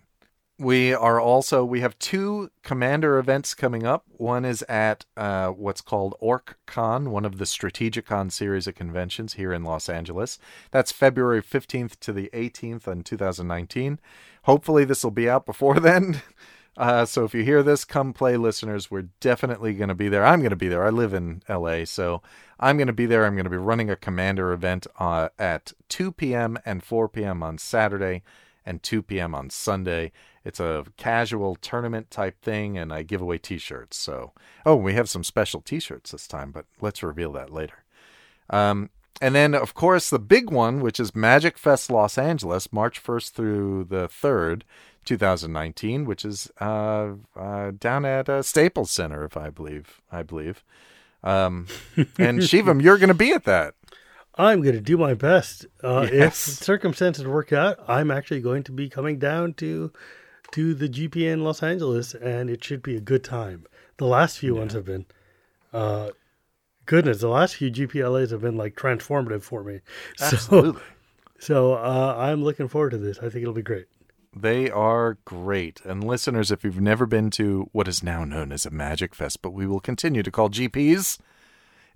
We 0.59 0.95
are 0.95 1.21
also, 1.21 1.65
we 1.65 1.81
have 1.81 1.99
two 1.99 2.51
Commander 2.63 3.19
events 3.19 3.55
coming 3.55 3.85
up. 3.85 4.05
One 4.07 4.45
is 4.45 4.63
at 4.69 5.05
uh, 5.17 5.49
what's 5.49 5.81
called 5.81 6.15
OrcCon, 6.23 7.09
one 7.09 7.25
of 7.25 7.39
the 7.39 7.45
Strategicon 7.45 8.31
series 8.31 8.69
of 8.69 8.77
conventions 8.77 9.35
here 9.35 9.53
in 9.53 9.65
Los 9.65 9.89
Angeles. 9.89 10.39
That's 10.71 10.93
February 10.93 11.43
15th 11.43 11.99
to 12.01 12.13
the 12.13 12.31
18th 12.33 12.87
in 12.87 13.03
2019. 13.03 13.99
Hopefully, 14.45 14.85
this 14.85 15.03
will 15.03 15.11
be 15.11 15.29
out 15.29 15.45
before 15.45 15.81
then. 15.81 16.23
Uh, 16.77 17.05
so 17.05 17.25
if 17.25 17.35
you 17.35 17.43
hear 17.43 17.65
this, 17.65 17.85
come 17.85 18.13
play, 18.13 18.37
listeners. 18.37 18.93
We're 18.93 19.09
definitely 19.19 19.75
going 19.75 19.89
to 19.89 19.95
be 19.95 20.09
there. 20.09 20.25
I'm 20.25 20.41
going 20.41 20.51
to 20.51 20.57
be 20.57 20.69
there. 20.69 20.87
I 20.87 20.91
live 20.91 21.15
in 21.15 21.43
LA, 21.49 21.85
so 21.85 22.23
I'm 22.61 22.77
going 22.77 22.87
to 22.87 22.93
be 22.93 23.07
there. 23.07 23.27
I'm 23.27 23.35
going 23.35 23.45
to 23.45 23.51
be 23.51 23.57
running 23.57 23.91
a 23.91 23.97
Commander 23.97 24.53
event 24.53 24.87
uh, 25.01 25.31
at 25.37 25.73
2 25.89 26.13
p.m. 26.13 26.59
and 26.65 26.85
4 26.85 27.09
p.m. 27.09 27.43
on 27.43 27.59
Saturday 27.59 28.23
and 28.67 28.83
2 28.83 29.03
p.m. 29.03 29.35
on 29.35 29.51
Sunday. 29.51 30.13
It's 30.45 30.61
a 30.61 30.85
casual 30.97 31.57
tournament 31.57 32.11
type 32.11 32.41
thing, 32.43 32.77
and 32.77 32.93
I 32.93 33.03
give 33.03 33.21
away 33.21 33.39
T-shirts. 33.39 33.97
So, 33.97 34.33
oh, 34.67 34.77
we 34.77 34.95
have 34.95 35.09
some 35.09 35.25
special 35.25 35.61
T-shirts 35.61 36.11
this 36.11 36.29
time, 36.29 36.51
but 36.51 36.67
let's 36.81 37.03
reveal 37.03 37.33
that 37.33 37.51
later. 37.51 37.85
Um, 38.51 38.91
and 39.23 39.35
then, 39.35 39.55
of 39.55 39.75
course, 39.75 40.11
the 40.11 40.19
big 40.19 40.51
one, 40.51 40.81
which 40.81 41.01
is 41.01 41.15
Magic 41.15 41.57
Fest 41.57 41.91
Los 41.91 42.19
Angeles, 42.19 42.73
March 42.73 43.03
1st 43.03 43.31
through 43.31 43.85
the 43.85 44.09
3rd, 44.09 44.63
2019, 45.05 46.05
which 46.05 46.25
is 46.25 46.51
uh, 46.61 47.13
uh, 47.37 47.73
down 47.79 48.05
at 48.05 48.29
uh, 48.29 48.43
Staples 48.43 48.91
Center, 48.91 49.25
if 49.25 49.37
I 49.37 49.51
believe. 49.51 50.01
I 50.11 50.23
believe. 50.23 50.65
Um, 51.23 51.69
and 51.97 52.07
Shivam, 52.41 52.83
you're 52.83 52.99
going 52.99 53.09
to 53.09 53.15
be 53.15 53.33
at 53.33 53.45
that. 53.45 53.75
I'm 54.37 54.63
going 54.63 54.75
to 54.75 54.81
do 54.81 54.99
my 54.99 55.15
best. 55.15 55.67
Uh, 55.83 56.09
yes. 56.13 56.49
If 56.49 56.55
circumstances 56.65 57.25
work 57.25 57.53
out, 57.53 57.79
I'm 57.87 58.11
actually 58.11 58.41
going 58.41 58.65
to 58.65 58.73
be 58.73 58.89
coming 58.89 59.19
down 59.19 59.55
to 59.55 59.93
to 60.55 60.73
the 60.73 60.89
GP 60.89 61.17
in 61.17 61.43
Los 61.43 61.63
Angeles, 61.63 62.15
and 62.15 62.49
it 62.49 62.63
should 62.63 62.81
be 62.81 62.97
a 62.97 63.01
good 63.01 63.25
time. 63.25 63.67
The 63.97 64.07
last 64.07 64.39
few 64.39 64.55
yeah. 64.55 64.61
ones 64.61 64.73
have 64.75 64.85
been 64.85 65.07
uh, 65.73 66.11
goodness, 66.87 67.21
the 67.21 67.29
last 67.29 67.57
few 67.57 67.73
GPLAs 67.73 68.31
have 68.31 68.41
been 68.41 68.57
like 68.57 68.77
transformative 68.77 69.43
for 69.43 69.65
me. 69.65 69.81
Absolutely. 70.21 70.81
So, 71.41 71.75
so 71.75 71.75
uh, 71.75 72.15
I'm 72.17 72.45
looking 72.45 72.69
forward 72.69 72.91
to 72.91 72.99
this. 72.99 73.19
I 73.19 73.23
think 73.23 73.43
it'll 73.43 73.53
be 73.53 73.63
great. 73.63 73.87
They 74.33 74.71
are 74.71 75.19
great. 75.25 75.81
And 75.85 76.05
listeners, 76.05 76.53
if 76.53 76.63
you've 76.63 76.81
never 76.81 77.05
been 77.05 77.31
to 77.31 77.69
what 77.73 77.89
is 77.89 78.05
now 78.05 78.25
known 78.25 78.53
as 78.53 78.65
a 78.65 78.71
Magic 78.71 79.13
Fest, 79.13 79.43
but 79.43 79.51
we 79.51 79.67
will 79.67 79.81
continue 79.81 80.23
to 80.23 80.31
call 80.31 80.51
GPs, 80.51 81.19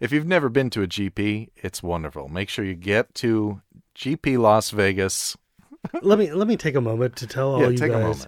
if 0.01 0.11
you've 0.11 0.27
never 0.27 0.49
been 0.49 0.71
to 0.71 0.83
a 0.83 0.89
GP, 0.89 1.51
it's 1.57 1.81
wonderful. 1.81 2.29
Make 2.29 2.49
sure 2.49 2.65
you 2.65 2.75
get 2.75 3.15
to 3.17 3.63
GP 3.95 4.39
Las 4.39 4.71
Vegas. 4.71 5.37
let 6.03 6.19
me 6.19 6.33
let 6.33 6.49
me 6.49 6.57
take 6.57 6.75
a 6.75 6.81
moment 6.81 7.15
to 7.17 7.27
tell 7.27 7.55
all 7.55 7.63
yeah, 7.63 7.69
you 7.69 7.93
guys 7.93 8.27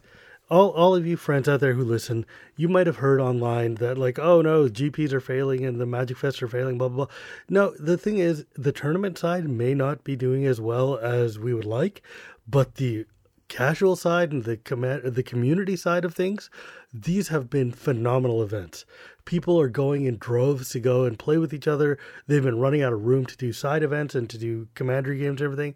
all 0.51 0.71
all 0.71 0.95
of 0.95 1.07
you 1.07 1.17
friends 1.17 1.49
out 1.49 1.61
there 1.61 1.75
who 1.75 1.85
listen, 1.85 2.27
you 2.57 2.69
might 2.69 2.87
have 2.87 2.97
heard 2.97 3.21
online 3.21 3.77
that 3.77 3.97
like, 3.97 4.19
oh 4.19 4.43
no, 4.43 4.69
GPs 4.69 5.13
are 5.13 5.21
failing 5.21 5.65
and 5.65 5.81
the 5.81 5.87
Magic 5.87 6.17
Fest 6.17 6.43
are 6.43 6.49
failing, 6.49 6.79
blah 6.79 6.89
blah 6.89 7.07
blah. 7.07 7.15
No, 7.49 7.75
the 7.79 7.97
thing 7.97 8.19
is, 8.19 8.45
the 8.55 8.73
tournament 8.73 9.19
side 9.19 9.49
may 9.49 9.75
not 9.75 10.05
be 10.05 10.17
doing 10.17 10.45
as 10.47 10.61
well 10.61 10.99
as 10.99 11.39
we 11.39 11.55
would 11.55 11.65
like, 11.65 12.03
but 12.49 12.75
the 12.75 13.07
casual 13.49 13.97
side 13.97 14.33
and 14.33 14.45
the 14.45 14.57
command 14.57 15.03
the 15.03 15.23
community 15.23 15.77
side 15.77 16.05
of 16.05 16.15
things, 16.15 16.51
these 16.93 17.29
have 17.29 17.51
been 17.51 17.73
phenomenal 17.73 18.43
events. 18.43 18.85
People 19.25 19.61
are 19.61 19.69
going 19.69 20.07
in 20.07 20.17
droves 20.17 20.71
to 20.71 20.81
go 20.81 21.05
and 21.05 21.19
play 21.19 21.39
with 21.39 21.53
each 21.53 21.69
other. 21.69 21.99
They've 22.27 22.43
been 22.43 22.59
running 22.59 22.83
out 22.83 22.93
of 22.93 23.05
room 23.05 23.27
to 23.27 23.37
do 23.37 23.53
side 23.53 23.83
events 23.83 24.15
and 24.15 24.29
to 24.31 24.39
do 24.39 24.69
commandery 24.75 25.19
games 25.19 25.41
and 25.41 25.53
everything. 25.53 25.75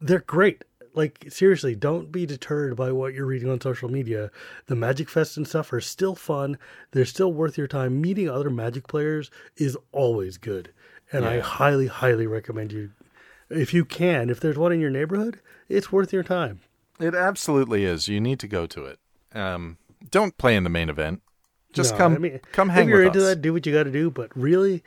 They're 0.00 0.20
great. 0.20 0.64
Like 0.98 1.26
seriously, 1.28 1.74
don't 1.76 2.10
be 2.10 2.26
deterred 2.26 2.76
by 2.76 2.90
what 2.90 3.14
you're 3.14 3.24
reading 3.24 3.48
on 3.48 3.60
social 3.60 3.88
media. 3.88 4.30
The 4.66 4.74
Magic 4.74 5.08
Fest 5.08 5.36
and 5.36 5.46
stuff 5.46 5.72
are 5.72 5.80
still 5.80 6.16
fun. 6.16 6.58
They're 6.90 7.04
still 7.04 7.32
worth 7.32 7.56
your 7.56 7.68
time. 7.68 8.00
Meeting 8.00 8.28
other 8.28 8.50
Magic 8.50 8.88
players 8.88 9.30
is 9.56 9.76
always 9.92 10.38
good. 10.38 10.72
And 11.12 11.24
I 11.24 11.38
highly, 11.38 11.86
highly 11.86 12.26
recommend 12.26 12.72
you 12.72 12.90
if 13.48 13.72
you 13.72 13.84
can, 13.84 14.28
if 14.28 14.40
there's 14.40 14.58
one 14.58 14.72
in 14.72 14.80
your 14.80 14.90
neighborhood, 14.90 15.40
it's 15.68 15.92
worth 15.92 16.12
your 16.12 16.22
time. 16.22 16.60
It 17.00 17.14
absolutely 17.14 17.84
is. 17.84 18.08
You 18.08 18.20
need 18.20 18.40
to 18.40 18.48
go 18.48 18.66
to 18.66 18.84
it. 18.84 18.98
Um, 19.32 19.78
don't 20.10 20.36
play 20.36 20.56
in 20.56 20.64
the 20.64 20.70
main 20.70 20.88
event. 20.88 21.22
Just 21.72 21.92
No, 21.92 21.98
come, 21.98 22.14
I 22.14 22.18
mean, 22.18 22.40
come 22.52 22.70
hang 22.70 22.84
if 22.84 22.88
you're 22.88 23.04
into 23.04 23.20
us. 23.20 23.26
that, 23.26 23.42
do 23.42 23.52
what 23.52 23.66
you 23.66 23.72
got 23.72 23.84
to 23.84 23.92
do. 23.92 24.10
But 24.10 24.36
really, 24.36 24.82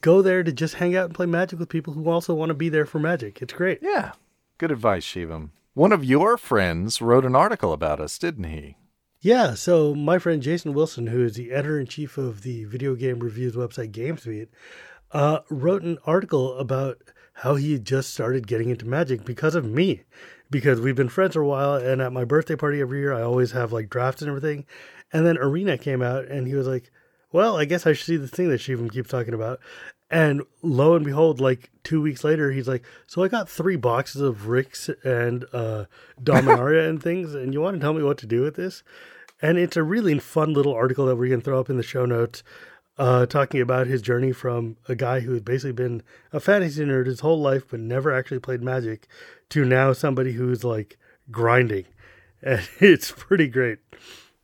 go 0.00 0.20
there 0.20 0.42
to 0.42 0.52
just 0.52 0.74
hang 0.74 0.94
out 0.96 1.06
and 1.06 1.14
play 1.14 1.26
Magic 1.26 1.58
with 1.58 1.68
people 1.68 1.94
who 1.94 2.08
also 2.10 2.34
want 2.34 2.50
to 2.50 2.54
be 2.54 2.68
there 2.68 2.86
for 2.86 2.98
Magic. 2.98 3.40
It's 3.40 3.54
great. 3.54 3.78
Yeah, 3.82 4.12
good 4.58 4.70
advice, 4.70 5.04
Shivam. 5.04 5.50
One 5.74 5.92
of 5.92 6.04
your 6.04 6.36
friends 6.36 7.00
wrote 7.00 7.24
an 7.24 7.36
article 7.36 7.72
about 7.72 8.00
us, 8.00 8.18
didn't 8.18 8.44
he? 8.44 8.76
Yeah. 9.20 9.54
So 9.54 9.94
my 9.94 10.18
friend 10.18 10.42
Jason 10.42 10.74
Wilson, 10.74 11.06
who 11.06 11.24
is 11.24 11.34
the 11.34 11.52
editor 11.52 11.78
in 11.78 11.86
chief 11.86 12.18
of 12.18 12.42
the 12.42 12.64
video 12.64 12.94
game 12.94 13.20
reviews 13.20 13.54
website 13.54 13.92
GamesBeat, 13.92 14.48
uh, 15.12 15.40
wrote 15.48 15.82
an 15.82 15.98
article 16.04 16.56
about 16.58 16.98
how 17.34 17.54
he 17.54 17.78
just 17.78 18.12
started 18.12 18.48
getting 18.48 18.70
into 18.70 18.86
Magic 18.86 19.24
because 19.24 19.54
of 19.54 19.64
me. 19.64 20.02
Because 20.50 20.80
we've 20.80 20.96
been 20.96 21.08
friends 21.08 21.34
for 21.34 21.42
a 21.42 21.46
while, 21.46 21.74
and 21.74 22.00
at 22.00 22.12
my 22.12 22.24
birthday 22.24 22.56
party 22.56 22.80
every 22.80 23.00
year, 23.00 23.12
I 23.12 23.22
always 23.22 23.52
have 23.52 23.72
like 23.72 23.90
drafts 23.90 24.22
and 24.22 24.28
everything. 24.28 24.64
And 25.12 25.26
then 25.26 25.38
Arena 25.38 25.78
came 25.78 26.02
out, 26.02 26.24
and 26.24 26.46
he 26.46 26.54
was 26.54 26.66
like, 26.66 26.90
"Well, 27.32 27.56
I 27.56 27.64
guess 27.66 27.86
I 27.86 27.92
should 27.92 28.06
see 28.06 28.16
the 28.16 28.28
thing 28.28 28.48
that 28.48 28.60
Shivam 28.60 28.90
keeps 28.90 29.10
talking 29.10 29.34
about." 29.34 29.60
And 30.10 30.42
lo 30.62 30.94
and 30.94 31.04
behold, 31.04 31.40
like 31.40 31.70
two 31.84 32.00
weeks 32.00 32.24
later, 32.24 32.50
he's 32.50 32.68
like, 32.68 32.82
"So 33.06 33.22
I 33.22 33.28
got 33.28 33.48
three 33.48 33.76
boxes 33.76 34.22
of 34.22 34.48
Rix 34.48 34.88
and 35.04 35.44
uh, 35.52 35.84
Dominaria 36.22 36.88
and 36.88 37.02
things, 37.02 37.34
and 37.34 37.52
you 37.52 37.60
want 37.60 37.76
to 37.76 37.80
tell 37.80 37.92
me 37.92 38.02
what 38.02 38.18
to 38.18 38.26
do 38.26 38.42
with 38.42 38.56
this?" 38.56 38.82
And 39.42 39.58
it's 39.58 39.76
a 39.76 39.82
really 39.82 40.18
fun 40.18 40.52
little 40.52 40.72
article 40.72 41.06
that 41.06 41.16
going 41.16 41.30
to 41.30 41.40
throw 41.40 41.60
up 41.60 41.70
in 41.70 41.76
the 41.76 41.82
show 41.82 42.06
notes, 42.06 42.42
uh, 42.96 43.26
talking 43.26 43.60
about 43.60 43.86
his 43.86 44.02
journey 44.02 44.32
from 44.32 44.76
a 44.88 44.94
guy 44.94 45.20
who 45.20 45.34
had 45.34 45.44
basically 45.44 45.72
been 45.72 46.02
a 46.32 46.40
fantasy 46.40 46.84
nerd 46.84 47.06
his 47.06 47.20
whole 47.20 47.40
life, 47.40 47.64
but 47.70 47.80
never 47.80 48.12
actually 48.12 48.40
played 48.40 48.62
Magic, 48.62 49.06
to 49.50 49.64
now 49.64 49.92
somebody 49.92 50.32
who's 50.32 50.64
like 50.64 50.98
grinding. 51.30 51.84
And 52.40 52.68
it's 52.78 53.10
pretty 53.10 53.48
great. 53.48 53.80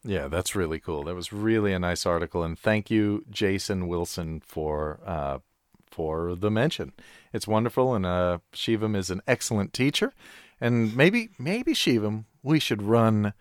Yeah, 0.02 0.26
that's 0.26 0.56
really 0.56 0.80
cool. 0.80 1.04
That 1.04 1.14
was 1.14 1.32
really 1.32 1.72
a 1.72 1.78
nice 1.78 2.04
article, 2.04 2.42
and 2.42 2.58
thank 2.58 2.90
you, 2.90 3.24
Jason 3.30 3.86
Wilson, 3.86 4.40
for 4.44 4.98
uh, 5.06 5.38
for 5.94 6.34
the 6.34 6.50
mention. 6.50 6.92
It's 7.32 7.46
wonderful, 7.46 7.94
and 7.94 8.04
uh, 8.04 8.38
Shivam 8.52 8.96
is 8.96 9.10
an 9.10 9.22
excellent 9.28 9.72
teacher. 9.72 10.12
And 10.60 10.96
maybe, 10.96 11.30
maybe 11.38 11.72
Shivam, 11.72 12.24
we 12.42 12.58
should 12.58 12.82
run 12.82 13.32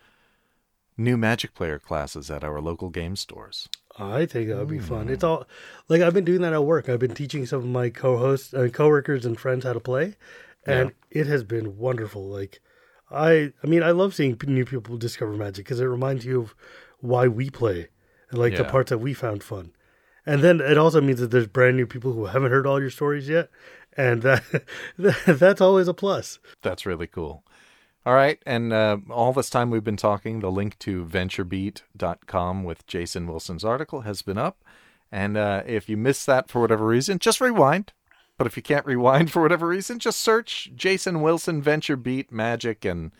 new 0.95 1.17
Magic 1.17 1.55
player 1.55 1.79
classes 1.79 2.29
at 2.29 2.43
our 2.43 2.61
local 2.61 2.89
game 2.89 3.15
stores. 3.15 3.67
I 3.97 4.25
think 4.27 4.49
that 4.49 4.57
would 4.57 4.67
be 4.67 4.79
fun. 4.79 5.09
It's 5.09 5.23
all 5.23 5.47
like 5.87 6.01
I've 6.01 6.13
been 6.13 6.25
doing 6.25 6.41
that 6.41 6.53
at 6.53 6.63
work. 6.63 6.89
I've 6.89 6.99
been 6.99 7.15
teaching 7.15 7.45
some 7.45 7.59
of 7.59 7.65
my 7.65 7.89
co-hosts, 7.89 8.53
uh, 8.53 8.69
coworkers, 8.71 9.25
and 9.25 9.39
friends 9.39 9.65
how 9.65 9.73
to 9.73 9.79
play, 9.79 10.15
and 10.65 10.93
it 11.11 11.27
has 11.27 11.43
been 11.43 11.77
wonderful. 11.77 12.27
Like 12.27 12.61
I, 13.11 13.53
I 13.63 13.67
mean, 13.67 13.83
I 13.83 13.91
love 13.91 14.15
seeing 14.15 14.39
new 14.45 14.65
people 14.65 14.97
discover 14.97 15.33
Magic 15.33 15.65
because 15.65 15.79
it 15.79 15.85
reminds 15.85 16.25
you 16.25 16.41
of 16.41 16.55
why 16.99 17.27
we 17.27 17.49
play 17.49 17.89
and 18.31 18.39
like 18.39 18.55
the 18.55 18.63
parts 18.63 18.89
that 18.89 18.97
we 18.97 19.13
found 19.13 19.43
fun. 19.43 19.71
And 20.25 20.41
then 20.41 20.61
it 20.61 20.77
also 20.77 21.01
means 21.01 21.19
that 21.19 21.31
there's 21.31 21.47
brand 21.47 21.75
new 21.75 21.85
people 21.85 22.13
who 22.13 22.27
haven't 22.27 22.51
heard 22.51 22.65
all 22.65 22.79
your 22.79 22.89
stories 22.89 23.27
yet, 23.27 23.49
and 23.97 24.21
that 24.21 24.63
that's 24.97 25.61
always 25.61 25.87
a 25.87 25.93
plus. 25.93 26.39
That's 26.61 26.85
really 26.85 27.07
cool. 27.07 27.43
All 28.05 28.13
right, 28.13 28.41
and 28.45 28.73
uh, 28.73 28.97
all 29.09 29.31
this 29.31 29.49
time 29.49 29.69
we've 29.69 29.83
been 29.83 29.97
talking, 29.97 30.39
the 30.39 30.51
link 30.51 30.77
to 30.79 31.05
venturebeat.com 31.05 32.63
with 32.63 32.85
Jason 32.85 33.27
Wilson's 33.27 33.63
article 33.63 34.01
has 34.01 34.21
been 34.21 34.37
up. 34.37 34.63
And 35.09 35.37
uh, 35.37 35.63
if 35.65 35.87
you 35.87 35.95
missed 35.95 36.25
that 36.25 36.49
for 36.49 36.59
whatever 36.59 36.85
reason, 36.85 37.19
just 37.19 37.39
rewind. 37.39 37.93
But 38.37 38.47
if 38.47 38.57
you 38.57 38.63
can't 38.63 38.85
rewind 38.85 39.31
for 39.31 39.41
whatever 39.41 39.67
reason, 39.67 39.99
just 39.99 40.19
search 40.19 40.71
Jason 40.75 41.21
Wilson 41.21 41.61
Venture 41.61 41.95
Beat 41.95 42.31
Magic 42.31 42.83
and 42.83 43.11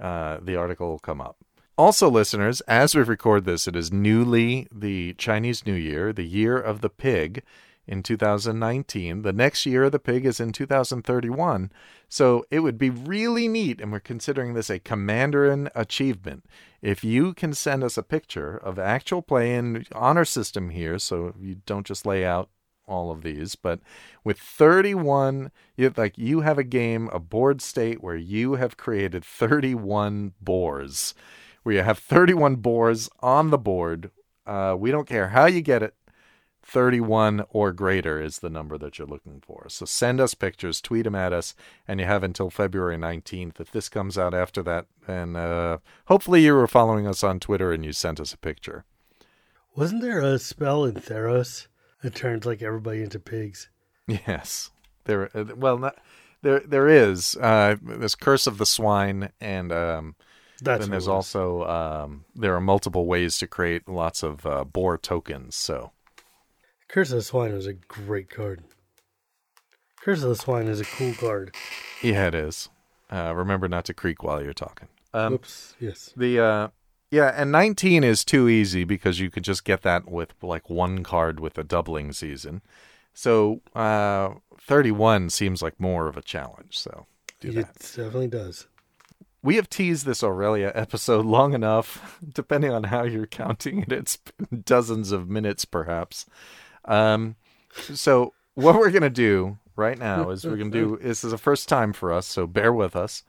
uh, 0.00 0.38
the 0.42 0.56
article 0.56 0.88
will 0.88 0.98
come 0.98 1.20
up. 1.20 1.38
Also, 1.78 2.08
listeners, 2.08 2.62
as 2.62 2.94
we 2.94 3.02
record 3.02 3.44
this, 3.44 3.68
it 3.68 3.76
is 3.76 3.92
newly 3.92 4.66
the 4.72 5.12
Chinese 5.18 5.66
New 5.66 5.74
Year, 5.74 6.10
the 6.10 6.24
year 6.24 6.56
of 6.56 6.80
the 6.80 6.88
pig 6.88 7.42
in 7.86 8.02
2019. 8.02 9.20
The 9.20 9.32
next 9.34 9.66
year 9.66 9.84
of 9.84 9.92
the 9.92 9.98
pig 9.98 10.24
is 10.24 10.40
in 10.40 10.52
2031. 10.52 11.70
So 12.08 12.46
it 12.50 12.60
would 12.60 12.78
be 12.78 12.88
really 12.88 13.46
neat, 13.46 13.82
and 13.82 13.92
we're 13.92 14.00
considering 14.00 14.54
this 14.54 14.70
a 14.70 14.78
Commanderin 14.78 15.68
achievement. 15.74 16.46
If 16.80 17.04
you 17.04 17.34
can 17.34 17.52
send 17.52 17.84
us 17.84 17.98
a 17.98 18.02
picture 18.02 18.56
of 18.56 18.78
actual 18.78 19.20
play 19.20 19.54
in 19.54 19.84
honor 19.92 20.24
system 20.24 20.70
here, 20.70 20.98
so 20.98 21.34
you 21.38 21.56
don't 21.66 21.86
just 21.86 22.06
lay 22.06 22.24
out 22.24 22.48
all 22.88 23.10
of 23.10 23.22
these, 23.22 23.54
but 23.54 23.80
with 24.24 24.38
31, 24.38 25.50
you, 25.76 25.92
like 25.94 26.16
you 26.16 26.40
have 26.40 26.56
a 26.56 26.64
game, 26.64 27.10
a 27.12 27.18
board 27.18 27.60
state 27.60 28.02
where 28.02 28.16
you 28.16 28.54
have 28.54 28.78
created 28.78 29.24
31 29.24 30.32
boars, 30.40 31.12
where 31.66 31.74
you 31.74 31.82
have 31.82 31.98
31 31.98 32.54
boars 32.54 33.10
on 33.18 33.50
the 33.50 33.58
board. 33.58 34.12
Uh, 34.46 34.76
we 34.78 34.92
don't 34.92 35.08
care 35.08 35.30
how 35.30 35.46
you 35.46 35.60
get 35.60 35.82
it. 35.82 35.96
31 36.62 37.44
or 37.50 37.72
greater 37.72 38.22
is 38.22 38.38
the 38.38 38.48
number 38.48 38.78
that 38.78 38.98
you're 39.00 39.08
looking 39.08 39.42
for. 39.44 39.66
So 39.68 39.84
send 39.84 40.20
us 40.20 40.34
pictures, 40.34 40.80
tweet 40.80 41.02
them 41.02 41.16
at 41.16 41.32
us, 41.32 41.56
and 41.88 41.98
you 41.98 42.06
have 42.06 42.22
until 42.22 42.50
February 42.50 42.96
19th. 42.96 43.58
If 43.58 43.72
this 43.72 43.88
comes 43.88 44.16
out 44.16 44.32
after 44.32 44.62
that, 44.62 44.86
and 45.08 45.36
uh, 45.36 45.78
hopefully 46.04 46.44
you 46.44 46.54
were 46.54 46.68
following 46.68 47.04
us 47.04 47.24
on 47.24 47.40
Twitter 47.40 47.72
and 47.72 47.84
you 47.84 47.92
sent 47.92 48.20
us 48.20 48.32
a 48.32 48.38
picture. 48.38 48.84
Wasn't 49.74 50.02
there 50.02 50.20
a 50.20 50.38
spell 50.38 50.84
in 50.84 50.94
Theros 50.94 51.66
that 52.00 52.14
turns 52.14 52.46
like 52.46 52.62
everybody 52.62 53.02
into 53.02 53.18
pigs? 53.18 53.70
Yes, 54.06 54.70
there. 55.02 55.36
uh, 55.36 55.46
Well, 55.56 55.78
not, 55.78 55.98
there 56.42 56.60
there 56.60 56.86
is. 56.86 57.36
Uh, 57.36 57.74
there's 57.82 58.14
Curse 58.14 58.46
of 58.46 58.58
the 58.58 58.66
Swine, 58.66 59.30
and 59.40 59.72
um, 59.72 60.14
That's 60.62 60.80
then 60.82 60.90
there's 60.90 61.08
also 61.08 61.64
um, 61.66 62.24
there 62.34 62.54
are 62.54 62.60
multiple 62.60 63.06
ways 63.06 63.38
to 63.38 63.46
create 63.46 63.88
lots 63.88 64.22
of 64.22 64.46
uh, 64.46 64.64
boar 64.64 64.96
tokens. 64.98 65.54
So 65.56 65.92
Curse 66.88 67.10
of 67.10 67.16
the 67.16 67.22
Swine 67.22 67.52
was 67.52 67.66
a 67.66 67.74
great 67.74 68.30
card. 68.30 68.62
Curse 70.00 70.22
of 70.22 70.28
the 70.30 70.36
Swine 70.36 70.66
is 70.68 70.80
a 70.80 70.84
cool 70.84 71.14
card. 71.14 71.54
yeah, 72.02 72.26
it 72.28 72.34
is. 72.34 72.68
Uh, 73.10 73.32
remember 73.34 73.68
not 73.68 73.84
to 73.86 73.94
creak 73.94 74.22
while 74.22 74.42
you're 74.42 74.52
talking. 74.52 74.88
Um, 75.14 75.34
Oops. 75.34 75.74
Yes. 75.80 76.12
The 76.16 76.40
uh 76.40 76.68
yeah, 77.10 77.32
and 77.36 77.52
19 77.52 78.02
is 78.02 78.24
too 78.24 78.48
easy 78.48 78.82
because 78.84 79.20
you 79.20 79.30
could 79.30 79.44
just 79.44 79.64
get 79.64 79.82
that 79.82 80.10
with 80.10 80.34
like 80.42 80.68
one 80.68 81.04
card 81.04 81.38
with 81.38 81.56
a 81.56 81.62
doubling 81.64 82.12
season. 82.12 82.62
So, 83.14 83.62
uh 83.74 84.34
31 84.60 85.30
seems 85.30 85.62
like 85.62 85.78
more 85.78 86.08
of 86.08 86.16
a 86.16 86.22
challenge, 86.22 86.76
so 86.76 87.06
do 87.40 87.50
It 87.50 87.54
that. 87.54 87.74
definitely 87.78 88.26
does. 88.28 88.66
We 89.46 89.54
have 89.54 89.70
teased 89.70 90.06
this 90.06 90.24
Aurelia 90.24 90.72
episode 90.74 91.24
long 91.38 91.54
enough, 91.54 92.18
depending 92.34 92.72
on 92.72 92.82
how 92.82 93.04
you're 93.04 93.28
counting 93.28 93.82
it. 93.82 93.92
It's 93.92 94.18
dozens 94.64 95.12
of 95.12 95.30
minutes 95.30 95.64
perhaps. 95.64 96.26
Um 96.84 97.36
so 97.94 98.34
what 98.54 98.74
we're 98.74 98.90
going 98.90 99.02
to 99.02 99.10
do 99.10 99.58
right 99.76 99.98
now 99.98 100.30
is 100.30 100.44
we're 100.44 100.56
going 100.56 100.72
to 100.72 100.78
do 100.78 100.98
this 101.02 101.22
is 101.22 101.30
the 101.30 101.38
first 101.38 101.68
time 101.68 101.92
for 101.92 102.12
us, 102.12 102.26
so 102.26 102.48
bear 102.48 102.72
with 102.72 102.96
us. 102.96 103.22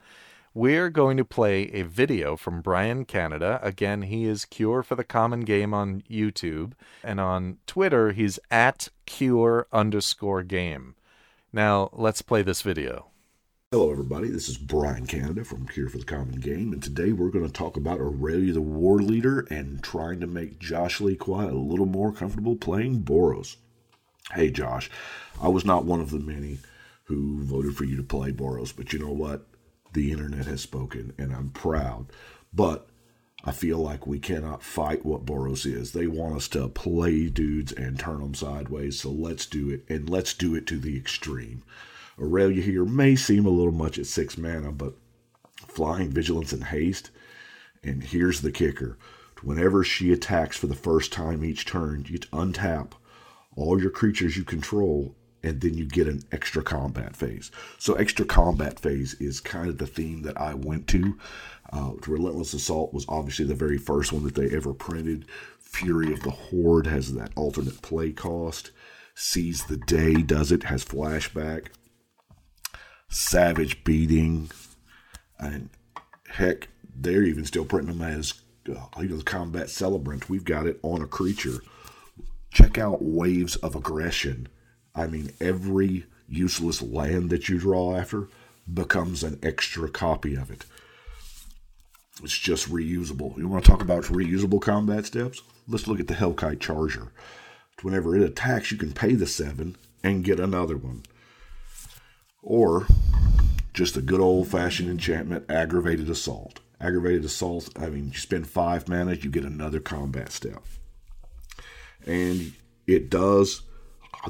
We're 0.54 0.90
going 0.90 1.18
to 1.18 1.24
play 1.24 1.70
a 1.72 1.82
video 1.82 2.36
from 2.36 2.62
Brian 2.62 3.04
Canada. 3.04 3.60
Again, 3.62 4.02
he 4.02 4.24
is 4.24 4.44
Cure 4.44 4.82
for 4.82 4.96
the 4.96 5.04
Common 5.04 5.40
Game 5.40 5.72
on 5.72 6.02
YouTube. 6.10 6.72
And 7.04 7.20
on 7.20 7.58
Twitter, 7.66 8.10
he's 8.10 8.40
at 8.50 8.88
Cure 9.06 9.68
underscore 9.72 10.42
game. 10.42 10.96
Now, 11.52 11.90
let's 11.92 12.22
play 12.22 12.42
this 12.42 12.62
video. 12.62 13.08
Hello, 13.70 13.90
everybody. 13.90 14.30
This 14.30 14.48
is 14.48 14.56
Brian 14.56 15.04
Canada 15.06 15.44
from 15.44 15.68
Cure 15.68 15.90
for 15.90 15.98
the 15.98 16.04
Common 16.06 16.40
Game, 16.40 16.72
and 16.72 16.82
today 16.82 17.12
we're 17.12 17.28
going 17.28 17.44
to 17.44 17.52
talk 17.52 17.76
about 17.76 18.00
Aurelia 18.00 18.54
the 18.54 18.62
War 18.62 18.98
Leader 18.98 19.46
and 19.50 19.82
trying 19.82 20.20
to 20.20 20.26
make 20.26 20.58
Josh 20.58 21.02
Lee 21.02 21.16
Kwai 21.16 21.44
a 21.44 21.52
little 21.52 21.84
more 21.84 22.10
comfortable 22.10 22.56
playing 22.56 23.02
Boros. 23.02 23.56
Hey, 24.32 24.50
Josh, 24.50 24.90
I 25.38 25.48
was 25.48 25.66
not 25.66 25.84
one 25.84 26.00
of 26.00 26.08
the 26.08 26.18
many 26.18 26.60
who 27.04 27.42
voted 27.44 27.76
for 27.76 27.84
you 27.84 27.98
to 27.98 28.02
play 28.02 28.32
Boros, 28.32 28.74
but 28.74 28.94
you 28.94 29.00
know 29.00 29.12
what? 29.12 29.44
The 29.92 30.12
internet 30.12 30.46
has 30.46 30.62
spoken, 30.62 31.12
and 31.18 31.30
I'm 31.30 31.50
proud. 31.50 32.06
But 32.54 32.88
I 33.44 33.52
feel 33.52 33.76
like 33.76 34.06
we 34.06 34.18
cannot 34.18 34.62
fight 34.62 35.04
what 35.04 35.26
Boros 35.26 35.66
is. 35.66 35.92
They 35.92 36.06
want 36.06 36.36
us 36.36 36.48
to 36.48 36.68
play 36.68 37.28
dudes 37.28 37.72
and 37.72 37.98
turn 37.98 38.22
them 38.22 38.32
sideways, 38.32 38.98
so 38.98 39.10
let's 39.10 39.44
do 39.44 39.68
it, 39.68 39.84
and 39.90 40.08
let's 40.08 40.32
do 40.32 40.54
it 40.54 40.66
to 40.68 40.78
the 40.78 40.96
extreme. 40.96 41.64
Aurelia 42.20 42.62
here 42.62 42.84
may 42.84 43.16
seem 43.16 43.46
a 43.46 43.50
little 43.50 43.72
much 43.72 43.98
at 43.98 44.06
six 44.06 44.36
mana, 44.36 44.72
but 44.72 44.94
flying, 45.66 46.10
vigilance, 46.10 46.52
and 46.52 46.64
haste. 46.64 47.10
And 47.82 48.02
here's 48.02 48.40
the 48.40 48.52
kicker 48.52 48.98
whenever 49.42 49.84
she 49.84 50.12
attacks 50.12 50.56
for 50.56 50.66
the 50.66 50.74
first 50.74 51.12
time 51.12 51.44
each 51.44 51.64
turn, 51.64 52.04
you 52.08 52.18
untap 52.18 52.92
all 53.56 53.80
your 53.80 53.90
creatures 53.90 54.36
you 54.36 54.44
control, 54.44 55.14
and 55.42 55.60
then 55.60 55.74
you 55.74 55.86
get 55.86 56.08
an 56.08 56.22
extra 56.32 56.62
combat 56.62 57.16
phase. 57.16 57.50
So, 57.78 57.94
extra 57.94 58.24
combat 58.24 58.80
phase 58.80 59.14
is 59.14 59.40
kind 59.40 59.68
of 59.68 59.78
the 59.78 59.86
theme 59.86 60.22
that 60.22 60.40
I 60.40 60.54
went 60.54 60.86
to. 60.88 61.16
Uh, 61.72 61.92
Relentless 62.06 62.54
Assault 62.54 62.92
was 62.92 63.04
obviously 63.08 63.44
the 63.44 63.54
very 63.54 63.78
first 63.78 64.12
one 64.12 64.24
that 64.24 64.34
they 64.34 64.50
ever 64.54 64.72
printed. 64.72 65.26
Fury 65.58 66.12
of 66.12 66.22
the 66.22 66.30
Horde 66.30 66.86
has 66.86 67.14
that 67.14 67.32
alternate 67.36 67.82
play 67.82 68.12
cost. 68.12 68.70
Seize 69.14 69.64
the 69.64 69.76
Day 69.76 70.22
does 70.22 70.52
it, 70.52 70.64
has 70.64 70.84
flashback. 70.84 71.66
Savage 73.08 73.84
Beating. 73.84 74.50
And 75.38 75.70
heck, 76.28 76.68
they're 76.94 77.22
even 77.22 77.44
still 77.44 77.64
printing 77.64 77.98
them 77.98 78.08
as 78.08 78.34
uh, 78.68 78.86
you 79.00 79.08
know, 79.08 79.16
the 79.16 79.24
combat 79.24 79.70
celebrant. 79.70 80.28
We've 80.28 80.44
got 80.44 80.66
it 80.66 80.78
on 80.82 81.02
a 81.02 81.06
creature. 81.06 81.58
Check 82.50 82.78
out 82.78 83.02
Waves 83.02 83.56
of 83.56 83.74
Aggression. 83.74 84.48
I 84.94 85.06
mean, 85.06 85.32
every 85.40 86.06
useless 86.28 86.82
land 86.82 87.30
that 87.30 87.48
you 87.48 87.58
draw 87.58 87.96
after 87.96 88.28
becomes 88.72 89.22
an 89.22 89.38
extra 89.42 89.88
copy 89.88 90.34
of 90.34 90.50
it. 90.50 90.64
It's 92.22 92.36
just 92.36 92.70
reusable. 92.70 93.36
You 93.38 93.48
want 93.48 93.64
to 93.64 93.70
talk 93.70 93.80
about 93.80 94.04
reusable 94.04 94.60
combat 94.60 95.06
steps? 95.06 95.40
Let's 95.68 95.86
look 95.86 96.00
at 96.00 96.08
the 96.08 96.14
Hellkite 96.14 96.60
Charger. 96.60 97.12
Whenever 97.82 98.16
it 98.16 98.22
attacks, 98.22 98.72
you 98.72 98.76
can 98.76 98.92
pay 98.92 99.14
the 99.14 99.26
seven 99.26 99.76
and 100.02 100.24
get 100.24 100.40
another 100.40 100.76
one. 100.76 101.04
Or 102.42 102.86
just 103.74 103.96
a 103.96 104.02
good 104.02 104.20
old 104.20 104.48
fashioned 104.48 104.90
enchantment, 104.90 105.44
Aggravated 105.48 106.08
Assault. 106.08 106.60
Aggravated 106.80 107.24
Assault, 107.24 107.70
I 107.76 107.88
mean, 107.88 108.08
you 108.08 108.18
spend 108.18 108.48
five 108.48 108.88
mana, 108.88 109.14
you 109.14 109.30
get 109.30 109.44
another 109.44 109.80
combat 109.80 110.32
step. 110.32 110.62
And 112.06 112.52
it 112.86 113.10
does, 113.10 113.62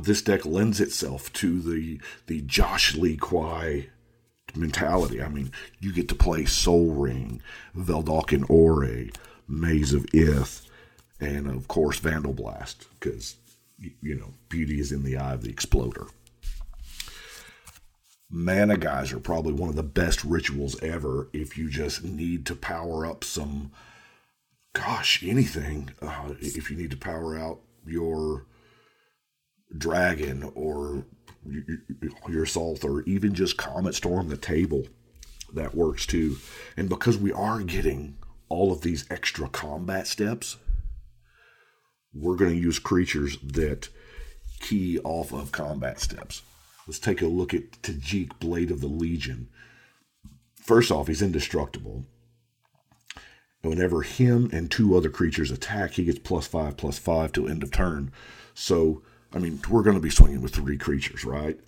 this 0.02 0.22
deck 0.22 0.44
lends 0.44 0.80
itself 0.80 1.32
to 1.34 1.60
the, 1.60 2.00
the 2.26 2.40
Josh 2.42 2.94
Lee 2.94 3.16
Kwai 3.16 3.88
mentality. 4.56 5.22
I 5.22 5.28
mean, 5.28 5.52
you 5.78 5.92
get 5.92 6.08
to 6.08 6.14
play 6.14 6.46
Sol 6.46 6.90
Ring, 6.90 7.42
Vedalken 7.76 8.48
Ore, 8.48 9.08
Maze 9.46 9.92
of 9.92 10.06
Ith, 10.14 10.68
and 11.20 11.48
of 11.48 11.68
course 11.68 11.98
Vandal 11.98 12.32
Blast, 12.32 12.86
because, 12.98 13.36
you 13.78 14.14
know, 14.14 14.34
beauty 14.48 14.80
is 14.80 14.92
in 14.92 15.04
the 15.04 15.16
eye 15.16 15.34
of 15.34 15.42
the 15.42 15.50
exploder. 15.50 16.06
Mana 18.30 18.76
guys 18.76 19.12
are 19.12 19.20
probably 19.20 19.52
one 19.54 19.70
of 19.70 19.76
the 19.76 19.82
best 19.82 20.22
rituals 20.22 20.80
ever 20.82 21.28
if 21.32 21.56
you 21.56 21.70
just 21.70 22.04
need 22.04 22.44
to 22.46 22.54
power 22.54 23.06
up 23.06 23.24
some, 23.24 23.72
gosh, 24.74 25.22
anything. 25.22 25.90
Uh, 26.02 26.34
if 26.40 26.70
you 26.70 26.76
need 26.76 26.90
to 26.90 26.96
power 26.96 27.38
out 27.38 27.60
your 27.86 28.46
dragon 29.76 30.50
or 30.54 31.06
your 32.28 32.42
assault 32.44 32.84
or 32.84 33.02
even 33.02 33.34
just 33.34 33.56
comet 33.56 33.94
storm 33.94 34.28
the 34.28 34.36
table 34.36 34.86
that 35.52 35.74
works 35.74 36.06
too 36.06 36.36
and 36.76 36.88
because 36.88 37.16
we 37.16 37.32
are 37.32 37.60
getting 37.60 38.16
all 38.48 38.72
of 38.72 38.80
these 38.80 39.04
extra 39.10 39.48
combat 39.48 40.06
steps 40.06 40.56
we're 42.14 42.36
going 42.36 42.50
to 42.50 42.60
use 42.60 42.78
creatures 42.78 43.38
that 43.42 43.88
key 44.60 44.98
off 45.04 45.32
of 45.32 45.52
combat 45.52 46.00
steps 46.00 46.42
Let's 46.88 46.98
take 46.98 47.20
a 47.20 47.26
look 47.26 47.52
at 47.52 47.70
Tajic, 47.82 48.38
Blade 48.40 48.70
of 48.70 48.80
the 48.80 48.86
Legion. 48.86 49.50
First 50.54 50.90
off, 50.90 51.08
he's 51.08 51.20
indestructible. 51.20 52.06
whenever 53.60 54.00
him 54.00 54.48
and 54.54 54.70
two 54.70 54.96
other 54.96 55.10
creatures 55.10 55.50
attack, 55.50 55.92
he 55.92 56.04
gets 56.04 56.18
plus 56.20 56.46
five, 56.46 56.78
plus 56.78 56.98
five 56.98 57.32
till 57.32 57.46
end 57.46 57.62
of 57.62 57.70
turn. 57.70 58.10
So, 58.54 59.02
I 59.34 59.38
mean, 59.38 59.60
we're 59.68 59.82
going 59.82 59.96
to 59.96 60.02
be 60.02 60.08
swinging 60.08 60.40
with 60.40 60.54
three 60.54 60.78
creatures, 60.78 61.26
right? 61.26 61.60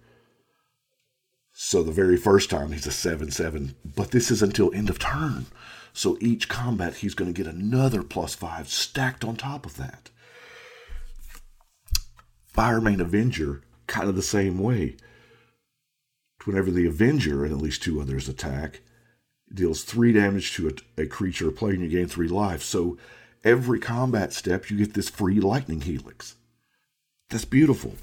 So 1.52 1.82
the 1.82 1.92
very 1.92 2.16
first 2.16 2.48
time 2.48 2.72
he's 2.72 2.86
a 2.86 2.90
7 2.90 3.30
7, 3.30 3.74
but 3.84 4.12
this 4.12 4.30
is 4.30 4.40
until 4.40 4.72
end 4.72 4.88
of 4.88 4.98
turn. 4.98 5.44
So 5.92 6.16
each 6.22 6.48
combat 6.48 6.94
he's 6.94 7.14
going 7.14 7.30
to 7.30 7.36
get 7.36 7.52
another 7.52 8.02
plus 8.02 8.34
5 8.34 8.68
stacked 8.70 9.22
on 9.22 9.36
top 9.36 9.66
of 9.66 9.76
that. 9.76 10.08
Firemane 12.56 13.00
Avenger, 13.00 13.60
kind 13.86 14.08
of 14.08 14.16
the 14.16 14.22
same 14.22 14.58
way 14.58 14.96
whenever 16.44 16.70
the 16.70 16.86
Avenger 16.86 17.44
and 17.44 17.52
at 17.52 17.60
least 17.60 17.82
two 17.82 18.00
others 18.00 18.28
attack, 18.28 18.80
deals 19.52 19.82
three 19.82 20.12
damage 20.12 20.54
to 20.54 20.68
a, 20.68 21.02
a 21.02 21.06
creature 21.06 21.50
playing, 21.50 21.80
you 21.80 21.88
gain 21.88 22.06
three 22.06 22.28
life. 22.28 22.62
So 22.62 22.98
every 23.44 23.78
combat 23.78 24.32
step, 24.32 24.70
you 24.70 24.76
get 24.76 24.94
this 24.94 25.08
free 25.08 25.40
lightning 25.40 25.80
helix. 25.80 26.36
That's 27.28 27.44
beautiful. 27.44 27.94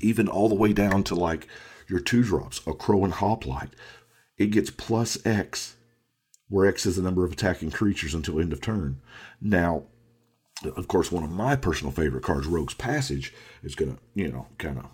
Even 0.00 0.28
all 0.28 0.48
the 0.48 0.54
way 0.54 0.72
down 0.72 1.04
to 1.04 1.14
like 1.14 1.46
your 1.88 2.00
two 2.00 2.22
drops, 2.22 2.60
Akroan 2.60 3.12
Hoplite. 3.12 3.74
It 4.38 4.46
gets 4.46 4.70
plus 4.70 5.18
X, 5.26 5.76
where 6.48 6.66
X 6.66 6.86
is 6.86 6.96
the 6.96 7.02
number 7.02 7.24
of 7.24 7.32
attacking 7.32 7.70
creatures 7.70 8.14
until 8.14 8.40
end 8.40 8.52
of 8.52 8.60
turn. 8.60 9.00
Now, 9.40 9.84
of 10.76 10.88
course, 10.88 11.12
one 11.12 11.24
of 11.24 11.30
my 11.30 11.56
personal 11.56 11.92
favorite 11.92 12.22
cards, 12.22 12.46
Rogue's 12.46 12.74
Passage, 12.74 13.32
is 13.62 13.74
going 13.74 13.96
to, 13.96 14.02
you 14.14 14.30
know, 14.30 14.46
kind 14.58 14.78
of 14.78 14.86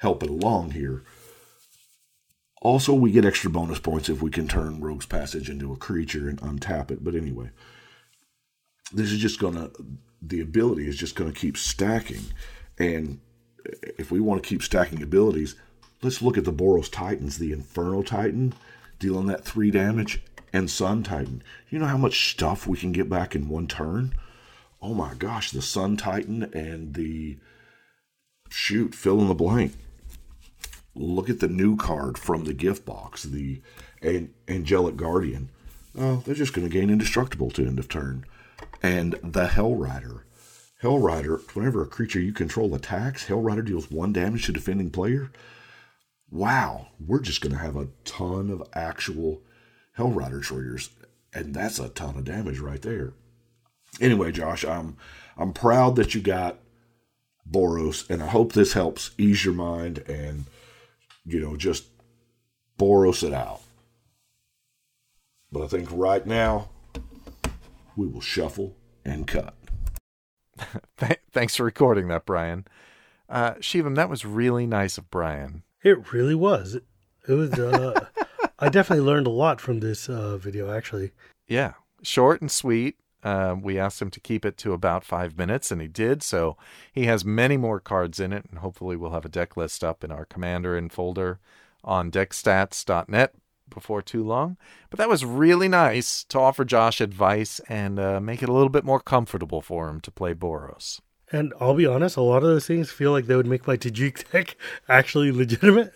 help 0.00 0.22
it 0.22 0.30
along 0.30 0.70
here. 0.70 1.02
Also, 2.62 2.92
we 2.94 3.12
get 3.12 3.24
extra 3.24 3.50
bonus 3.50 3.78
points 3.78 4.08
if 4.08 4.22
we 4.22 4.30
can 4.30 4.48
turn 4.48 4.80
Rogue's 4.80 5.06
Passage 5.06 5.48
into 5.48 5.72
a 5.72 5.76
creature 5.76 6.28
and 6.28 6.40
untap 6.40 6.90
it. 6.90 7.04
But 7.04 7.14
anyway, 7.14 7.50
this 8.92 9.12
is 9.12 9.18
just 9.18 9.38
going 9.38 9.54
to, 9.54 9.70
the 10.22 10.40
ability 10.40 10.88
is 10.88 10.96
just 10.96 11.16
going 11.16 11.30
to 11.30 11.38
keep 11.38 11.56
stacking. 11.56 12.24
And 12.78 13.20
if 13.98 14.10
we 14.10 14.20
want 14.20 14.42
to 14.42 14.48
keep 14.48 14.62
stacking 14.62 15.02
abilities, 15.02 15.54
let's 16.02 16.22
look 16.22 16.38
at 16.38 16.44
the 16.44 16.52
Boros 16.52 16.90
Titans, 16.90 17.38
the 17.38 17.52
Inferno 17.52 18.02
Titan, 18.02 18.54
dealing 18.98 19.26
that 19.26 19.44
three 19.44 19.70
damage, 19.70 20.22
and 20.50 20.70
Sun 20.70 21.02
Titan. 21.02 21.42
You 21.68 21.78
know 21.78 21.86
how 21.86 21.98
much 21.98 22.30
stuff 22.30 22.66
we 22.66 22.78
can 22.78 22.92
get 22.92 23.10
back 23.10 23.34
in 23.34 23.50
one 23.50 23.66
turn? 23.66 24.14
Oh 24.80 24.94
my 24.94 25.12
gosh, 25.12 25.50
the 25.50 25.60
Sun 25.60 25.98
Titan 25.98 26.44
and 26.54 26.94
the 26.94 27.38
shoot, 28.48 28.94
fill 28.94 29.20
in 29.20 29.28
the 29.28 29.34
blank 29.34 29.74
look 30.94 31.30
at 31.30 31.40
the 31.40 31.48
new 31.48 31.76
card 31.76 32.18
from 32.18 32.44
the 32.44 32.54
gift 32.54 32.84
box, 32.84 33.22
the 33.22 33.62
Angelic 34.48 34.96
Guardian. 34.96 35.50
Oh, 35.98 36.22
they're 36.24 36.34
just 36.34 36.52
going 36.52 36.68
to 36.68 36.72
gain 36.72 36.90
indestructible 36.90 37.50
to 37.52 37.66
end 37.66 37.78
of 37.78 37.88
turn. 37.88 38.24
And 38.82 39.14
the 39.22 39.48
Hell 39.48 39.74
Rider. 39.74 40.24
Hell 40.80 40.98
Rider, 40.98 41.36
whenever 41.52 41.82
a 41.82 41.86
creature 41.86 42.20
you 42.20 42.32
control 42.32 42.74
attacks, 42.74 43.26
Hell 43.26 43.42
Rider 43.42 43.62
deals 43.62 43.90
one 43.90 44.12
damage 44.12 44.46
to 44.46 44.52
defending 44.52 44.90
player. 44.90 45.30
Wow, 46.30 46.88
we're 47.04 47.20
just 47.20 47.40
going 47.40 47.52
to 47.52 47.58
have 47.58 47.76
a 47.76 47.88
ton 48.04 48.50
of 48.50 48.62
actual 48.72 49.42
Hell 49.94 50.10
Rider 50.10 50.40
triggers, 50.40 50.90
and 51.34 51.54
that's 51.54 51.78
a 51.78 51.88
ton 51.88 52.16
of 52.16 52.24
damage 52.24 52.60
right 52.60 52.80
there. 52.80 53.12
Anyway, 54.00 54.32
Josh, 54.32 54.64
I'm 54.64 54.96
I'm 55.36 55.52
proud 55.52 55.96
that 55.96 56.14
you 56.14 56.20
got 56.20 56.60
Boros, 57.50 58.08
and 58.08 58.22
I 58.22 58.28
hope 58.28 58.52
this 58.52 58.74
helps 58.74 59.10
ease 59.18 59.44
your 59.44 59.54
mind 59.54 59.98
and 60.08 60.44
you 61.32 61.40
know, 61.40 61.56
just 61.56 61.84
Boros 62.78 63.22
it 63.22 63.32
out. 63.32 63.60
But 65.52 65.62
I 65.62 65.66
think 65.66 65.88
right 65.92 66.26
now, 66.26 66.70
we 67.96 68.06
will 68.06 68.20
shuffle 68.20 68.76
and 69.04 69.26
cut. 69.26 69.54
Thanks 71.32 71.56
for 71.56 71.64
recording 71.64 72.08
that, 72.08 72.26
Brian. 72.26 72.66
Uh, 73.28 73.54
Shivam, 73.54 73.94
that 73.96 74.10
was 74.10 74.24
really 74.24 74.66
nice 74.66 74.98
of 74.98 75.10
Brian. 75.10 75.62
It 75.82 76.12
really 76.12 76.34
was. 76.34 76.76
It 77.28 77.32
was. 77.32 77.52
Uh, 77.52 78.06
I 78.58 78.68
definitely 78.68 79.04
learned 79.04 79.26
a 79.26 79.30
lot 79.30 79.60
from 79.60 79.80
this 79.80 80.08
uh, 80.08 80.36
video, 80.36 80.72
actually. 80.72 81.12
Yeah, 81.46 81.74
short 82.02 82.40
and 82.40 82.50
sweet. 82.50 82.96
Uh, 83.22 83.54
we 83.60 83.78
asked 83.78 84.00
him 84.00 84.10
to 84.10 84.20
keep 84.20 84.44
it 84.44 84.56
to 84.58 84.72
about 84.72 85.04
five 85.04 85.36
minutes, 85.36 85.70
and 85.70 85.80
he 85.80 85.88
did. 85.88 86.22
So 86.22 86.56
he 86.92 87.04
has 87.04 87.24
many 87.24 87.56
more 87.56 87.80
cards 87.80 88.18
in 88.18 88.32
it, 88.32 88.46
and 88.50 88.60
hopefully 88.60 88.96
we'll 88.96 89.12
have 89.12 89.24
a 89.24 89.30
deck 89.30 89.56
list 89.56 89.84
up 89.84 90.02
in 90.02 90.10
our 90.10 90.24
commander 90.24 90.76
and 90.76 90.92
folder 90.92 91.38
on 91.84 92.10
deckstats.net 92.10 93.34
before 93.68 94.02
too 94.02 94.24
long. 94.24 94.56
But 94.90 94.98
that 94.98 95.08
was 95.08 95.24
really 95.24 95.68
nice 95.68 96.24
to 96.24 96.38
offer 96.38 96.64
Josh 96.64 97.00
advice 97.00 97.60
and 97.68 97.98
uh, 97.98 98.20
make 98.20 98.42
it 98.42 98.48
a 98.48 98.52
little 98.52 98.68
bit 98.68 98.84
more 98.84 99.00
comfortable 99.00 99.62
for 99.62 99.88
him 99.88 100.00
to 100.00 100.10
play 100.10 100.34
Boros. 100.34 101.00
And 101.32 101.54
I'll 101.60 101.74
be 101.74 101.86
honest, 101.86 102.16
a 102.16 102.22
lot 102.22 102.42
of 102.42 102.48
those 102.48 102.66
things 102.66 102.90
feel 102.90 103.12
like 103.12 103.26
they 103.26 103.36
would 103.36 103.46
make 103.46 103.66
my 103.66 103.76
Tajic 103.76 104.30
deck 104.32 104.56
actually 104.88 105.30
legitimate. 105.30 105.94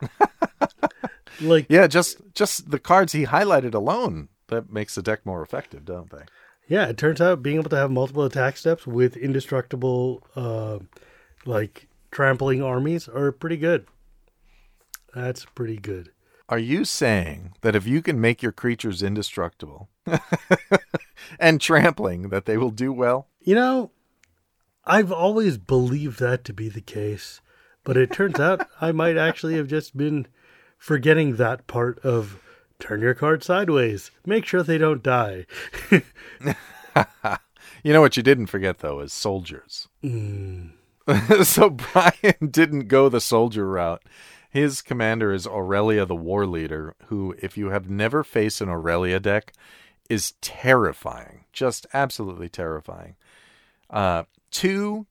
like 1.40 1.66
yeah, 1.68 1.86
just 1.86 2.18
just 2.34 2.70
the 2.70 2.78
cards 2.78 3.12
he 3.12 3.24
highlighted 3.24 3.74
alone 3.74 4.28
that 4.48 4.70
makes 4.70 4.94
the 4.94 5.02
deck 5.02 5.24
more 5.24 5.42
effective, 5.42 5.84
don't 5.84 6.10
they? 6.10 6.24
Yeah, 6.68 6.86
it 6.86 6.98
turns 6.98 7.20
out 7.20 7.42
being 7.42 7.56
able 7.58 7.70
to 7.70 7.76
have 7.76 7.90
multiple 7.90 8.24
attack 8.24 8.56
steps 8.56 8.86
with 8.86 9.16
indestructible, 9.16 10.26
uh, 10.34 10.78
like 11.44 11.88
trampling 12.10 12.62
armies, 12.62 13.08
are 13.08 13.30
pretty 13.30 13.56
good. 13.56 13.86
That's 15.14 15.44
pretty 15.44 15.76
good. 15.76 16.10
Are 16.48 16.58
you 16.58 16.84
saying 16.84 17.54
that 17.62 17.74
if 17.74 17.86
you 17.86 18.02
can 18.02 18.20
make 18.20 18.42
your 18.42 18.52
creatures 18.52 19.02
indestructible 19.02 19.88
and 21.40 21.60
trampling, 21.60 22.28
that 22.28 22.44
they 22.44 22.56
will 22.56 22.70
do 22.70 22.92
well? 22.92 23.28
You 23.40 23.54
know, 23.56 23.90
I've 24.84 25.10
always 25.10 25.58
believed 25.58 26.20
that 26.20 26.44
to 26.44 26.52
be 26.52 26.68
the 26.68 26.80
case, 26.80 27.40
but 27.82 27.96
it 27.96 28.12
turns 28.12 28.38
out 28.38 28.68
I 28.80 28.92
might 28.92 29.16
actually 29.16 29.56
have 29.56 29.66
just 29.66 29.96
been 29.96 30.26
forgetting 30.78 31.36
that 31.36 31.66
part 31.66 31.98
of 32.00 32.40
turn 32.78 33.00
your 33.00 33.14
card 33.14 33.42
sideways. 33.42 34.10
Make 34.24 34.46
sure 34.46 34.62
they 34.62 34.78
don't 34.78 35.02
die. 35.02 35.46
You 37.86 37.92
know 37.92 38.00
what 38.00 38.16
you 38.16 38.22
didn't 38.24 38.46
forget 38.46 38.80
though 38.80 38.98
is 38.98 39.12
soldiers. 39.12 39.86
Mm. 40.02 40.72
so 41.44 41.70
Brian 41.70 42.48
didn't 42.50 42.88
go 42.88 43.08
the 43.08 43.20
soldier 43.20 43.64
route. 43.64 44.02
His 44.50 44.82
commander 44.82 45.32
is 45.32 45.46
Aurelia 45.46 46.04
the 46.04 46.16
War 46.16 46.46
Leader, 46.46 46.96
who, 47.06 47.36
if 47.40 47.56
you 47.56 47.70
have 47.70 47.88
never 47.88 48.24
faced 48.24 48.60
an 48.60 48.68
Aurelia 48.68 49.20
deck, 49.20 49.52
is 50.10 50.32
terrifying. 50.40 51.44
Just 51.52 51.86
absolutely 51.94 52.48
terrifying. 52.48 53.14
Uh, 53.88 54.24
two 54.50 55.06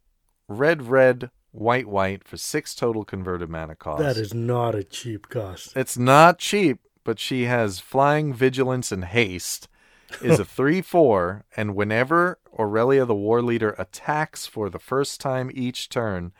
red, 0.49 0.82
red, 0.89 1.30
white, 1.53 1.88
white 1.88 2.28
for 2.28 2.36
six 2.36 2.76
total 2.76 3.05
converted 3.05 3.49
mana 3.49 3.76
cost. 3.76 4.01
That 4.01 4.18
is 4.18 4.34
not 4.34 4.76
a 4.76 4.84
cheap 4.84 5.30
cost. 5.30 5.78
It's 5.78 5.97
not 5.97 6.39
cheap, 6.39 6.80
but 7.06 7.20
she 7.20 7.43
has 7.43 7.80
flying, 7.80 8.34
vigilance, 8.34 8.91
and 8.91 9.06
haste. 9.06 9.70
Is 10.22 10.39
a 10.39 10.45
3 10.58 10.82
4, 10.82 11.45
and 11.56 11.76
whenever 11.76 12.39
Aurelia 12.60 13.06
the 13.06 13.16
War 13.16 13.41
Leader 13.41 13.76
attacks 13.78 14.45
for 14.45 14.70
the 14.70 14.80
first 14.80 15.22
time 15.22 15.49
each 15.53 15.88
turn, 15.88 16.34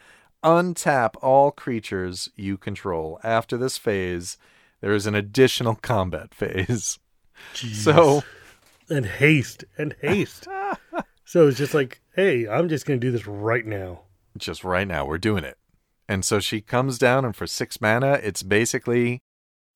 untap 0.44 1.16
all 1.22 1.52
creatures 1.52 2.30
you 2.36 2.58
control. 2.58 3.20
After 3.24 3.58
this 3.58 3.78
phase, 3.78 4.38
there 4.82 4.94
is 4.94 5.08
an 5.08 5.16
additional 5.16 5.76
combat 5.76 6.34
phase. 6.34 7.00
So, 7.54 8.24
and 8.90 9.06
haste 9.06 9.66
and 9.78 9.96
haste. 10.02 10.48
so 11.26 11.48
it's 11.48 11.58
just 11.58 11.74
like, 11.74 12.02
hey, 12.16 12.48
I'm 12.48 12.70
just 12.70 12.86
going 12.86 13.00
to 13.00 13.06
do 13.06 13.12
this 13.12 13.28
right 13.28 13.66
now. 13.66 14.02
just 14.38 14.64
right 14.64 14.88
now, 14.88 15.06
we're 15.06 15.18
doing 15.18 15.44
it. 15.44 15.58
And 16.08 16.24
so 16.24 16.40
she 16.40 16.62
comes 16.62 17.00
down, 17.00 17.26
and 17.26 17.36
for 17.36 17.48
six 17.48 17.82
mana, 17.82 18.20
it's 18.24 18.44
basically 18.44 19.22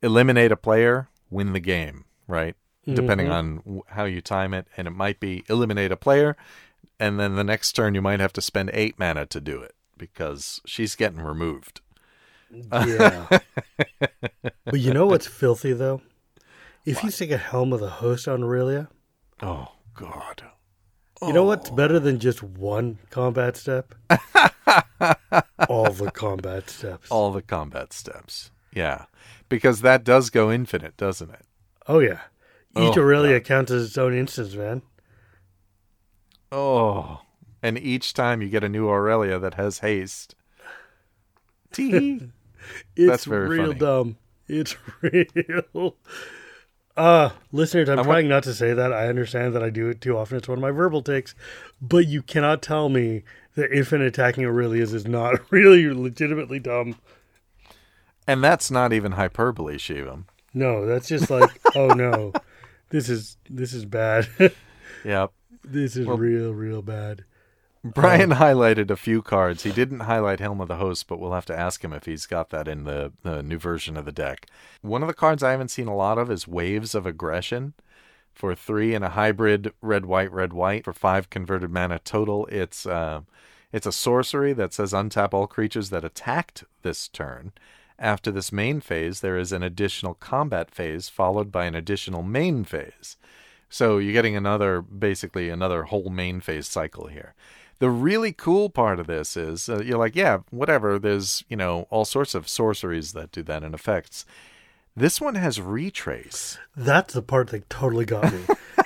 eliminate 0.01 0.51
a 0.51 0.57
player, 0.57 1.09
win 1.29 1.53
the 1.53 1.59
game, 1.59 2.05
right? 2.27 2.55
Depending 2.85 3.27
Mhm. 3.27 3.31
on 3.67 3.81
how 3.89 4.05
you 4.05 4.21
time 4.21 4.53
it. 4.53 4.67
And 4.75 4.87
it 4.87 4.91
might 4.91 5.19
be 5.19 5.43
eliminate 5.47 5.91
a 5.91 5.97
player, 5.97 6.35
and 6.99 7.19
then 7.19 7.35
the 7.35 7.43
next 7.43 7.73
turn, 7.73 7.93
you 7.95 8.01
might 8.01 8.19
have 8.19 8.33
to 8.33 8.41
spend 8.41 8.71
eight 8.73 8.97
mana 8.97 9.25
to 9.27 9.39
do 9.39 9.61
it 9.61 9.75
because 9.97 10.59
she's 10.65 10.95
getting 10.95 11.21
removed. 11.21 11.81
Yeah. 12.51 13.27
but 14.65 14.79
you 14.79 14.91
know 14.93 15.05
what's 15.05 15.27
filthy 15.27 15.73
though? 15.73 16.01
If 16.85 17.03
you 17.03 17.11
stick 17.11 17.29
a 17.29 17.37
helm 17.37 17.73
of 17.73 17.79
the 17.79 17.89
host 17.89 18.27
on 18.27 18.41
Aurelia, 18.43 18.87
Oh, 19.41 19.73
God. 19.93 20.43
you 21.21 21.31
know 21.33 21.43
what's 21.43 21.69
better 21.69 21.99
than 21.99 22.19
just 22.19 22.41
one 22.41 22.97
combat 23.11 23.55
step? 23.55 23.93
All 25.69 25.91
the 25.91 26.09
combat 26.11 26.69
steps. 26.69 27.09
All 27.11 27.31
the 27.31 27.41
combat 27.41 27.93
steps. 27.93 28.51
Yeah. 28.73 29.05
Because 29.49 29.81
that 29.81 30.03
does 30.03 30.29
go 30.29 30.51
infinite, 30.51 30.95
doesn't 30.95 31.29
it? 31.31 31.45
Oh 31.87 31.99
yeah. 31.99 32.21
Each 32.77 32.95
Oh, 32.97 33.01
Aurelia 33.01 33.39
counts 33.41 33.71
as 33.71 33.85
its 33.87 33.97
own 33.97 34.13
instance, 34.15 34.53
man. 34.53 34.83
Oh. 36.51 37.21
And 37.61 37.77
each 37.77 38.13
time 38.13 38.41
you 38.41 38.49
get 38.49 38.63
a 38.63 38.69
new 38.69 38.87
Aurelia 38.89 39.39
that 39.39 39.55
has 39.55 39.79
haste. 39.79 40.35
Tee. 41.71 42.29
It's 42.95 43.09
That's 43.09 43.25
very 43.25 43.47
real 43.47 43.67
funny. 43.67 43.79
dumb. 43.79 44.17
It's 44.47 44.75
real. 45.01 45.95
Uh, 46.95 47.29
listeners, 47.53 47.87
I'm 47.87 47.93
I 47.97 48.01
want- 48.01 48.07
trying 48.09 48.27
not 48.27 48.43
to 48.43 48.53
say 48.53 48.73
that. 48.73 48.91
I 48.91 49.07
understand 49.07 49.55
that 49.55 49.63
I 49.63 49.69
do 49.69 49.87
it 49.87 50.01
too 50.01 50.17
often. 50.17 50.37
It's 50.37 50.47
one 50.47 50.57
of 50.57 50.61
my 50.61 50.69
verbal 50.71 51.01
takes. 51.01 51.33
But 51.81 52.07
you 52.07 52.21
cannot 52.21 52.61
tell 52.61 52.89
me 52.89 53.23
that 53.55 53.71
infinite 53.71 54.07
attacking 54.07 54.43
Aurelias 54.45 54.93
is 54.93 55.07
not 55.07 55.39
really 55.51 55.89
legitimately 55.91 56.59
dumb. 56.59 56.97
And 58.29 58.43
that's 58.43 58.69
not 58.69 58.93
even 58.93 59.13
hyperbole, 59.13 59.77
Shivam. 59.77 60.25
No, 60.53 60.85
that's 60.85 61.07
just 61.07 61.29
like, 61.29 61.49
oh 61.75 61.87
no, 61.87 62.31
this 62.89 63.09
is 63.09 63.37
this 63.49 63.73
is 63.73 63.85
bad. 63.85 64.27
Yep. 65.05 65.31
this 65.63 65.95
is 65.95 66.05
Well- 66.05 66.17
real, 66.17 66.53
real 66.53 66.81
bad. 66.81 67.23
Brian 67.85 68.31
highlighted 68.31 68.89
a 68.91 68.97
few 68.97 69.21
cards. 69.21 69.63
He 69.63 69.71
didn't 69.71 70.01
highlight 70.01 70.41
Helm 70.41 70.59
of 70.59 70.67
the 70.67 70.75
Host, 70.75 71.07
but 71.07 71.17
we'll 71.19 71.31
have 71.31 71.45
to 71.45 71.57
ask 71.57 71.81
him 71.81 71.93
if 71.93 72.03
he's 72.05 72.25
got 72.25 72.49
that 72.49 72.67
in 72.67 72.83
the, 72.83 73.13
the 73.23 73.41
new 73.41 73.57
version 73.57 73.95
of 73.95 74.03
the 74.03 74.11
deck. 74.11 74.47
One 74.81 75.01
of 75.01 75.07
the 75.07 75.13
cards 75.13 75.41
I 75.41 75.51
haven't 75.51 75.71
seen 75.71 75.87
a 75.87 75.95
lot 75.95 76.17
of 76.17 76.29
is 76.29 76.49
Waves 76.49 76.93
of 76.93 77.05
Aggression. 77.05 77.73
For 78.33 78.53
three 78.55 78.93
and 78.93 79.05
a 79.05 79.09
hybrid 79.11 79.73
red 79.81 80.05
white 80.05 80.31
red 80.33 80.51
white 80.53 80.83
for 80.83 80.91
five 80.93 81.29
converted 81.29 81.71
mana 81.71 81.99
total. 81.99 82.45
It's 82.47 82.85
uh, 82.85 83.21
it's 83.71 83.87
a 83.87 83.91
sorcery 83.93 84.51
that 84.53 84.73
says 84.73 84.91
untap 84.91 85.33
all 85.33 85.47
creatures 85.47 85.89
that 85.91 86.03
attacked 86.03 86.63
this 86.81 87.07
turn. 87.07 87.53
After 87.99 88.31
this 88.31 88.51
main 88.51 88.79
phase, 88.79 89.19
there 89.19 89.37
is 89.37 89.51
an 89.51 89.61
additional 89.61 90.13
combat 90.13 90.71
phase 90.71 91.09
followed 91.09 91.51
by 91.51 91.65
an 91.65 91.75
additional 91.75 92.23
main 92.23 92.63
phase. 92.63 93.17
So 93.69 93.97
you're 93.97 94.13
getting 94.13 94.37
another, 94.37 94.81
basically 94.81 95.49
another 95.49 95.83
whole 95.83 96.09
main 96.09 96.39
phase 96.39 96.67
cycle 96.67 97.07
here. 97.07 97.35
The 97.79 97.89
really 97.89 98.31
cool 98.33 98.69
part 98.69 98.99
of 98.99 99.07
this 99.07 99.37
is 99.37 99.69
uh, 99.69 99.81
you're 99.81 99.97
like, 99.97 100.15
yeah, 100.15 100.39
whatever. 100.49 100.99
There's 100.99 101.45
you 101.47 101.55
know 101.55 101.87
all 101.89 102.03
sorts 102.03 102.35
of 102.35 102.49
sorceries 102.49 103.13
that 103.13 103.31
do 103.31 103.41
that 103.43 103.63
and 103.63 103.73
effects. 103.73 104.25
This 104.97 105.21
one 105.21 105.35
has 105.35 105.61
retrace. 105.61 106.57
That's 106.75 107.13
the 107.13 107.21
part 107.21 107.49
that 107.49 107.69
totally 107.69 108.03
got 108.03 108.33
me. 108.33 108.41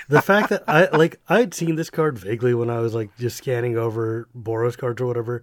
the 0.09 0.21
fact 0.21 0.49
that 0.49 0.63
I 0.67 0.95
like 0.95 1.19
I'd 1.27 1.55
seen 1.55 1.75
this 1.75 1.89
card 1.89 2.19
vaguely 2.19 2.53
when 2.53 2.69
I 2.69 2.81
was 2.81 2.93
like 2.93 3.17
just 3.17 3.37
scanning 3.37 3.77
over 3.77 4.27
Boros 4.37 4.77
cards 4.77 5.01
or 5.01 5.07
whatever, 5.07 5.41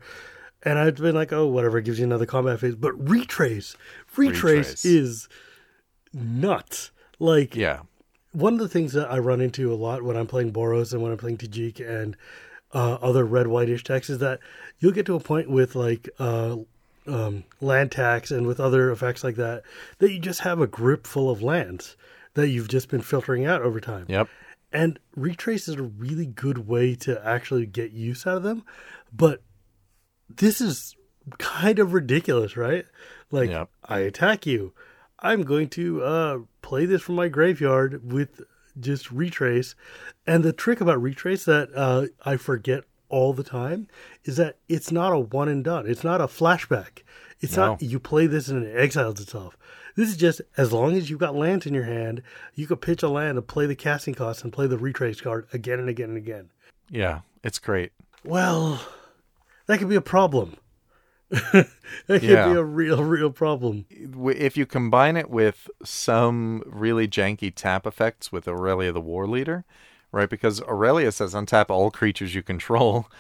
and 0.63 0.79
I've 0.79 0.97
been 0.97 1.15
like, 1.15 1.33
oh, 1.33 1.47
whatever, 1.47 1.79
it 1.79 1.85
gives 1.85 1.99
you 1.99 2.05
another 2.05 2.27
combat 2.27 2.61
phase. 2.61 2.75
But 2.75 2.93
retrace, 3.09 3.77
retrace, 4.17 4.43
Retrace. 4.43 4.85
is 4.85 5.29
nuts. 6.13 6.91
Like 7.19 7.55
Yeah, 7.55 7.81
one 8.33 8.55
of 8.55 8.61
the 8.61 8.69
things 8.69 8.93
that 8.93 9.11
I 9.11 9.19
run 9.19 9.41
into 9.41 9.73
a 9.73 9.77
lot 9.77 10.03
when 10.03 10.17
I'm 10.17 10.27
playing 10.27 10.53
Boros 10.53 10.93
and 10.93 11.03
when 11.03 11.13
I'm 11.13 11.19
playing 11.19 11.39
Tajic 11.39 11.87
and 11.87 12.17
uh, 12.73 12.95
other 12.95 13.25
red 13.25 13.49
whitish 13.49 13.85
decks 13.85 14.09
is 14.09 14.19
that 14.19 14.41
you'll 14.79 14.93
get 14.93 15.07
to 15.07 15.17
a 15.17 15.21
point 15.21 15.51
with 15.51 15.75
like 15.75 16.09
uh, 16.19 16.57
um, 17.07 17.45
land 17.61 17.91
tax 17.93 18.31
and 18.31 18.47
with 18.47 18.61
other 18.61 18.91
effects 18.91 19.25
like 19.25 19.37
that 19.37 19.63
that 19.99 20.13
you 20.13 20.19
just 20.19 20.41
have 20.41 20.61
a 20.61 20.67
grip 20.67 21.07
full 21.07 21.31
of 21.31 21.43
lands 21.43 21.97
that 22.35 22.49
you've 22.49 22.69
just 22.69 22.89
been 22.89 23.03
filtering 23.03 23.45
out 23.45 23.63
over 23.63 23.81
time. 23.81 24.07
yep. 24.09 24.29
And 24.73 25.01
retrace 25.17 25.67
is 25.67 25.75
a 25.75 25.83
really 25.83 26.27
good 26.27 26.69
way 26.69 26.95
to 26.97 27.21
actually 27.27 27.67
get 27.67 27.91
use 27.91 28.25
out 28.25 28.37
of 28.37 28.45
them. 28.45 28.63
But 29.13 29.43
this 30.37 30.61
is 30.61 30.97
kind 31.39 31.79
of 31.79 31.93
ridiculous, 31.93 32.57
right? 32.57 32.85
Like. 33.31 33.51
I 33.85 34.01
attack 34.01 34.47
you. 34.47 34.73
I'm 35.19 35.43
going 35.43 35.69
to 35.71 36.03
uh, 36.03 36.39
play 36.63 36.87
this 36.87 37.03
from 37.03 37.17
my 37.17 37.29
graveyard 37.29 38.13
with 38.13 38.41
just 38.79 39.11
retrace. 39.11 39.75
And 40.27 40.43
the 40.43 40.53
trick 40.53 40.81
about 40.81 41.03
retrace 41.03 41.45
that 41.45 41.69
uh, 41.75 42.07
I 42.25 42.37
forget 42.37 42.85
all 43.09 43.33
the 43.33 43.43
time 43.45 43.89
is 44.25 44.37
that 44.37 44.57
it's 44.69 44.91
not 44.93 45.13
a 45.13 45.19
one 45.19 45.49
and 45.49 45.63
done. 45.65 45.87
It's 45.87 46.05
not 46.05 46.21
a 46.21 46.27
flashback. 46.27 47.03
It's 47.41 47.57
No. 47.57 47.67
not 47.67 47.83
you 47.83 47.99
play 47.99 48.27
this 48.27 48.49
and 48.49 48.65
it 48.65 48.77
exiles 48.77 49.21
itself. 49.21 49.57
This 49.97 50.09
is 50.09 50.17
just 50.17 50.41
as 50.57 50.73
long 50.73 50.97
as 50.97 51.11
you've 51.11 51.19
got 51.19 51.35
lands 51.35 51.67
in 51.67 51.75
your 51.75 51.85
hand, 51.85 52.23
you 52.55 52.67
could 52.67 52.81
pitch 52.81 53.03
a 53.03 53.09
land 53.09 53.37
and 53.37 53.47
play 53.47 53.67
the 53.67 53.75
casting 53.75 54.15
cost 54.15 54.45
and 54.45 54.53
play 54.53 54.67
the 54.69 54.79
retrace 54.79 55.21
card 55.21 55.47
again 55.53 55.81
and 55.81 55.89
again 55.89 56.11
and 56.11 56.19
again. 56.19 56.51
Yeah, 56.89 57.21
it's 57.43 57.59
great. 57.59 57.91
Well, 58.25 58.81
that 59.67 59.79
could 59.79 59.89
be 59.89 59.97
a 59.97 60.01
problem. 60.01 60.57
that 61.31 61.69
could 62.07 62.23
Yeah. 62.23 62.53
be 62.53 62.59
a 62.59 62.65
real, 62.65 63.03
real 63.05 63.31
problem. 63.31 63.87
If 63.91 64.57
you 64.57 64.67
combine 64.67 65.17
it 65.17 65.31
with 65.31 65.69
some 65.85 66.63
really 66.67 67.07
janky 67.07 67.53
tap 67.55 67.87
effects 67.87 68.33
with 68.33 68.49
Aurelia 68.49 68.93
the 68.93 69.01
War 69.01 69.27
Leader, 69.29 69.65
right? 70.13 70.29
Because 70.29 70.61
Aurelia 70.63 71.13
says 71.13 71.35
untap 71.35 71.71
all 71.71 71.91
creatures 71.91 72.35
you 72.35 72.43
control. 72.43 73.09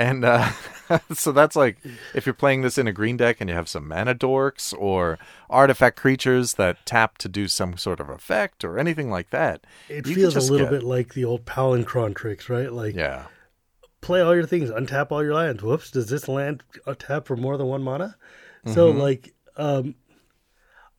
And 0.00 0.24
uh, 0.24 0.50
so 1.12 1.32
that's 1.32 1.56
like 1.56 1.78
if 2.14 2.24
you're 2.24 2.32
playing 2.32 2.62
this 2.62 2.78
in 2.78 2.86
a 2.86 2.92
green 2.92 3.16
deck 3.16 3.38
and 3.40 3.50
you 3.50 3.56
have 3.56 3.68
some 3.68 3.88
mana 3.88 4.14
dorks 4.14 4.72
or 4.78 5.18
artifact 5.50 5.96
creatures 5.96 6.54
that 6.54 6.86
tap 6.86 7.18
to 7.18 7.28
do 7.28 7.48
some 7.48 7.76
sort 7.76 7.98
of 7.98 8.08
effect 8.08 8.62
or 8.62 8.78
anything 8.78 9.10
like 9.10 9.30
that. 9.30 9.64
It 9.88 10.06
feels 10.06 10.36
a 10.36 10.52
little 10.52 10.66
get- 10.68 10.70
bit 10.70 10.82
like 10.84 11.14
the 11.14 11.24
old 11.24 11.46
Palinchron 11.46 12.14
tricks, 12.14 12.48
right? 12.48 12.72
Like 12.72 12.94
Yeah. 12.94 13.24
Play 14.00 14.20
all 14.20 14.34
your 14.34 14.46
things, 14.46 14.70
untap 14.70 15.10
all 15.10 15.22
your 15.22 15.34
lands. 15.34 15.62
Whoops, 15.62 15.90
does 15.90 16.08
this 16.08 16.28
land 16.28 16.62
tap 16.98 17.26
for 17.26 17.36
more 17.36 17.56
than 17.56 17.66
one 17.66 17.82
mana? 17.82 18.16
So 18.66 18.90
Mm-hmm. 18.90 18.98
like, 18.98 19.34
um, 19.56 19.94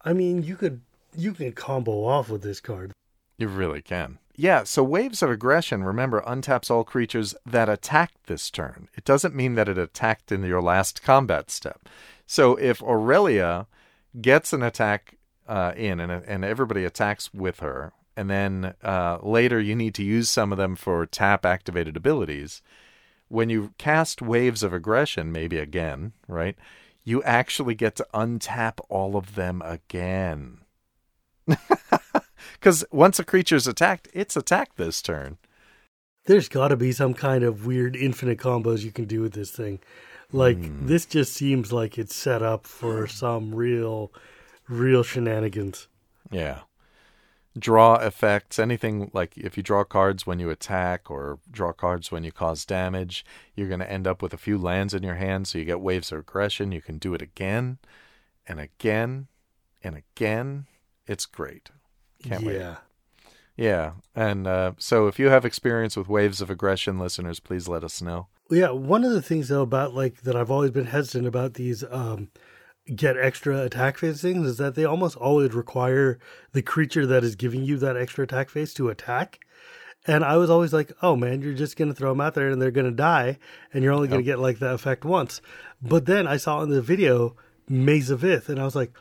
I 0.04 0.14
mean, 0.14 0.44
you 0.44 0.56
could 0.56 0.82
you 1.16 1.34
can 1.34 1.52
combo 1.52 2.06
off 2.06 2.30
with 2.30 2.42
this 2.42 2.60
card. 2.60 2.92
You 3.38 3.48
really 3.48 3.82
can. 3.82 4.20
Yeah, 4.36 4.64
so 4.64 4.84
Waves 4.84 5.22
of 5.22 5.30
Aggression, 5.30 5.84
remember, 5.84 6.22
untaps 6.22 6.72
all 6.72 6.84
creatures 6.86 7.36
that 7.46 7.68
attacked 7.68 8.28
this 8.28 8.50
turn. 8.50 8.88
It 8.96 9.04
doesn't 9.04 9.36
mean 9.36 9.56
that 9.56 9.68
it 9.68 9.78
attacked 9.78 10.32
in 10.32 10.44
your 10.44 10.62
last 10.62 11.02
combat 11.04 11.52
step. 11.52 11.90
So 12.26 12.56
if 12.56 12.82
Aurelia 12.82 13.68
gets 14.22 14.54
an 14.54 14.64
attack 14.64 15.18
uh, 15.48 15.74
in, 15.76 16.00
and 16.00 16.12
and 16.12 16.46
everybody 16.46 16.86
attacks 16.86 17.34
with 17.34 17.60
her. 17.60 17.92
And 18.16 18.30
then 18.30 18.74
uh, 18.84 19.18
later, 19.24 19.60
you 19.60 19.76
need 19.76 19.96
to 19.96 20.04
use 20.04 20.30
some 20.30 20.52
of 20.52 20.58
them 20.58 20.76
for 20.76 21.06
tap 21.06 21.46
activated 21.46 21.96
abilities. 21.98 22.62
When 23.30 23.50
you 23.50 23.74
cast 23.78 24.22
waves 24.22 24.62
of 24.64 24.74
aggression, 24.74 25.32
maybe 25.32 25.58
again, 25.58 26.14
right? 26.28 26.58
You 27.04 27.24
actually 27.24 27.76
get 27.76 27.96
to 27.96 28.08
untap 28.14 28.80
all 28.90 29.16
of 29.16 29.36
them 29.36 29.62
again. 29.64 30.60
Because 32.54 32.84
once 32.92 33.20
a 33.20 33.24
creature's 33.24 33.68
attacked, 33.68 34.08
it's 34.14 34.36
attacked 34.36 34.76
this 34.78 35.02
turn. 35.02 35.38
There's 36.26 36.50
got 36.50 36.70
to 36.70 36.76
be 36.78 36.92
some 36.92 37.14
kind 37.14 37.44
of 37.44 37.66
weird 37.66 37.96
infinite 37.96 38.38
combos 38.38 38.84
you 38.84 38.92
can 38.92 39.06
do 39.06 39.22
with 39.22 39.34
this 39.34 39.52
thing. 39.52 39.80
Like 40.32 40.58
Hmm. 40.58 40.88
this 40.88 41.06
just 41.06 41.34
seems 41.34 41.72
like 41.72 41.98
it's 41.98 42.16
set 42.16 42.42
up 42.42 42.68
for 42.68 43.08
some 43.08 43.56
real, 43.56 44.12
real 44.68 45.04
shenanigans. 45.04 45.88
Yeah. 46.32 46.60
Draw 47.58 47.96
effects, 47.96 48.60
anything 48.60 49.10
like 49.14 49.38
if 49.38 49.58
you 49.58 49.64
draw 49.64 49.84
cards 49.84 50.26
when 50.26 50.40
you 50.40 50.50
attack 50.50 51.10
or 51.10 51.40
draw 51.50 51.74
cards 51.74 52.12
when 52.12 52.24
you 52.24 52.32
cause 52.32 52.64
damage, 52.64 53.26
you're 53.56 53.68
going 53.68 53.80
to 53.80 53.92
end 53.92 54.08
up 54.08 54.22
with 54.22 54.34
a 54.34 54.38
few 54.38 54.58
lands 54.58 54.94
in 54.94 55.04
your 55.04 55.16
hand. 55.16 55.48
So 55.48 55.58
you 55.58 55.66
get 55.66 55.82
waves 55.82 56.12
of 56.12 56.20
aggression. 56.20 56.72
You 56.72 56.82
can 56.82 57.00
do 57.00 57.14
it 57.14 57.22
again 57.22 57.80
and 58.48 58.60
again 58.60 59.28
and 59.84 59.96
again. 59.96 60.68
It's 61.08 61.26
great. 61.26 61.70
Can't 62.24 62.44
wait. 62.44 62.58
yeah. 62.58 62.78
Yeah. 63.58 63.92
And 64.16 64.48
uh, 64.48 64.74
so 64.78 65.08
if 65.08 65.20
you 65.20 65.28
have 65.28 65.44
experience 65.44 65.98
with 65.98 66.08
waves 66.08 66.40
of 66.40 66.50
aggression, 66.50 66.98
listeners, 66.98 67.42
please 67.42 67.68
let 67.68 67.84
us 67.84 68.02
know. 68.02 68.28
Yeah, 68.50 68.72
one 68.72 69.04
of 69.04 69.12
the 69.12 69.22
things 69.22 69.50
though 69.50 69.62
about 69.62 69.94
like 69.94 70.22
that 70.22 70.36
I've 70.36 70.50
always 70.50 70.72
been 70.72 70.86
hesitant 70.86 71.28
about 71.28 71.54
these 71.56 71.84
um 71.92 72.30
get 72.96 73.18
extra 73.18 73.62
attack 73.64 73.98
phase 73.98 74.22
things 74.22 74.48
is 74.48 74.58
that 74.58 74.76
they 74.76 74.86
almost 74.86 75.16
always 75.18 75.54
require 75.54 76.20
the 76.54 76.62
creature 76.62 77.06
that 77.06 77.24
is 77.24 77.36
giving 77.36 77.64
you 77.64 77.78
that 77.78 77.98
extra 77.98 78.24
attack 78.24 78.50
phase 78.50 78.74
to 78.76 78.90
attack. 78.90 79.40
And 80.08 80.24
I 80.24 80.38
was 80.38 80.50
always 80.50 80.74
like, 80.74 80.92
"Oh 81.02 81.16
man, 81.16 81.42
you're 81.42 81.54
just 81.54 81.76
going 81.78 81.90
to 81.90 81.94
throw 81.96 82.10
them 82.12 82.22
out 82.22 82.34
there 82.34 82.50
and 82.50 82.62
they're 82.62 82.72
going 82.72 82.86
to 82.86 82.92
die 82.92 83.38
and 83.74 83.84
you're 83.84 83.94
only 83.94 84.08
going 84.08 84.22
to 84.22 84.26
get 84.26 84.40
like 84.40 84.60
that 84.60 84.74
effect 84.74 85.04
once." 85.06 85.42
But 85.82 86.06
then 86.06 86.26
I 86.26 86.38
saw 86.38 86.62
in 86.62 86.70
the 86.70 86.82
video 86.82 87.36
Maze 87.68 88.10
of 88.10 88.24
Ith 88.24 88.50
and 88.50 88.60
I 88.60 88.66
was 88.66 88.76
like, 88.76 88.92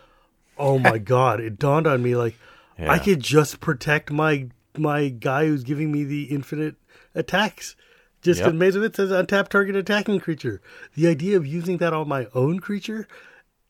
"Oh 0.59 0.79
my 0.79 0.99
god, 1.15 1.41
it 1.41 1.59
dawned 1.59 1.87
on 1.87 2.03
me 2.03 2.17
like 2.17 2.37
I 2.79 2.99
could 2.99 3.21
just 3.21 3.61
protect 3.61 4.11
my 4.11 4.49
my 4.77 5.09
guy 5.09 5.47
who's 5.47 5.65
giving 5.65 5.91
me 5.91 6.05
the 6.05 6.25
infinite 6.25 6.77
attacks. 7.15 7.75
Just 8.21 8.39
Yep. 8.41 8.47
because 8.47 8.59
Maze 8.59 8.77
of 8.77 8.83
Ith 8.85 8.97
says 8.97 9.11
untap 9.11 9.49
target 9.49 9.77
attacking 9.77 10.21
creature. 10.21 10.61
The 10.95 11.07
idea 11.09 11.37
of 11.37 11.47
using 11.47 11.79
that 11.79 11.93
on 11.93 12.09
my 12.09 12.27
own 12.35 12.59
creature 12.59 13.07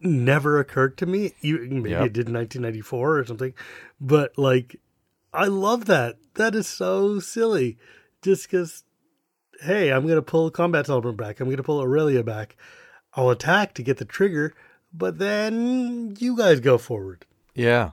never 0.01 0.59
occurred 0.59 0.97
to 0.99 1.07
me. 1.07 1.35
You- 1.41 1.67
Maybe 1.71 1.91
Yep. 1.91 2.07
it 2.07 2.13
did 2.13 2.27
in 2.29 2.35
1994 2.35 3.19
or 3.19 3.25
something, 3.25 3.55
but 4.01 4.37
like, 4.39 4.77
I 5.33 5.47
love 5.47 5.87
that. 5.87 6.17
That 6.35 6.55
is 6.55 6.67
so 6.67 7.19
silly. 7.21 7.77
Just 8.23 8.45
because, 8.51 8.85
hey, 9.63 9.91
I'm 9.93 10.07
gonna 10.07 10.23
pull 10.23 10.51
Combat 10.51 10.87
Celebrant 10.87 11.17
back. 11.19 11.41
I'm 11.41 11.51
gonna 11.51 11.63
pull 11.63 11.81
Aurelia 11.81 12.23
back. 12.25 12.57
I'll 13.15 13.31
attack 13.31 13.75
to 13.75 13.83
get 13.83 13.97
the 13.99 14.05
trigger, 14.05 14.55
but 14.93 15.19
then 15.19 16.15
you 16.19 16.37
guys 16.37 16.61
go 16.61 16.79
forward. 16.79 17.27
Yeah. 17.55 17.91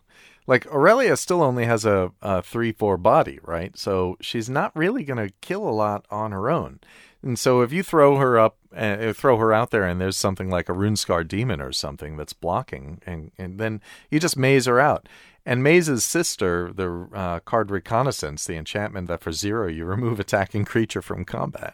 Like 0.47 0.67
Aurelia 0.67 1.17
still 1.17 1.41
only 1.41 1.65
has 1.65 1.85
a, 1.85 2.11
a 2.21 2.41
3 2.43 2.71
4 2.71 2.97
body, 2.97 3.39
right? 3.41 3.75
So 3.77 4.15
she's 4.21 4.47
not 4.49 4.75
really 4.75 5.03
going 5.03 5.17
to 5.27 5.33
kill 5.41 5.67
a 5.67 5.71
lot 5.71 6.05
on 6.11 6.31
her 6.31 6.51
own. 6.51 6.79
And 7.25 7.39
so 7.39 7.61
if 7.61 7.73
you 7.73 7.81
throw 7.81 8.17
her 8.17 8.37
up, 8.37 8.57
uh, 8.73 9.11
throw 9.11 9.37
her 9.37 9.51
out 9.51 9.71
there, 9.71 9.83
and 9.83 9.99
there's 9.99 10.15
something 10.15 10.51
like 10.51 10.69
a 10.69 10.73
Rune-Scarred 10.73 11.27
Demon 11.27 11.59
or 11.59 11.71
something 11.71 12.17
that's 12.17 12.33
blocking, 12.33 13.01
and, 13.03 13.31
and 13.35 13.59
then 13.59 13.81
you 14.11 14.19
just 14.19 14.37
maze 14.37 14.67
her 14.67 14.79
out. 14.79 15.09
And 15.43 15.63
Maze's 15.63 16.05
sister, 16.05 16.71
the 16.71 17.07
uh, 17.13 17.39
card 17.39 17.71
Reconnaissance, 17.71 18.45
the 18.45 18.57
enchantment 18.57 19.07
that 19.07 19.21
for 19.21 19.31
zero 19.31 19.67
you 19.67 19.85
remove 19.95 20.19
attacking 20.19 20.65
creature 20.65 21.01
from 21.01 21.25
combat. 21.25 21.73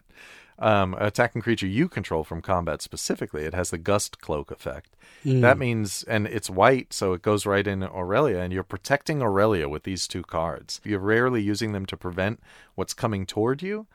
Um, 0.57 0.95
attacking 0.99 1.41
creature 1.41 1.67
you 1.67 1.89
control 1.89 2.23
from 2.23 2.41
combat 2.41 2.81
specifically, 2.81 3.43
it 3.43 3.53
has 3.53 3.71
the 3.71 3.77
Gust 3.77 4.21
Cloak 4.21 4.51
effect. 4.51 4.95
That 5.41 5.57
means, 5.57 6.03
and 6.03 6.27
it's 6.27 6.49
white, 6.49 6.93
so 6.93 7.11
it 7.11 7.23
goes 7.23 7.45
right 7.45 7.67
in 7.67 7.83
Aurelia, 7.83 8.39
and 8.39 8.53
you're 8.53 8.63
protecting 8.63 9.21
Aurelia 9.21 9.67
with 9.67 9.83
these 9.83 10.07
two 10.07 10.23
cards. 10.23 10.79
You're 10.85 10.99
rarely 10.99 11.41
using 11.41 11.73
them 11.73 11.85
to 11.87 11.97
prevent 11.97 12.39
what's 12.75 12.93
coming 12.93 13.25
toward 13.25 13.61
you 13.61 13.87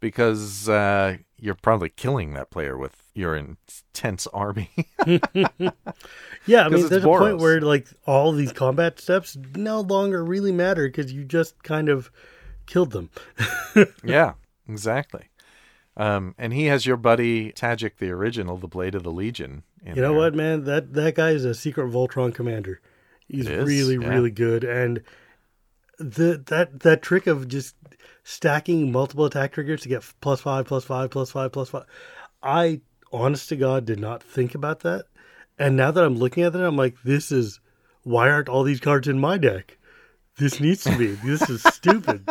because 0.00 0.68
uh, 0.68 1.18
you're 1.38 1.54
probably 1.54 1.90
killing 1.90 2.34
that 2.34 2.50
player 2.50 2.76
with 2.76 3.10
your 3.14 3.36
intense 3.36 4.26
army. 4.28 4.70
Yeah, 6.46 6.64
I 6.64 6.68
mean, 6.68 6.80
it's 6.80 6.88
there's 6.88 7.04
a 7.04 7.06
point 7.06 7.38
where 7.38 7.60
like 7.60 7.86
all 8.06 8.32
these 8.32 8.52
combat 8.52 8.98
steps 8.98 9.36
no 9.54 9.80
longer 9.80 10.24
really 10.24 10.52
matter 10.52 10.88
because 10.88 11.12
you 11.12 11.24
just 11.24 11.62
kind 11.62 11.88
of 11.88 12.10
killed 12.66 12.92
them. 12.92 13.10
yeah, 14.04 14.34
exactly. 14.68 15.26
Um, 15.96 16.34
and 16.38 16.52
he 16.52 16.66
has 16.66 16.86
your 16.86 16.96
buddy 16.96 17.52
Tajic, 17.52 17.98
the 17.98 18.10
original, 18.10 18.56
the 18.56 18.68
Blade 18.68 18.94
of 18.94 19.02
the 19.02 19.12
Legion. 19.12 19.64
You 19.84 19.96
know 19.96 20.10
there. 20.10 20.12
what, 20.12 20.34
man? 20.34 20.64
That 20.64 20.94
that 20.94 21.14
guy 21.14 21.30
is 21.30 21.44
a 21.44 21.54
secret 21.54 21.90
Voltron 21.90 22.34
commander. 22.34 22.80
He's 23.28 23.48
really, 23.48 23.96
yeah. 23.96 24.08
really 24.08 24.30
good, 24.30 24.64
and 24.64 25.02
the 25.98 26.42
that 26.46 26.80
that 26.80 27.02
trick 27.02 27.26
of 27.26 27.48
just 27.48 27.74
stacking 28.24 28.92
multiple 28.92 29.24
attack 29.24 29.52
triggers 29.52 29.82
to 29.82 29.88
get 29.88 30.04
plus 30.20 30.40
five, 30.40 30.66
plus 30.66 30.84
five, 30.84 31.10
plus 31.10 31.30
five, 31.30 31.52
plus 31.52 31.68
five. 31.70 31.84
I, 32.42 32.80
honest 33.12 33.48
to 33.50 33.56
God, 33.56 33.84
did 33.86 33.98
not 34.00 34.22
think 34.22 34.54
about 34.54 34.80
that, 34.80 35.06
and 35.58 35.76
now 35.76 35.90
that 35.90 36.04
I'm 36.04 36.16
looking 36.16 36.42
at 36.44 36.54
it, 36.54 36.60
I'm 36.60 36.76
like, 36.76 36.96
this 37.04 37.30
is 37.32 37.60
why 38.02 38.30
aren't 38.30 38.48
all 38.48 38.62
these 38.62 38.80
cards 38.80 39.08
in 39.08 39.18
my 39.18 39.36
deck? 39.38 39.76
This 40.38 40.58
needs 40.60 40.84
to 40.84 40.96
be. 40.96 41.08
this 41.16 41.48
is 41.50 41.62
stupid. 41.74 42.28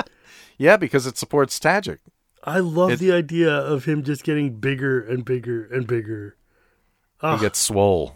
Yeah, 0.58 0.78
because 0.78 1.06
it 1.06 1.18
supports 1.18 1.60
Tajic. 1.60 2.00
I 2.44 2.60
love 2.60 2.92
It- 2.92 3.00
the 3.00 3.12
idea 3.12 3.54
of 3.54 3.86
him 3.86 4.04
just 4.04 4.24
getting 4.24 4.56
bigger 4.60 5.00
and 5.02 5.24
bigger 5.26 5.66
and 5.66 5.86
bigger. 5.86 6.36
He 7.22 7.28
Ah, 7.28 7.38
gets 7.38 7.60
swole. 7.60 8.16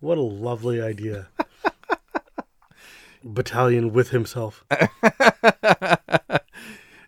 what 0.00 0.18
a 0.18 0.22
lovely 0.22 0.80
idea. 0.80 1.28
Battalion 3.24 3.92
with 3.92 4.10
himself. 4.10 4.64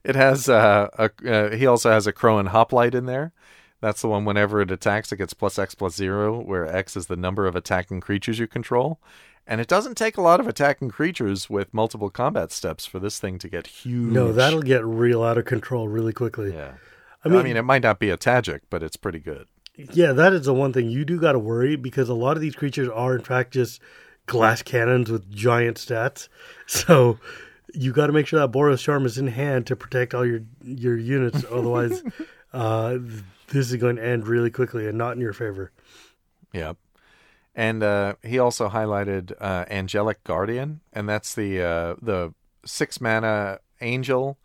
It 0.05 0.17
has 0.17 0.49
uh, 0.49 0.89
a. 0.99 1.11
Uh, 1.27 1.57
he 1.57 1.67
also 1.67 1.91
has 1.91 2.07
Akroan 2.07 2.49
Hoplite 2.49 2.95
in 2.95 3.07
there. 3.07 3.33
That's 3.81 4.03
the 4.03 4.09
one. 4.09 4.25
Whenever 4.25 4.61
it 4.61 4.71
attacks, 4.71 5.13
it 5.13 5.17
gets 5.17 5.35
plus 5.35 5.59
X 5.59 5.75
plus 5.75 5.95
zero, 5.95 6.41
where 6.41 6.67
X 6.67 6.97
is 6.97 7.07
the 7.07 7.17
number 7.17 7.47
of 7.47 7.57
attacking 7.57 8.01
creatures 8.01 8.39
you 8.39 8.47
control. 8.47 9.01
And 9.47 9.61
it 9.61 9.69
doesn't 9.69 9.97
take 9.97 10.17
a 10.17 10.23
lot 10.23 10.41
of 10.41 10.47
attacking 10.47 10.89
creatures 10.89 11.51
with 11.51 11.75
multiple 11.75 12.09
combat 12.09 12.51
steps 12.51 12.87
for 12.87 12.99
this 12.99 13.19
thing 13.19 13.39
to 13.39 13.49
get 13.49 13.67
huge. 13.67 14.13
No, 14.13 14.33
that'll 14.33 14.63
get 14.63 14.85
real 14.85 15.23
out 15.23 15.37
of 15.37 15.45
control 15.45 15.87
really 15.89 16.15
quickly. 16.15 16.55
Yeah. 16.55 16.73
I 17.25 17.29
mean, 17.29 17.37
I 17.37 17.43
mean, 17.43 17.45
mean, 17.45 17.57
it 17.59 17.63
might 17.63 17.83
not 17.83 17.99
be 17.99 18.11
a 18.11 18.17
Tajic, 18.17 18.61
but 18.71 18.83
it's 18.83 18.97
pretty 18.97 19.19
good. 19.19 19.47
yeah, 19.77 20.13
that 20.13 20.33
is 20.33 20.47
the 20.47 20.55
one 20.55 20.73
thing 20.73 20.91
you 20.91 21.05
do 21.05 21.21
got 21.21 21.33
to 21.33 21.39
worry 21.39 21.77
because 21.77 22.09
a 22.09 22.15
lot 22.15 22.37
of 22.37 22.43
these 22.43 22.55
creatures 22.55 22.89
are 22.89 23.15
in 23.17 23.23
fact 23.23 23.53
just 23.53 23.81
glass 24.27 24.63
cannons 24.63 25.11
with 25.11 25.31
giant 25.31 25.77
stats. 25.77 26.29
So 26.67 27.19
you 27.73 27.93
got 27.93 28.09
to 28.09 28.13
make 28.13 28.27
sure 28.27 28.41
that 28.41 28.53
Boros 28.53 28.81
Charm 28.81 29.07
is 29.07 29.19
in 29.19 29.29
hand 29.29 29.67
to 29.69 29.77
protect 29.77 30.15
all 30.15 30.27
your 30.27 30.41
your 30.63 30.97
units. 30.97 31.45
Otherwise, 31.51 32.03
uh, 32.53 32.99
this 33.49 33.71
is 33.71 33.77
going 33.77 33.97
to 33.97 34.05
end 34.05 34.27
really 34.27 34.51
quickly 34.51 34.87
and 34.87 34.99
not 34.99 35.15
in 35.15 35.21
your 35.21 35.33
favor. 35.33 35.73
Yep. 36.53 36.77
And 37.55 37.83
uh, 37.83 38.15
he 38.23 38.39
also 38.39 38.69
highlighted 38.69 39.33
uh, 39.41 39.65
Angelic 39.71 40.25
Guardian, 40.25 40.81
and 40.93 41.09
that's 41.09 41.35
the 41.35 41.63
uh, 41.63 41.95
the 42.03 42.35
six 42.65 43.01
mana 43.01 43.61
angel 43.81 44.39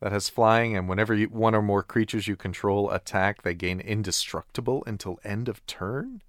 that 0.00 0.12
has 0.12 0.28
flying, 0.28 0.76
and 0.76 0.88
whenever 0.88 1.14
you, 1.14 1.26
one 1.28 1.54
or 1.54 1.62
more 1.62 1.82
creatures 1.82 2.28
you 2.28 2.36
control 2.36 2.90
attack, 2.90 3.42
they 3.42 3.54
gain 3.54 3.80
indestructible 3.80 4.82
until 4.86 5.18
end 5.24 5.48
of 5.48 5.64
turn. 5.66 6.22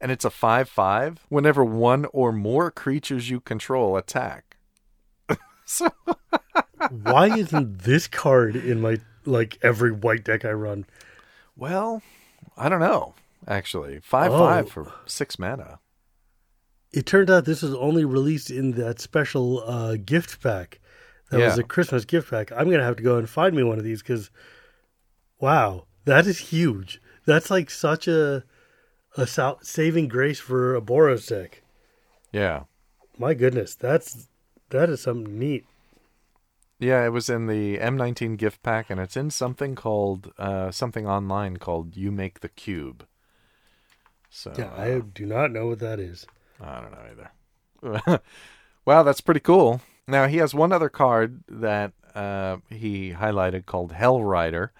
And 0.00 0.10
it's 0.10 0.24
a 0.24 0.30
five 0.30 0.68
five. 0.68 1.26
Whenever 1.28 1.64
one 1.64 2.06
or 2.12 2.32
more 2.32 2.70
creatures 2.70 3.30
you 3.30 3.40
control 3.40 3.96
attack. 3.96 4.49
So 5.70 5.88
Why 6.90 7.36
isn't 7.36 7.80
this 7.80 8.08
card 8.08 8.56
in 8.56 8.80
my 8.80 8.98
like 9.24 9.58
every 9.62 9.92
white 9.92 10.24
deck 10.24 10.44
I 10.44 10.52
run? 10.52 10.86
well, 11.56 12.02
I 12.56 12.68
don't 12.68 12.80
know. 12.80 13.14
Actually, 13.46 14.00
five 14.00 14.32
Oh. 14.32 14.38
five 14.38 14.70
for 14.70 14.92
six 15.06 15.38
mana. 15.38 15.78
It 16.92 17.06
turned 17.06 17.30
out 17.30 17.44
this 17.44 17.62
was 17.62 17.74
only 17.74 18.04
released 18.04 18.50
in 18.50 18.72
that 18.72 19.00
special 19.00 19.62
uh, 19.64 19.96
gift 19.96 20.42
pack. 20.42 20.80
That 21.30 21.38
was 21.40 21.58
a 21.58 21.62
Christmas 21.62 22.04
gift 22.04 22.28
pack. 22.30 22.50
I'm 22.50 22.68
gonna 22.70 22.82
have 22.84 22.96
to 22.96 23.02
go 23.04 23.16
and 23.16 23.28
find 23.30 23.54
me 23.54 23.62
one 23.62 23.78
of 23.78 23.84
these 23.84 24.02
because, 24.02 24.30
wow, 25.38 25.86
that 26.04 26.26
is 26.26 26.38
huge. 26.38 27.00
That's 27.26 27.50
like 27.50 27.70
such 27.70 28.08
a 28.08 28.42
a 29.16 29.26
sal- 29.26 29.60
saving 29.62 30.08
grace 30.08 30.40
for 30.40 30.74
a 30.74 30.80
Boros 30.80 31.28
deck. 31.28 31.62
Yeah. 32.32 32.64
My 33.18 33.34
goodness, 33.34 33.74
that's 33.74 34.28
that 34.70 34.90
is 34.90 35.02
something 35.02 35.38
neat. 35.38 35.66
Yeah, 36.78 37.04
it 37.04 37.10
was 37.10 37.28
in 37.28 37.46
the 37.46 37.76
M19 37.78 38.38
gift 38.38 38.62
pack, 38.62 38.88
and 38.88 38.98
it's 38.98 39.16
in 39.16 39.30
something 39.30 39.74
called 39.74 40.32
uh, 40.38 40.70
something 40.70 41.06
online 41.06 41.58
called 41.58 41.96
"You 41.96 42.10
Make 42.10 42.40
the 42.40 42.48
Cube." 42.48 43.06
So 44.30 44.52
Yeah, 44.56 44.70
uh, 44.72 44.82
I 44.82 45.00
do 45.00 45.26
not 45.26 45.50
know 45.52 45.66
what 45.66 45.80
that 45.80 46.00
is. 46.00 46.26
I 46.60 46.80
don't 46.80 46.92
know 46.92 47.04
either. 47.10 48.22
Wow, 48.86 49.02
that's 49.02 49.20
pretty 49.20 49.40
cool. 49.40 49.82
Now 50.08 50.26
he 50.26 50.38
has 50.38 50.54
one 50.54 50.72
other 50.72 50.88
card 50.88 51.42
that 51.48 51.92
uh, 52.14 52.56
he 52.70 53.12
highlighted 53.12 53.66
called 53.66 53.92
Hell 53.92 54.24
Rider, 54.24 54.72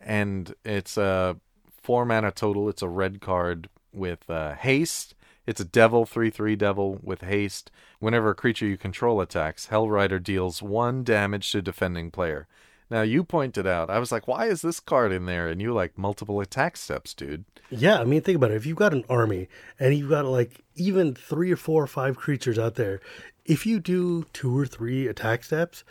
and 0.00 0.54
it's 0.64 0.96
a 0.96 1.36
four 1.82 2.04
mana 2.04 2.32
total. 2.32 2.68
It's 2.68 2.82
a 2.82 2.88
red 2.88 3.20
card 3.20 3.68
with 3.92 4.28
uh, 4.28 4.54
haste. 4.54 5.14
It's 5.46 5.60
a 5.60 5.64
devil, 5.64 6.06
3 6.06 6.30
3 6.30 6.56
devil 6.56 6.98
with 7.02 7.22
haste. 7.22 7.70
Whenever 7.98 8.30
a 8.30 8.34
creature 8.34 8.66
you 8.66 8.76
control 8.76 9.20
attacks, 9.20 9.66
Hell 9.66 9.88
Rider 9.88 10.18
deals 10.18 10.62
one 10.62 11.04
damage 11.04 11.50
to 11.52 11.62
defending 11.62 12.10
player. 12.10 12.46
Now, 12.90 13.02
you 13.02 13.24
pointed 13.24 13.66
out, 13.66 13.90
I 13.90 13.98
was 13.98 14.12
like, 14.12 14.28
why 14.28 14.46
is 14.46 14.62
this 14.62 14.78
card 14.78 15.10
in 15.10 15.26
there? 15.26 15.48
And 15.48 15.60
you 15.60 15.72
like 15.72 15.96
multiple 15.96 16.40
attack 16.40 16.76
steps, 16.76 17.14
dude. 17.14 17.44
Yeah, 17.70 17.98
I 17.98 18.04
mean, 18.04 18.20
think 18.20 18.36
about 18.36 18.50
it. 18.50 18.56
If 18.56 18.66
you've 18.66 18.76
got 18.76 18.92
an 18.92 19.04
army 19.08 19.48
and 19.80 19.94
you've 19.96 20.10
got 20.10 20.26
like 20.26 20.62
even 20.76 21.14
three 21.14 21.50
or 21.50 21.56
four 21.56 21.82
or 21.82 21.86
five 21.86 22.16
creatures 22.16 22.58
out 22.58 22.74
there, 22.74 23.00
if 23.44 23.66
you 23.66 23.80
do 23.80 24.26
two 24.32 24.56
or 24.56 24.66
three 24.66 25.06
attack 25.06 25.44
steps, 25.44 25.82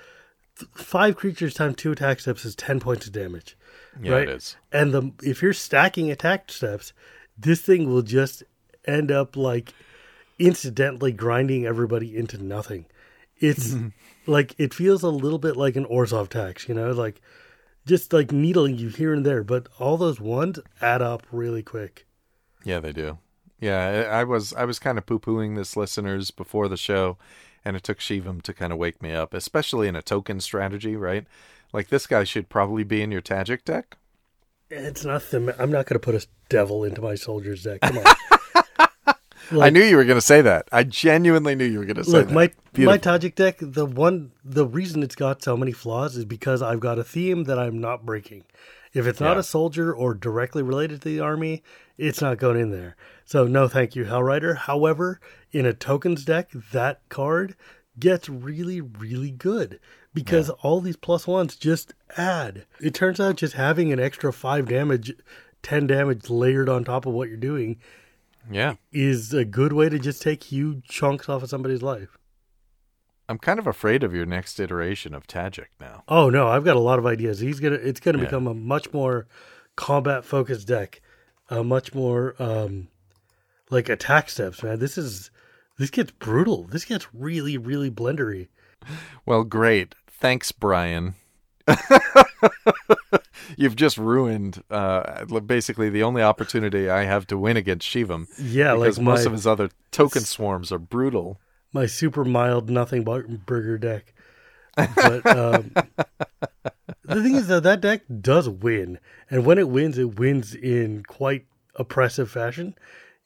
five 0.76 1.16
creatures 1.16 1.54
times 1.54 1.76
two 1.76 1.92
attack 1.92 2.20
steps 2.20 2.46
is 2.46 2.56
10 2.56 2.80
points 2.80 3.08
of 3.08 3.14
damage. 3.14 3.58
Yeah, 4.02 4.14
right? 4.14 4.30
it 4.30 4.30
is. 4.30 4.56
And 4.72 4.94
the 4.94 5.12
if 5.24 5.42
you're 5.42 5.54
stacking 5.54 6.12
attack 6.12 6.52
steps, 6.52 6.94
this 7.38 7.62
thing 7.62 7.90
will 7.90 8.02
just 8.02 8.44
end 8.86 9.12
up 9.12 9.36
like 9.36 9.74
incidentally 10.40 11.12
grinding 11.12 11.66
everybody 11.66 12.16
into 12.16 12.38
nothing. 12.42 12.86
It's 13.38 13.70
mm-hmm. 13.70 13.90
like 14.32 14.56
it 14.58 14.74
feels 14.74 15.04
a 15.04 15.10
little 15.10 15.40
bit 15.40 15.58
like 15.58 15.76
an 15.76 15.86
Orzhov 15.86 16.30
tax, 16.30 16.68
you 16.68 16.76
know, 16.76 16.92
like 16.92 17.22
just 17.86 18.14
like 18.14 18.32
needling 18.32 18.78
you 18.78 18.90
here 18.90 19.14
and 19.14 19.26
there, 19.26 19.44
but 19.44 19.68
all 19.80 19.98
those 19.98 20.20
ones 20.20 20.60
add 20.82 21.02
up 21.02 21.26
really 21.32 21.64
quick. 21.64 22.06
Yeah, 22.64 22.80
they 22.80 22.94
do. 22.94 23.18
Yeah, 23.60 24.10
I 24.12 24.24
was 24.24 24.54
I 24.54 24.66
was 24.66 24.80
kind 24.80 24.98
of 24.98 25.06
poo 25.06 25.20
pooing 25.20 25.56
this 25.56 25.78
listeners 25.78 26.32
before 26.32 26.68
the 26.68 26.78
show, 26.78 27.18
and 27.64 27.76
it 27.76 27.84
took 27.84 28.00
Shivam 28.00 28.42
to 28.44 28.54
kind 28.54 28.74
of 28.74 28.80
wake 28.80 29.02
me 29.02 29.14
up, 29.14 29.34
especially 29.34 29.88
in 29.88 29.96
a 29.96 30.02
token 30.02 30.40
strategy, 30.40 30.96
right? 30.96 31.26
Like 31.72 31.88
this 31.88 32.06
guy 32.06 32.24
should 32.24 32.50
probably 32.50 32.84
be 32.84 33.02
in 33.02 33.12
your 33.12 33.22
Tajic 33.22 33.64
deck. 33.64 33.98
It's 34.70 35.06
not 35.06 35.22
the. 35.30 35.56
I'm 35.60 35.72
not 35.72 35.86
going 35.86 36.00
to 36.00 36.00
put 36.00 36.16
a 36.16 36.26
devil 36.50 36.84
into 36.84 37.02
my 37.02 37.16
soldiers 37.16 37.64
deck. 37.64 37.82
Come 37.82 38.00
on. 38.00 38.06
I 39.62 39.70
knew 39.70 39.84
you 39.84 39.98
were 39.98 40.06
going 40.06 40.18
to 40.18 40.22
say 40.22 40.42
that. 40.42 40.68
I 40.72 40.84
genuinely 40.84 41.54
knew 41.56 41.66
you 41.66 41.80
were 41.80 41.86
going 41.86 41.98
to 41.98 42.04
say 42.04 42.12
Look, 42.12 42.28
that. 42.30 42.34
my 42.34 42.52
my 42.78 42.98
Tajic 42.98 43.36
deck, 43.36 43.58
the 43.60 43.86
one, 43.86 44.32
the 44.44 44.66
reason 44.66 45.04
it's 45.04 45.16
got 45.16 45.44
so 45.44 45.56
many 45.56 45.72
flaws 45.72 46.16
is 46.16 46.26
because 46.26 46.62
I've 46.64 46.80
got 46.80 46.98
a 46.98 47.04
theme 47.04 47.44
that 47.44 47.60
I'm 47.60 47.80
not 47.80 48.06
breaking. 48.06 48.46
If 48.94 49.06
it's 49.06 49.20
not 49.20 49.36
Yeah. 49.36 49.42
a 49.42 49.44
soldier 49.44 49.94
or 49.94 50.14
directly 50.16 50.64
related 50.64 51.02
to 51.02 51.10
the 51.10 51.20
army, 51.20 51.62
it's 51.98 52.22
not 52.22 52.38
going 52.40 52.60
in 52.60 52.72
there. 52.72 52.96
So 53.26 53.46
no, 53.46 53.68
thank 53.68 53.96
you, 53.96 54.06
Hellrider. 54.06 54.56
However, 54.58 55.20
in 55.52 55.66
a 55.66 55.74
tokens 55.74 56.26
deck, 56.26 56.50
that 56.72 57.02
card 57.10 57.56
gets 58.00 58.28
really, 58.30 58.82
really 58.82 59.32
good 59.32 59.80
because 60.16 60.50
all 60.50 60.80
these 60.82 60.96
plus 60.98 61.28
ones 61.28 61.56
just 61.56 61.94
add. 62.18 62.66
It 62.80 62.94
turns 62.96 63.20
out 63.20 63.36
just 63.36 63.54
having 63.54 63.92
an 63.94 64.00
extra 64.00 64.34
five 64.34 64.68
damage, 64.68 65.14
ten 65.62 65.86
damage 65.86 66.30
layered 66.30 66.70
on 66.70 66.84
top 66.84 67.06
of 67.06 67.14
what 67.14 67.28
you're 67.28 67.38
doing 67.38 67.78
yeah, 68.50 68.76
is 68.92 69.34
a 69.34 69.46
good 69.46 69.74
way 69.74 69.90
to 69.90 70.00
just 70.00 70.22
take 70.22 70.44
huge 70.44 70.86
chunks 70.88 71.30
off 71.30 71.44
of 71.44 71.50
somebody's 71.50 71.82
life. 71.82 72.18
I'm 73.30 73.38
kind 73.38 73.58
of 73.58 73.68
afraid 73.68 74.04
of 74.04 74.14
your 74.14 74.26
next 74.26 74.60
iteration 74.60 75.14
of 75.14 75.26
Tajic 75.28 75.68
now. 75.80 76.04
Oh 76.08 76.30
no, 76.30 76.48
I've 76.48 76.66
got 76.66 76.76
a 76.76 76.80
lot 76.82 77.00
of 77.00 77.06
ideas. 77.06 77.40
He's 77.40 77.60
gonna 77.60 77.76
it's 77.76 78.00
gonna 78.00 78.18
Yeah. 78.18 78.26
become 78.26 78.48
a 78.48 78.54
much 78.54 78.92
more 78.94 79.28
combat 79.76 80.26
focused 80.26 80.68
deck. 80.68 81.02
A 81.50 81.64
much 81.64 81.94
more 81.94 82.36
um 82.40 82.90
like 83.70 83.88
attack 83.90 84.30
steps, 84.30 84.62
man. 84.62 84.80
This 84.80 84.98
is 84.98 85.32
this 85.78 85.90
gets 85.90 86.12
brutal. 86.12 86.66
This 86.66 86.86
gets 86.86 87.08
really, 87.14 87.58
really 87.58 87.90
blendery. 87.90 88.50
Well, 89.26 89.44
great. 89.44 89.96
Thanks, 90.08 90.52
Brian. 90.52 91.16
You've 93.58 93.76
just 93.76 93.98
ruined 93.98 94.64
uh, 94.70 95.26
basically 95.42 95.90
the 95.90 96.04
only 96.04 96.22
opportunity 96.22 96.90
I 96.90 97.04
have 97.04 97.28
to 97.28 97.38
win 97.38 97.58
against 97.58 97.88
Shivam. 97.88 98.28
Yeah, 98.38 98.76
because 98.76 98.98
like 98.98 99.06
most 99.06 99.20
my, 99.20 99.26
of 99.26 99.32
his 99.34 99.48
other 99.48 99.70
token 99.92 100.24
swarms 100.24 100.72
are 100.72 100.80
brutal. 100.80 101.40
my 101.72 101.86
super 101.86 102.24
mild 102.26 102.70
nothing 102.70 103.04
but 103.04 103.46
burger 103.46 103.78
deck. 103.78 104.14
But 104.76 105.26
um 105.38 105.72
the 107.04 107.22
thing 107.22 107.36
is 107.36 107.48
though 107.48 107.60
that 107.60 107.82
deck 107.82 108.02
does 108.22 108.50
win. 108.50 109.00
And 109.30 109.46
when 109.46 109.58
it 109.58 109.70
wins, 109.70 109.98
it 109.98 110.18
wins 110.20 110.56
in 110.56 111.04
quite 111.04 111.46
oppressive 111.76 112.30
fashion. 112.30 112.76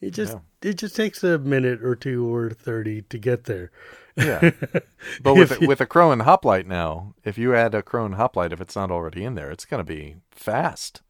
It 0.02 0.12
just 0.12 0.38
it 0.62 0.76
just 0.76 0.96
takes 0.96 1.24
a 1.24 1.38
minute 1.38 1.84
or 1.84 1.96
two 1.96 2.34
or 2.34 2.50
thirty 2.50 3.04
to 3.04 3.18
get 3.18 3.46
there. 3.46 3.72
Yeah, 4.18 4.52
but 5.22 5.36
with 5.36 5.62
you- 5.62 5.68
with 5.68 5.80
Akroan 5.80 6.24
Hoplite 6.24 6.66
now, 6.68 7.14
if 7.24 7.38
you 7.38 7.56
add 7.56 7.74
Akroan 7.74 8.16
Hoplite, 8.16 8.52
if 8.52 8.60
it's 8.60 8.76
not 8.76 8.90
already 8.92 9.24
in 9.24 9.36
there, 9.36 9.52
it's 9.52 9.66
going 9.66 9.80
to 9.80 9.88
be 9.88 10.16
fast. 10.32 11.02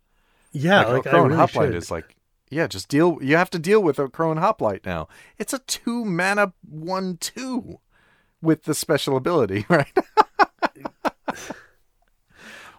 Yeah, 0.51 0.83
like, 0.83 1.05
like, 1.05 1.13
a 1.13 1.17
and 1.17 1.25
really 1.27 1.37
hoplite 1.37 1.67
should. 1.69 1.75
is 1.75 1.91
like, 1.91 2.15
yeah, 2.49 2.67
just 2.67 2.89
deal. 2.89 3.17
You 3.21 3.37
have 3.37 3.49
to 3.51 3.59
deal 3.59 3.81
with 3.81 3.97
Akroan 3.97 4.39
Hoplite 4.39 4.85
now. 4.85 5.07
It's 5.37 5.53
a 5.53 5.59
two 5.59 6.03
mana 6.05 6.53
one 6.67 7.17
two 7.17 7.79
with 8.41 8.63
the 8.63 8.73
special 8.73 9.15
ability, 9.17 9.65
right? 9.69 9.87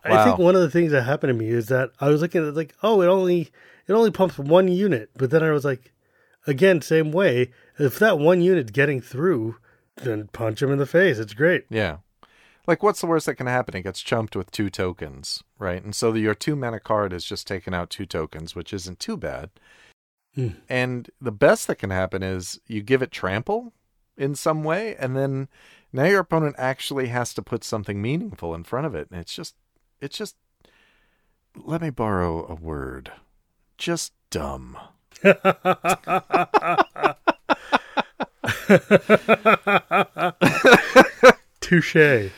I 0.04 0.24
think 0.24 0.38
one 0.38 0.54
of 0.54 0.60
the 0.62 0.70
things 0.70 0.92
that 0.92 1.02
happened 1.02 1.30
to 1.30 1.34
me 1.34 1.50
is 1.50 1.66
that 1.66 1.90
I 2.00 2.08
was 2.08 2.22
looking 2.22 2.46
at 2.46 2.54
like, 2.54 2.74
oh, 2.82 3.02
it 3.02 3.06
only 3.08 3.50
it 3.86 3.92
only 3.92 4.10
pumps 4.10 4.38
one 4.38 4.68
unit, 4.68 5.10
but 5.16 5.30
then 5.30 5.42
I 5.42 5.50
was 5.50 5.64
like, 5.64 5.92
again, 6.46 6.80
same 6.80 7.12
way. 7.12 7.50
If 7.78 7.98
that 7.98 8.18
one 8.18 8.40
unit's 8.40 8.70
getting 8.70 9.00
through, 9.00 9.56
then 10.00 10.28
punch 10.32 10.62
him 10.62 10.70
in 10.70 10.78
the 10.78 10.86
face. 10.86 11.18
It's 11.18 11.34
great. 11.34 11.64
Yeah. 11.70 11.98
Like, 12.66 12.82
what's 12.82 13.00
the 13.00 13.06
worst 13.06 13.24
that 13.26 13.36
can 13.36 13.46
happen? 13.46 13.74
It 13.76 13.82
gets 13.82 14.02
chumped 14.02 14.36
with 14.36 14.50
two 14.50 14.68
tokens, 14.68 15.42
right? 15.58 15.82
And 15.82 15.94
so 15.94 16.12
the, 16.12 16.20
your 16.20 16.34
two 16.34 16.54
mana 16.54 16.80
card 16.80 17.12
has 17.12 17.24
just 17.24 17.46
taken 17.46 17.72
out 17.72 17.88
two 17.88 18.04
tokens, 18.04 18.54
which 18.54 18.74
isn't 18.74 19.00
too 19.00 19.16
bad. 19.16 19.48
Hmm. 20.34 20.48
And 20.68 21.10
the 21.18 21.32
best 21.32 21.66
that 21.66 21.76
can 21.76 21.88
happen 21.88 22.22
is 22.22 22.60
you 22.66 22.82
give 22.82 23.00
it 23.00 23.10
trample 23.10 23.72
in 24.18 24.34
some 24.34 24.64
way, 24.64 24.94
and 24.96 25.16
then 25.16 25.48
now 25.94 26.04
your 26.04 26.20
opponent 26.20 26.56
actually 26.58 27.08
has 27.08 27.32
to 27.34 27.42
put 27.42 27.64
something 27.64 28.02
meaningful 28.02 28.54
in 28.54 28.64
front 28.64 28.86
of 28.86 28.94
it. 28.94 29.08
And 29.10 29.18
it's 29.18 29.34
just, 29.34 29.54
it's 30.02 30.18
just, 30.18 30.36
let 31.56 31.80
me 31.80 31.88
borrow 31.88 32.46
a 32.46 32.54
word, 32.54 33.12
just 33.78 34.12
dumb. 34.28 34.76
Touche. 41.60 42.30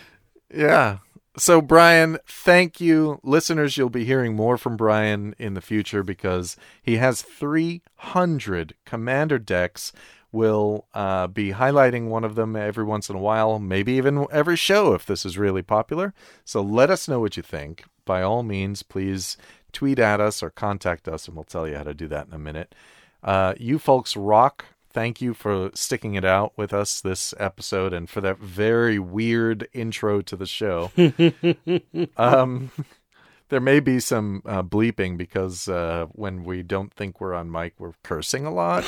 Yeah. 0.53 0.99
So, 1.37 1.63
Brian, 1.63 2.19
thank 2.27 2.81
you. 2.81 3.21
Listeners, 3.23 3.77
you'll 3.77 3.89
be 3.89 4.05
hearing 4.05 4.35
more 4.35 4.59
from 4.59 4.77
Brian 4.77 5.35
in 5.39 5.55
the 5.55 5.61
future 5.61 6.03
because 6.03 6.57
he 6.83 6.97
has 6.97 7.23
300 7.23 8.75
commander 8.85 9.39
decks. 9.39 9.93
We'll 10.33 10.87
uh, 10.93 11.29
be 11.29 11.53
highlighting 11.53 12.09
one 12.09 12.25
of 12.25 12.35
them 12.35 12.57
every 12.57 12.85
once 12.85 13.09
in 13.09 13.17
a 13.17 13.21
while, 13.21 13.59
maybe 13.59 13.93
even 13.93 14.27
every 14.31 14.57
show 14.57 14.93
if 14.93 15.07
this 15.07 15.25
is 15.25 15.39
really 15.39 15.63
popular. 15.63 16.13
So, 16.45 16.61
let 16.61 16.91
us 16.91 17.09
know 17.09 17.21
what 17.21 17.37
you 17.37 17.43
think. 17.43 17.85
By 18.05 18.23
all 18.23 18.43
means, 18.43 18.83
please 18.83 19.37
tweet 19.73 19.99
at 19.99 20.21
us 20.21 20.43
or 20.43 20.51
contact 20.51 21.09
us, 21.09 21.27
and 21.27 21.37
we'll 21.37 21.45
tell 21.45 21.69
you 21.69 21.77
how 21.77 21.85
to 21.85 21.95
do 21.95 22.09
that 22.09 22.27
in 22.27 22.33
a 22.33 22.39
minute. 22.39 22.75
Uh, 23.23 23.55
you 23.59 23.79
folks 23.79 24.17
rock. 24.17 24.65
Thank 24.93 25.21
you 25.21 25.35
for 25.35 25.71
sticking 25.75 26.15
it 26.17 26.25
out 26.25 26.53
with 26.57 26.73
us 26.73 27.01
this 27.01 27.33
episode 27.39 27.93
and 27.93 28.11
for 28.11 28.21
that 28.23 28.39
very 28.39 28.99
weird 28.99 29.69
intro 29.73 30.21
to 30.23 30.37
the 30.37 30.47
show. 30.47 30.91
um, 32.17 32.73
there 33.51 33.61
may 33.61 33.79
be 33.79 34.01
some 34.01 34.43
uh, 34.45 34.63
bleeping 34.65 35.17
because 35.17 35.69
uh, 35.69 36.07
when 36.11 36.43
we 36.43 36.65
don't 36.65 36.93
think 36.93 37.21
we're 37.21 37.35
on 37.35 37.53
mic, 37.53 37.75
we're 37.79 37.93
cursing 38.03 38.45
a 38.45 38.51
lot. 38.51 38.83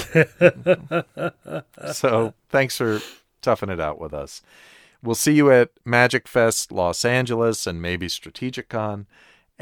so 1.92 2.34
thanks 2.48 2.76
for 2.76 3.00
toughing 3.40 3.70
it 3.70 3.80
out 3.80 4.00
with 4.00 4.12
us. 4.12 4.42
We'll 5.05 5.14
see 5.14 5.34
you 5.34 5.50
at 5.50 5.70
Magic 5.84 6.26
Fest 6.26 6.72
Los 6.72 7.05
Angeles 7.05 7.66
and 7.66 7.80
maybe 7.80 8.07
Strategicon. 8.09 9.07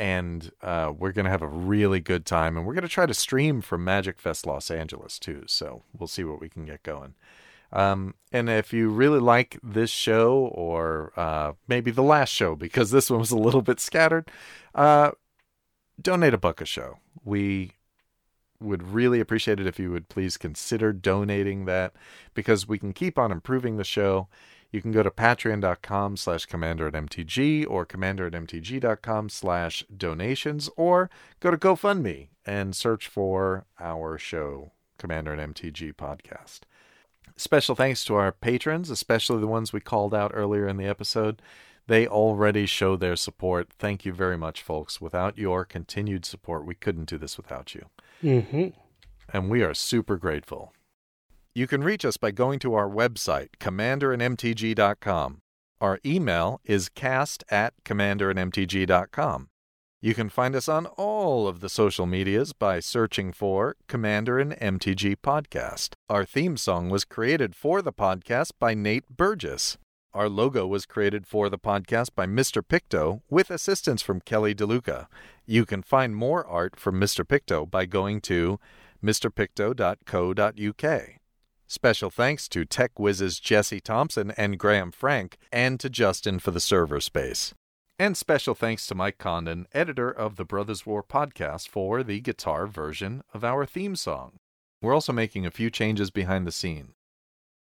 And 0.01 0.51
uh, 0.63 0.95
we're 0.97 1.13
going 1.13 1.27
to 1.27 1.31
have 1.31 1.43
a 1.43 1.47
really 1.47 2.01
good 2.01 2.25
time. 2.25 2.57
And 2.57 2.67
we're 2.67 2.73
going 2.73 2.83
to 2.83 2.89
try 2.89 3.05
to 3.05 3.13
stream 3.13 3.61
from 3.61 3.85
Magic 3.85 4.19
Fest 4.19 4.47
Los 4.47 4.71
Angeles 4.71 5.19
too. 5.19 5.45
So 5.47 5.83
we'll 5.97 6.07
see 6.07 6.25
what 6.25 6.41
we 6.41 6.49
can 6.49 6.65
get 6.65 6.83
going. 6.83 7.15
Um, 7.71 8.15
and 8.33 8.49
if 8.49 8.73
you 8.73 8.89
really 8.89 9.21
like 9.21 9.59
this 9.63 9.91
show 9.91 10.51
or 10.55 11.13
uh, 11.17 11.53
maybe 11.69 11.91
the 11.91 12.03
last 12.03 12.31
show, 12.31 12.57
because 12.57 12.91
this 12.91 13.11
one 13.11 13.21
was 13.21 13.31
a 13.31 13.37
little 13.37 13.61
bit 13.61 13.79
scattered, 13.79 14.31
uh, 14.75 15.11
donate 16.01 16.33
a 16.33 16.39
buck 16.39 16.63
a 16.63 16.65
show. 16.65 16.97
We 17.23 17.73
would 18.59 18.83
really 18.83 19.21
appreciate 19.21 19.61
it 19.61 19.67
if 19.67 19.79
you 19.79 19.91
would 19.91 20.09
please 20.09 20.39
consider 20.39 20.93
donating 20.95 21.65
that 21.67 21.93
because 22.35 22.67
we 22.67 22.79
can 22.79 22.93
keep 22.95 23.19
on 23.19 23.33
improving 23.33 23.77
the 23.77 23.85
show. 23.85 24.29
You 24.71 24.81
can 24.81 24.93
go 24.93 25.03
to 25.03 25.11
patreon.com 25.11 26.17
slash 26.17 26.47
commander 26.47 26.87
at 26.87 26.95
MTG 26.95 27.67
or 27.69 27.85
commander 27.85 28.27
at 28.27 28.33
MTG.com 28.33 29.29
slash 29.29 29.85
donations 29.95 30.71
or 30.77 31.11
go 31.41 31.51
to 31.51 31.57
GoFundMe 31.57 32.29
and 32.47 32.75
search 32.75 33.09
for 33.09 33.67
our 33.81 34.17
show, 34.17 34.73
Commander 34.97 35.33
and 35.33 35.55
MTG 35.55 35.95
Podcast. 35.95 36.61
Special 37.37 37.75
thanks 37.75 38.05
to 38.05 38.15
our 38.15 38.33
patrons, 38.33 38.91
especially 38.91 39.41
the 39.41 39.47
ones 39.47 39.73
we 39.73 39.81
called 39.81 40.15
out 40.15 40.31
earlier 40.35 40.69
in 40.69 40.77
the 40.77 40.87
episode. 40.87 41.43
They 41.87 42.07
already 42.07 42.67
show 42.67 42.97
their 42.97 43.17
support. 43.17 43.71
Thank 43.73 44.05
you 44.05 44.13
very 44.13 44.37
much, 44.37 44.63
folks. 44.63 45.01
Without 45.01 45.37
your 45.37 45.65
continued 45.65 46.25
support, 46.25 46.65
we 46.65 46.75
couldn't 46.75 47.09
do 47.09 47.19
this 47.19 47.37
without 47.37 47.75
you. 47.75 47.87
Mm-hmm. 48.23 48.69
And 49.33 49.51
we 49.51 49.63
are 49.63 49.75
super 49.75 50.17
grateful. 50.17 50.73
You 51.61 51.67
can 51.67 51.85
reach 51.85 52.07
us 52.07 52.17
by 52.17 52.31
going 52.31 52.59
to 52.61 52.73
our 52.73 52.89
website, 52.89 53.49
commanderandmtg.com. 53.61 55.43
Our 55.79 56.01
email 56.07 56.59
is 56.65 56.89
cast 56.89 57.45
at 57.51 57.75
commanderandmtg.com. 57.85 59.49
You 60.01 60.15
can 60.15 60.31
find 60.31 60.57
us 60.57 60.71
on 60.71 60.87
all 60.87 61.47
of 61.47 61.61
the 61.61 61.69
social 61.69 62.07
medias 62.07 62.55
by 62.55 62.81
searching 62.81 63.35
for 63.35 63.77
Commander 63.89 64.39
and 64.39 64.53
MTG 64.53 65.17
Podcast. 65.17 65.91
Our 66.09 66.25
theme 66.25 66.57
song 66.57 66.89
was 66.89 67.05
created 67.05 67.55
for 67.55 67.83
the 67.83 67.93
podcast 67.93 68.53
by 68.59 68.73
Nate 68.73 69.15
Burgess. 69.15 69.77
Our 70.15 70.31
logo 70.31 70.67
was 70.67 70.87
created 70.87 71.27
for 71.27 71.51
the 71.51 71.59
podcast 71.59 72.15
by 72.17 72.25
Mr. 72.25 72.63
Picto 72.67 73.21
with 73.29 73.51
assistance 73.51 74.01
from 74.01 74.23
Kelly 74.23 74.55
DeLuca. 74.55 75.09
You 75.45 75.67
can 75.67 75.83
find 75.83 76.17
more 76.17 76.43
art 76.47 76.81
from 76.81 76.99
Mr. 76.99 77.23
Picto 77.23 77.71
by 77.71 77.85
going 77.85 78.23
to 78.23 78.59
mrpicto.co.uk. 79.05 81.20
Special 81.73 82.11
thanks 82.11 82.49
to 82.49 82.65
Tech 82.65 82.99
Whizz's 82.99 83.39
Jesse 83.39 83.79
Thompson 83.79 84.33
and 84.33 84.59
Graham 84.59 84.91
Frank, 84.91 85.39
and 85.53 85.79
to 85.79 85.89
Justin 85.89 86.41
for 86.41 86.51
the 86.51 86.59
server 86.59 86.99
space. 87.01 87.55
And 87.97 88.17
special 88.17 88.57
thanks 88.57 88.89
to 88.89 88.97
Mike 88.97 89.19
Condon, 89.19 89.69
editor 89.73 90.11
of 90.11 90.35
the 90.35 90.45
Brothers 90.45 90.85
War 90.85 91.05
podcast, 91.05 91.69
for 91.69 92.03
the 92.03 92.19
guitar 92.19 92.67
version 92.67 93.23
of 93.33 93.45
our 93.45 93.65
theme 93.67 93.95
song. 93.95 94.41
We're 94.83 94.95
also 94.95 95.13
making 95.13 95.47
a 95.47 95.53
few 95.53 95.71
changes 95.71 96.11
behind 96.11 96.45
the 96.45 96.51
scene. 96.51 96.95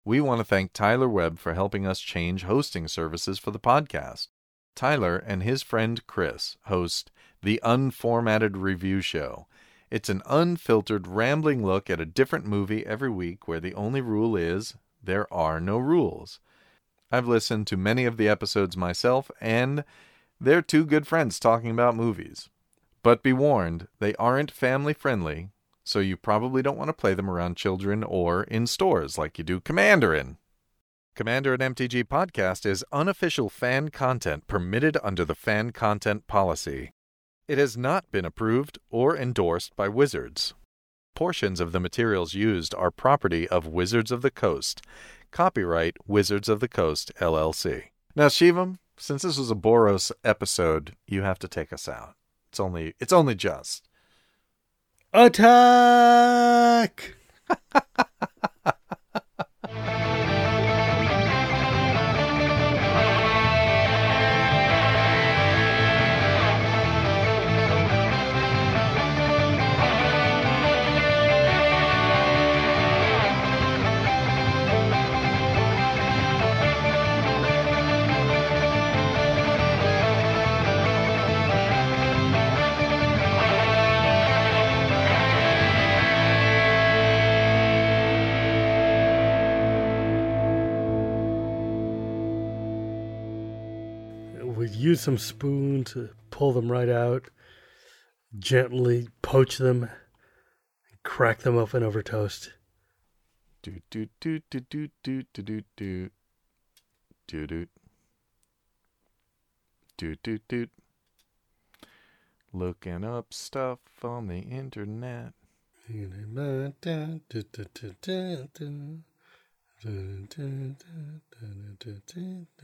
We 0.04 0.20
want 0.20 0.40
to 0.40 0.44
thank 0.44 0.74
Tyler 0.74 1.08
Webb 1.08 1.38
for 1.38 1.54
helping 1.54 1.86
us 1.86 1.98
change 1.98 2.42
hosting 2.42 2.88
services 2.88 3.38
for 3.38 3.52
the 3.52 3.58
podcast. 3.58 4.28
Tyler 4.76 5.16
and 5.16 5.42
his 5.42 5.62
friend 5.62 6.06
Chris 6.06 6.58
host 6.64 7.10
the 7.42 7.58
Unformatted 7.64 8.50
Review 8.54 9.00
Show. 9.00 9.46
It's 9.94 10.08
an 10.08 10.22
unfiltered, 10.26 11.06
rambling 11.06 11.64
look 11.64 11.88
at 11.88 12.00
a 12.00 12.04
different 12.04 12.46
movie 12.46 12.84
every 12.84 13.10
week 13.10 13.46
where 13.46 13.60
the 13.60 13.74
only 13.74 14.00
rule 14.00 14.34
is 14.34 14.74
there 15.00 15.32
are 15.32 15.60
no 15.60 15.78
rules. 15.78 16.40
I've 17.12 17.28
listened 17.28 17.68
to 17.68 17.76
many 17.76 18.04
of 18.04 18.16
the 18.16 18.28
episodes 18.28 18.76
myself, 18.76 19.30
and 19.40 19.84
they're 20.40 20.62
two 20.62 20.84
good 20.84 21.06
friends 21.06 21.38
talking 21.38 21.70
about 21.70 21.94
movies. 21.94 22.48
But 23.04 23.22
be 23.22 23.32
warned, 23.32 23.86
they 24.00 24.16
aren't 24.16 24.50
family 24.50 24.94
friendly, 24.94 25.50
so 25.84 26.00
you 26.00 26.16
probably 26.16 26.60
don't 26.60 26.76
want 26.76 26.88
to 26.88 26.92
play 26.92 27.14
them 27.14 27.30
around 27.30 27.56
children 27.56 28.02
or 28.02 28.42
in 28.42 28.66
stores 28.66 29.16
like 29.16 29.38
you 29.38 29.44
do 29.44 29.60
Commander 29.60 30.12
in. 30.12 30.38
Commander 31.14 31.54
and 31.54 31.76
MTG 31.76 32.02
Podcast 32.02 32.66
is 32.66 32.84
unofficial 32.90 33.48
fan 33.48 33.90
content 33.90 34.48
permitted 34.48 34.96
under 35.04 35.24
the 35.24 35.36
fan 35.36 35.70
content 35.70 36.26
policy. 36.26 36.90
It 37.46 37.58
has 37.58 37.76
not 37.76 38.10
been 38.10 38.24
approved 38.24 38.78
or 38.90 39.14
endorsed 39.14 39.76
by 39.76 39.88
Wizards. 39.88 40.54
Portions 41.14 41.60
of 41.60 41.72
the 41.72 41.80
materials 41.80 42.32
used 42.32 42.74
are 42.74 42.90
property 42.90 43.46
of 43.48 43.66
Wizards 43.66 44.10
of 44.10 44.22
the 44.22 44.30
Coast. 44.30 44.80
Copyright 45.30 45.96
Wizards 46.06 46.48
of 46.48 46.60
the 46.60 46.68
Coast, 46.68 47.12
LLC. 47.20 47.88
Now, 48.16 48.28
Shivam, 48.28 48.78
since 48.96 49.22
this 49.22 49.36
was 49.36 49.50
a 49.50 49.54
Boros 49.54 50.10
episode, 50.24 50.96
you 51.06 51.20
have 51.20 51.38
to 51.40 51.48
take 51.48 51.70
us 51.70 51.86
out. 51.86 52.14
It's 52.48 52.58
only 52.58 52.94
it's 52.98 53.12
only 53.12 53.34
just. 53.34 53.88
Attack! 55.12 55.56
some 95.04 95.18
spoon 95.18 95.84
to 95.84 96.08
pull 96.30 96.54
them 96.54 96.72
right 96.72 96.88
out, 96.88 97.28
gently 98.38 99.06
poach 99.20 99.58
them, 99.58 99.82
and 99.82 101.02
crack 101.02 101.40
them 101.40 101.58
open 101.58 101.82
over 101.82 102.02
toast. 102.02 102.54
Do 103.62 103.82
do 103.90 104.08
do 104.18 104.40
do 104.48 104.60
do 104.60 104.80
do 104.80 104.88
do 105.02 105.22
do 105.34 105.60
do 105.76 106.08
do 107.26 107.46
do 107.58 107.66
do 109.98 110.16
do 110.22 110.38
do 110.48 110.68
looking 112.54 113.04
up 113.04 113.34
stuff 113.34 113.80
on 114.02 114.28
the 114.28 114.38
internet. 114.38 115.34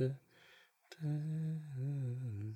Boop 1.01 2.53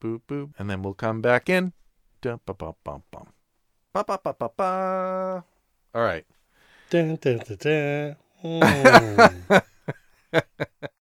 boop 0.00 0.22
boop, 0.26 0.54
and 0.58 0.70
then 0.70 0.82
we'll 0.82 0.94
come 0.94 1.20
back 1.20 1.50
in. 1.50 1.74
Dum, 2.22 2.40
ba, 2.46 2.54
ba, 2.54 2.72
bum, 2.82 3.02
bum. 3.10 3.26
Ba, 3.92 4.04
ba, 4.04 4.18
ba, 4.22 4.32
ba, 4.32 4.48
ba. 4.56 5.44
All 5.94 6.02
right. 6.02 6.24
Dun, 6.88 7.16
dun, 7.16 7.38
dun, 7.38 7.56
dun. 7.60 8.16
Mm. 8.38 9.42